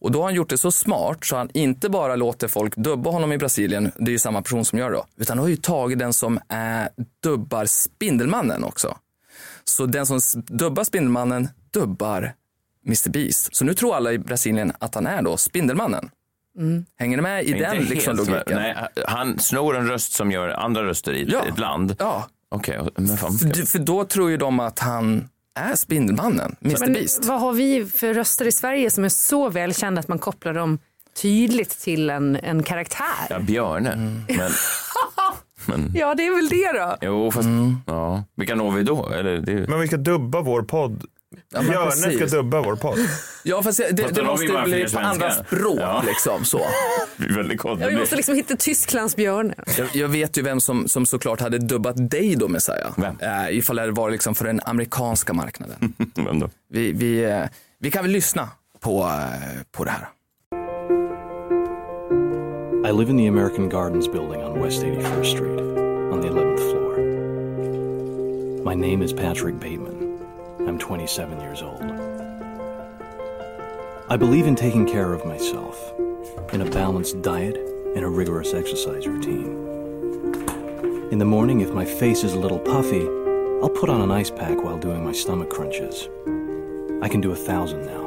Och 0.00 0.12
då 0.12 0.18
har 0.18 0.24
han 0.24 0.34
gjort 0.34 0.50
det 0.50 0.58
så 0.58 0.70
smart 0.70 1.24
så 1.24 1.36
han 1.36 1.50
inte 1.54 1.88
bara 1.88 2.16
låter 2.16 2.48
folk 2.48 2.76
dubba 2.76 3.10
honom 3.10 3.32
i 3.32 3.38
Brasilien, 3.38 3.92
det 3.96 4.10
är 4.10 4.12
ju 4.12 4.18
samma 4.18 4.42
person 4.42 4.64
som 4.64 4.78
gör 4.78 4.90
det 4.90 4.96
då, 4.96 5.06
utan 5.16 5.38
han 5.38 5.44
har 5.44 5.48
ju 5.50 5.56
tagit 5.56 5.98
den 5.98 6.12
som 6.12 6.40
är, 6.48 6.88
dubbar 7.22 7.66
Spindelmannen 7.66 8.64
också. 8.64 8.96
Så 9.64 9.86
den 9.86 10.06
som 10.06 10.20
dubbar 10.46 10.84
Spindelmannen 10.84 11.48
dubbar 11.70 12.34
Mr 12.86 13.10
Beast. 13.10 13.56
Så 13.56 13.64
nu 13.64 13.74
tror 13.74 13.96
alla 13.96 14.12
i 14.12 14.18
Brasilien 14.18 14.72
att 14.78 14.94
han 14.94 15.06
är 15.06 15.22
då 15.22 15.36
Spindelmannen. 15.36 16.10
Mm. 16.58 16.84
Hänger 16.98 17.16
ni 17.16 17.22
med 17.22 17.44
i 17.44 17.52
den 17.52 17.76
helt, 17.76 17.90
liksom, 17.90 18.16
logiken? 18.16 18.56
Nej, 18.56 18.76
han 19.06 19.38
snor 19.38 19.76
en 19.76 19.86
röst 19.86 20.12
som 20.12 20.30
gör 20.32 20.48
andra 20.48 20.84
röster 20.84 21.12
i 21.12 21.22
ett- 21.22 21.28
ett 21.48 21.58
land. 21.58 21.96
Ja. 21.98 22.28
Fan. 23.16 23.38
För, 23.38 23.66
för 23.66 23.78
då 23.78 24.04
tror 24.04 24.30
ju 24.30 24.36
de 24.36 24.60
att 24.60 24.78
han 24.78 25.28
är 25.58 25.76
Spindelmannen, 25.76 26.56
Mr 26.60 26.76
Men 26.80 26.92
Beast. 26.92 27.24
vad 27.24 27.40
har 27.40 27.52
vi 27.52 27.86
för 27.86 28.14
röster 28.14 28.44
i 28.46 28.52
Sverige 28.52 28.90
som 28.90 29.04
är 29.04 29.08
så 29.08 29.48
välkända 29.50 30.00
att 30.00 30.08
man 30.08 30.18
kopplar 30.18 30.54
dem 30.54 30.78
tydligt 31.22 31.70
till 31.80 32.10
en, 32.10 32.36
en 32.36 32.62
karaktär? 32.62 33.04
Ja, 33.30 33.38
Björne. 33.38 33.92
Mm. 33.92 34.22
Men, 34.28 34.50
men, 35.66 35.92
Ja, 35.94 36.14
det 36.14 36.26
är 36.26 36.36
väl 36.36 36.48
det 36.48 36.78
då. 36.80 36.96
jo, 37.00 37.30
fast, 37.30 37.46
Mm. 37.46 37.76
ja. 37.86 38.24
Vilka 38.36 38.54
når 38.54 38.70
vi 38.72 38.82
då? 38.82 39.08
Eller, 39.08 39.38
det, 39.38 39.68
Men 39.68 39.80
vi 39.80 39.86
ska 39.86 39.96
dubba 39.96 40.40
vår 40.40 40.62
podd. 40.62 41.04
Ja, 41.52 41.62
Björne 41.62 42.16
ska 42.16 42.26
dubba 42.36 42.62
vår 42.62 42.76
podd. 42.76 42.98
Ja, 43.42 43.62
fast 43.62 43.78
det, 43.78 44.14
det 44.14 44.22
måste 44.22 44.62
bli 44.64 44.86
på 44.92 44.98
andra 44.98 45.30
språk 45.30 45.78
Ja. 45.80 46.02
liksom 46.06 46.44
så. 46.44 46.60
väldigt 47.16 47.60
konstigt. 47.60 47.84
Ja, 47.86 47.90
vi 47.94 48.00
måste 48.00 48.16
liksom 48.16 48.34
hitta 48.34 48.56
Tysklands 48.56 49.16
björne. 49.16 49.54
Jag, 49.78 49.88
jag 49.92 50.08
vet 50.08 50.36
ju 50.38 50.42
vem 50.42 50.60
som, 50.60 50.88
som 50.88 51.06
såklart 51.06 51.40
hade 51.40 51.58
dubbat 51.58 52.10
dig 52.10 52.36
då 52.36 52.48
Messiah. 52.48 52.92
Äh, 53.20 53.56
ifall 53.58 53.76
det 53.76 53.90
var 53.90 54.10
liksom 54.10 54.34
för 54.34 54.44
den 54.44 54.60
amerikanska 54.64 55.32
marknaden. 55.32 55.94
Vem 56.14 56.38
då? 56.40 56.50
Vi, 56.70 56.92
vi, 56.92 57.24
eh, 57.24 57.44
vi 57.80 57.90
kan 57.90 58.02
väl 58.04 58.12
lyssna 58.12 58.48
på, 58.80 59.02
eh, 59.02 59.62
på 59.72 59.84
det 59.84 59.90
här. 59.90 60.08
I 62.88 62.92
live 62.92 63.10
in 63.10 63.18
the 63.18 63.28
American 63.28 63.68
Gardens 63.68 64.12
building 64.12 64.44
on 64.44 64.62
West 64.62 64.82
81st 64.82 65.24
Street, 65.24 65.60
on 66.12 66.22
the 66.22 66.28
11th 66.28 66.58
floor. 66.70 66.98
My 68.64 68.74
name 68.90 69.04
is 69.04 69.12
Patrick 69.12 69.54
Bateman. 69.54 70.07
I'm 70.68 70.78
27 70.78 71.40
years 71.40 71.62
old. 71.62 71.82
I 74.10 74.16
believe 74.18 74.46
in 74.46 74.54
taking 74.54 74.86
care 74.86 75.14
of 75.14 75.24
myself, 75.24 75.76
in 76.52 76.60
a 76.60 76.66
balanced 76.70 77.22
diet 77.22 77.56
and 77.96 78.04
a 78.04 78.08
rigorous 78.08 78.52
exercise 78.52 79.06
routine. 79.06 79.56
In 81.10 81.18
the 81.18 81.24
morning, 81.24 81.62
if 81.62 81.72
my 81.72 81.86
face 81.86 82.22
is 82.22 82.34
a 82.34 82.38
little 82.38 82.58
puffy, 82.58 83.06
I'll 83.62 83.70
put 83.80 83.88
on 83.88 84.02
an 84.02 84.10
ice 84.10 84.30
pack 84.30 84.62
while 84.62 84.76
doing 84.78 85.02
my 85.04 85.12
stomach 85.12 85.48
crunches. 85.50 86.08
I 87.02 87.08
can 87.08 87.20
do 87.22 87.32
a 87.32 87.36
thousand 87.36 87.86
now. 87.86 88.04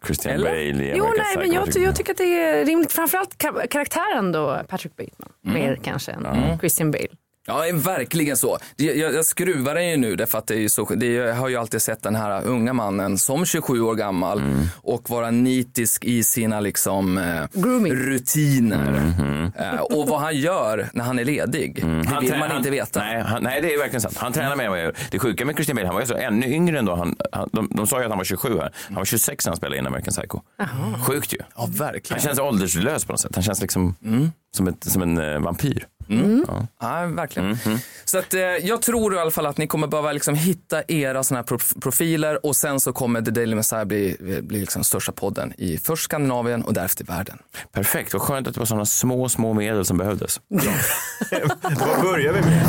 Christian 0.00 0.40
Bale 0.42 0.56
i 0.58 0.92
Jo, 0.96 1.04
American 1.04 1.14
nej, 1.16 1.36
men 1.36 1.44
Psycho. 1.44 1.54
jag, 1.54 1.72
ty- 1.72 1.80
jag 1.80 1.96
tycker 1.96 2.12
att 2.12 2.18
det 2.18 2.40
är 2.40 2.64
rimligt. 2.64 2.92
Framförallt 2.92 3.36
ka- 3.44 3.66
karaktären 3.66 4.32
då, 4.32 4.60
Patrick 4.68 4.96
Bateman. 4.96 5.32
Mer 5.42 5.78
kanske 5.82 6.12
än 6.12 6.26
Mm. 6.26 6.58
Christian 6.58 6.90
Bale. 6.90 7.08
Ja, 7.46 7.64
verkligen 7.72 8.36
så. 8.36 8.58
Det- 8.76 8.84
Jag, 8.84 9.14
jag 9.14 9.24
skruvar 9.24 9.74
den 9.74 9.88
ju 9.90 9.96
nu 9.96 10.16
därför 10.16 10.38
att 10.38 10.46
det 10.46 10.54
är 10.54 10.58
ju 10.58 10.68
så, 10.68 10.84
det, 10.94 11.06
är- 11.06 11.26
jag 11.26 11.34
har 11.34 11.48
ju 11.48 11.56
alltid 11.56 11.82
sett 11.82 12.02
den 12.02 12.14
här 12.14 12.44
unga 12.44 12.72
mannen 12.72 13.18
som 13.18 13.44
27 13.46 13.80
år 13.80 13.94
gammal 13.94 14.42
och 14.82 15.10
vara 15.10 15.30
nitisk 15.30 16.04
i 16.04 16.24
sina 16.24 16.60
liksom 16.60 17.18
eh, 17.18 17.44
rutiner. 17.90 19.12
Eh, 19.58 19.80
och 19.80 20.08
vad 20.08 20.20
han 20.20 20.36
gör 20.36 20.88
när 20.92 21.04
han 21.04 21.18
är 21.18 21.24
ledig, 21.24 21.74
det 21.74 22.08
Han 22.08 22.22
vill 22.22 22.30
man 22.38 22.48
han- 22.48 22.56
inte 22.58 22.70
veta. 22.70 23.00
Nej, 23.00 23.22
han, 23.22 23.42
nej, 23.42 23.62
det 23.62 23.74
är 23.74 23.78
verkligen 23.78 24.00
sant. 24.00 24.16
Han 24.18 24.32
tränar 24.32 24.56
med 24.56 24.70
mig. 24.70 24.92
Det 25.10 25.18
sjuka 25.18 25.44
med 25.44 25.54
Christian 25.54 25.76
Bale, 25.76 25.86
han 25.86 25.94
var 25.94 26.02
ju 26.02 26.06
så 26.08 26.14
ännu 26.14 26.46
yngre 26.46 26.78
än 26.78 26.84
då. 26.84 26.94
Han, 26.94 27.16
han, 27.32 27.48
de, 27.52 27.68
de 27.70 27.86
sa 27.86 27.98
ju 27.98 28.04
att 28.04 28.10
han 28.10 28.18
var 28.18 28.24
27 28.24 28.48
här. 28.58 28.72
Han 28.86 28.94
var 28.94 29.04
26 29.04 29.46
när 29.46 29.50
han 29.50 29.56
spelade 29.56 29.78
in 29.78 29.86
American 29.86 30.12
Psycho. 30.14 30.40
Sjukt 31.06 31.32
ju. 31.34 31.38
Ja, 31.56 31.68
verkligen. 31.78 32.20
Han 32.20 32.20
känns 32.20 32.38
ålderslös 32.38 33.04
på 33.04 33.12
något 33.12 33.20
sätt. 33.20 33.34
Han 33.34 33.42
känns 33.44 33.60
liksom 33.60 33.94
som, 34.56 34.68
ett, 34.68 34.84
som 34.84 35.02
en 35.02 35.18
eh, 35.18 35.38
vampyr. 35.40 35.86
Mm. 36.08 36.44
Ja. 36.48 36.66
Ja, 36.80 37.06
verkligen. 37.06 37.58
Så 38.04 38.18
att, 38.18 38.34
eh, 38.34 38.40
jag 38.40 38.82
tror 38.82 39.14
i 39.14 39.18
alla 39.18 39.30
fall 39.30 39.46
att 39.46 39.58
ni 39.58 39.66
kommer 39.66 39.86
behöva 39.86 40.12
liksom 40.12 40.34
hitta 40.34 40.82
era 40.88 41.22
såna 41.24 41.38
här 41.40 41.44
prof- 41.46 41.80
profiler 41.80 42.46
och 42.46 42.56
sen 42.56 42.80
så 42.80 42.92
kommer 42.92 43.22
The 43.22 43.30
Daily 43.30 43.54
Messiah 43.54 43.84
bli, 43.84 44.16
bli 44.42 44.60
liksom 44.60 44.84
största 44.84 45.12
podden 45.12 45.52
i 45.58 45.78
först 45.78 46.04
Skandinavien 46.04 46.62
och 46.62 46.72
därefter 46.74 47.04
världen. 47.04 47.38
Perfekt, 47.72 48.12
vad 48.12 48.22
skönt 48.22 48.48
att 48.48 48.54
det 48.54 48.60
var 48.60 48.66
sådana 48.66 48.86
små, 48.86 49.28
små 49.28 49.52
medel 49.52 49.84
som 49.84 49.98
behövdes. 49.98 50.40
Vad 50.48 52.02
börjar 52.02 52.32
vi 52.32 52.40
med? 52.40 52.66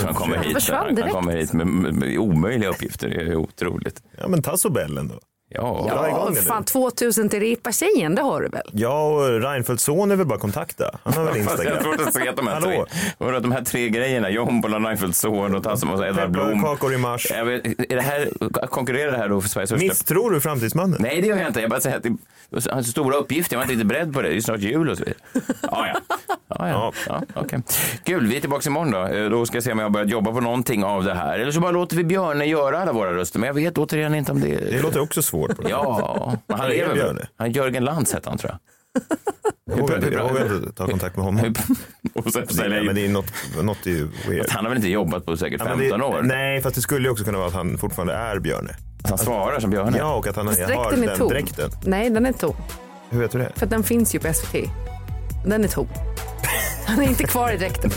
Så 0.00 0.06
han 0.06 0.14
kommer 0.14 0.36
hit, 0.36 0.68
han, 0.70 1.10
kommer 1.10 1.36
hit 1.36 1.52
med, 1.52 1.66
med, 1.66 1.94
med 1.94 2.18
omöjliga 2.18 2.70
uppgifter. 2.70 3.08
Det 3.08 3.16
är 3.16 3.36
otroligt. 3.36 4.02
Ja, 4.18 4.28
men 4.28 4.42
Tasso 4.42 4.70
Bell 4.70 4.98
ändå. 4.98 5.14
Ja, 5.48 5.78
igång 5.78 5.88
Ja, 5.88 6.30
det 6.34 6.42
fan 6.42 6.60
nu. 6.62 6.64
2000 6.64 7.28
till 7.28 7.40
Ripa-tjejen, 7.40 8.14
det 8.14 8.22
har 8.22 8.40
du 8.40 8.48
väl? 8.48 8.70
Ja, 8.72 9.06
och 9.06 9.40
Reinfeldts 9.40 9.84
son 9.84 10.10
är 10.10 10.16
väl 10.16 10.26
bara 10.26 10.38
kontakta. 10.38 10.90
Han 11.04 11.12
har 11.14 11.24
väl 11.24 11.42
Fast 11.42 11.64
jag 11.64 11.80
tror 11.80 12.00
Instagram. 12.00 12.28
inte 12.28 12.30
att 12.30 12.36
de 12.36 12.46
här 12.46 12.60
tre? 12.60 12.84
Vadå, 13.18 13.40
de 13.40 13.52
här 13.52 13.62
tre 13.64 13.88
grejerna, 13.88 14.30
Jombola, 14.30 14.78
Reinfeldts 14.78 15.20
son 15.20 15.54
och 15.54 15.62
Tasso 15.62 15.86
och 15.92 16.06
Edvard 16.06 16.30
Blom. 16.30 16.48
Pepparkakor 16.48 16.94
i 16.94 16.96
mars. 16.98 17.26
Jag 17.30 17.44
vet, 17.44 17.66
är 17.92 17.96
det 17.96 18.02
här, 18.02 18.28
konkurrerar 18.66 19.12
det 19.12 19.18
här 19.18 19.28
då 19.28 19.40
för 19.40 19.48
Sveriges 19.48 19.70
största? 19.70 19.84
Misstror 19.86 20.30
du 20.30 20.40
framtidsmannen? 20.40 20.96
Nej, 21.00 21.20
det 21.20 21.26
gör 21.26 21.36
jag 21.36 21.46
inte. 21.46 21.60
Jag 21.60 21.70
bara 21.70 21.80
säger 21.80 21.96
att 21.96 22.02
det 22.02 22.70
har 22.72 22.82
så 22.82 22.90
stora 22.90 23.16
uppgifter. 23.16 23.54
Jag 23.54 23.58
var 23.58 23.64
inte 23.64 23.72
riktigt 23.72 23.88
beredd 23.88 24.14
på 24.14 24.22
det. 24.22 24.28
Det 24.28 24.36
är 24.36 24.40
snart 24.40 24.60
jul 24.60 24.90
och 24.90 24.98
så 24.98 25.04
vidare. 25.04 25.18
Ja, 25.62 25.86
ja. 25.94 26.16
Ja, 26.48 26.68
ja. 26.68 26.92
ja 27.08 27.22
okej. 27.34 27.58
Kul, 28.04 28.26
vi 28.26 28.36
är 28.36 28.40
tillbaka 28.40 28.68
imorgon 28.68 28.90
då. 28.90 29.06
Eh, 29.06 29.30
Då 29.30 29.46
ska 29.46 29.56
jag 29.56 29.64
se 29.64 29.72
om 29.72 29.78
jag 29.78 29.84
har 29.84 29.90
börjat 29.90 30.10
jobba 30.10 30.32
på 30.32 30.40
någonting 30.40 30.84
av 30.84 31.04
det 31.04 31.14
här. 31.14 31.38
Eller 31.38 31.52
så 31.52 31.60
bara 31.60 31.70
låter 31.70 31.96
vi 31.96 32.04
Björne 32.04 32.44
göra 32.46 32.78
alla 32.82 32.92
våra 32.92 33.14
röster. 33.16 33.38
Men 33.38 33.46
jag 33.46 33.54
vet 33.54 33.78
återigen 33.78 34.14
inte 34.14 34.32
om 34.32 34.40
det... 34.40 34.56
Det 34.70 34.82
låter 34.82 35.00
också 35.00 35.22
svårt. 35.22 35.35
På 35.42 35.62
det. 35.62 35.70
Ja, 35.70 36.36
men 36.46 36.58
han 36.58 36.66
är 36.66 36.70
lever 36.70 36.88
väl. 36.88 36.94
Björne? 36.96 37.28
Han 37.36 37.52
Jörgen 37.52 37.84
Lantz 37.84 38.12
hette 38.12 38.28
han 38.28 38.38
tror 38.38 38.50
jag. 38.52 38.60
Jag 39.70 39.78
vågar 39.78 40.54
inte, 40.56 40.72
ta 40.72 40.86
kontakt 40.86 41.16
med 41.16 41.24
honom. 41.24 41.54
Och 42.14 42.32
sen 42.32 42.48
sälja 42.48 42.78
men 42.78 42.88
in. 42.88 42.94
det 42.94 43.04
är 43.06 43.08
något, 43.08 43.32
något 43.62 43.86
är 43.86 43.90
ju 43.90 44.08
weird. 44.28 44.46
Han 44.50 44.64
har 44.64 44.70
väl 44.70 44.76
inte 44.78 44.88
jobbat 44.88 45.26
på 45.26 45.36
säkert 45.36 45.60
Ja, 45.64 45.64
men 45.64 45.78
15 45.78 46.00
det, 46.00 46.06
år? 46.06 46.22
Nej, 46.22 46.60
fast 46.62 46.74
det 46.74 46.82
skulle 46.82 47.08
ju 47.08 47.12
också 47.12 47.24
kunna 47.24 47.38
vara 47.38 47.48
att 47.48 47.54
han 47.54 47.78
fortfarande 47.78 48.14
är 48.14 48.38
Björne. 48.38 48.70
Att 49.04 49.10
han 49.10 49.18
svarar 49.18 49.60
som 49.60 49.70
Björne? 49.70 49.98
Ja, 49.98 50.14
och 50.14 50.26
att 50.26 50.36
han 50.36 50.46
har 50.46 51.06
den 51.06 51.18
tom. 51.18 51.28
dräkten. 51.28 51.70
Nej, 51.84 52.10
den 52.10 52.26
är 52.26 52.32
tom. 52.32 52.54
Hur 53.10 53.20
vet 53.20 53.30
du 53.30 53.38
det? 53.38 53.52
För 53.56 53.66
att 53.66 53.70
den 53.70 53.82
finns 53.82 54.14
ju 54.14 54.18
på 54.18 54.32
SVT. 54.32 54.70
Den 55.46 55.64
är 55.64 55.68
tom. 55.68 55.88
Han 56.86 57.02
är 57.02 57.08
inte 57.08 57.24
kvar 57.24 57.50
i 57.52 57.56
dräkten. 57.56 57.90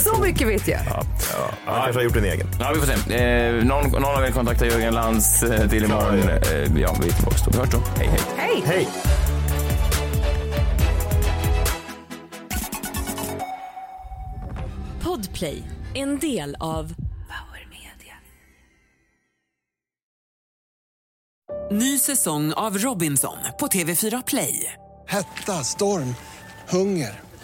Så 0.00 0.20
mycket 0.20 0.48
vet 0.48 0.68
jag. 0.68 0.80
Ja, 0.86 1.04
han 1.64 1.82
kanske 1.82 2.00
har 2.00 2.04
gjort 2.04 2.16
en 2.16 2.24
egen. 2.24 2.46
Ja, 2.60 2.72
vi 2.74 2.80
får 2.80 2.86
se. 2.86 3.14
Eh, 3.14 3.64
någon, 3.64 3.90
någon 3.90 4.04
av 4.04 4.24
er 4.24 4.30
kontaktar 4.30 4.66
Jörgen 4.66 4.94
Lantz 4.94 5.42
eh, 5.42 5.68
till 5.68 5.84
imorgon. 5.84 6.18
Ja, 6.18 6.30
ja. 6.30 6.52
Eh, 6.52 6.80
ja, 6.80 6.96
vi 7.00 7.08
är 7.08 7.12
tillbaka 7.12 7.36
då. 7.44 7.50
Vi 7.50 7.58
hörs 7.58 7.70
då. 7.70 7.78
Hej, 7.96 8.08
hej. 8.08 8.20
Hej! 8.36 8.62
Hej! 8.66 8.88
Podplay, 15.02 15.62
en 15.94 16.18
del 16.18 16.56
av 16.60 16.94
Power 17.28 17.68
Media. 17.70 18.14
Ny 21.70 21.98
säsong 21.98 22.52
av 22.52 22.78
Robinson 22.78 23.36
på 23.60 23.66
TV4 23.66 24.22
Play. 24.26 24.72
Hetta, 25.08 25.52
storm, 25.52 26.14
hunger. 26.68 27.23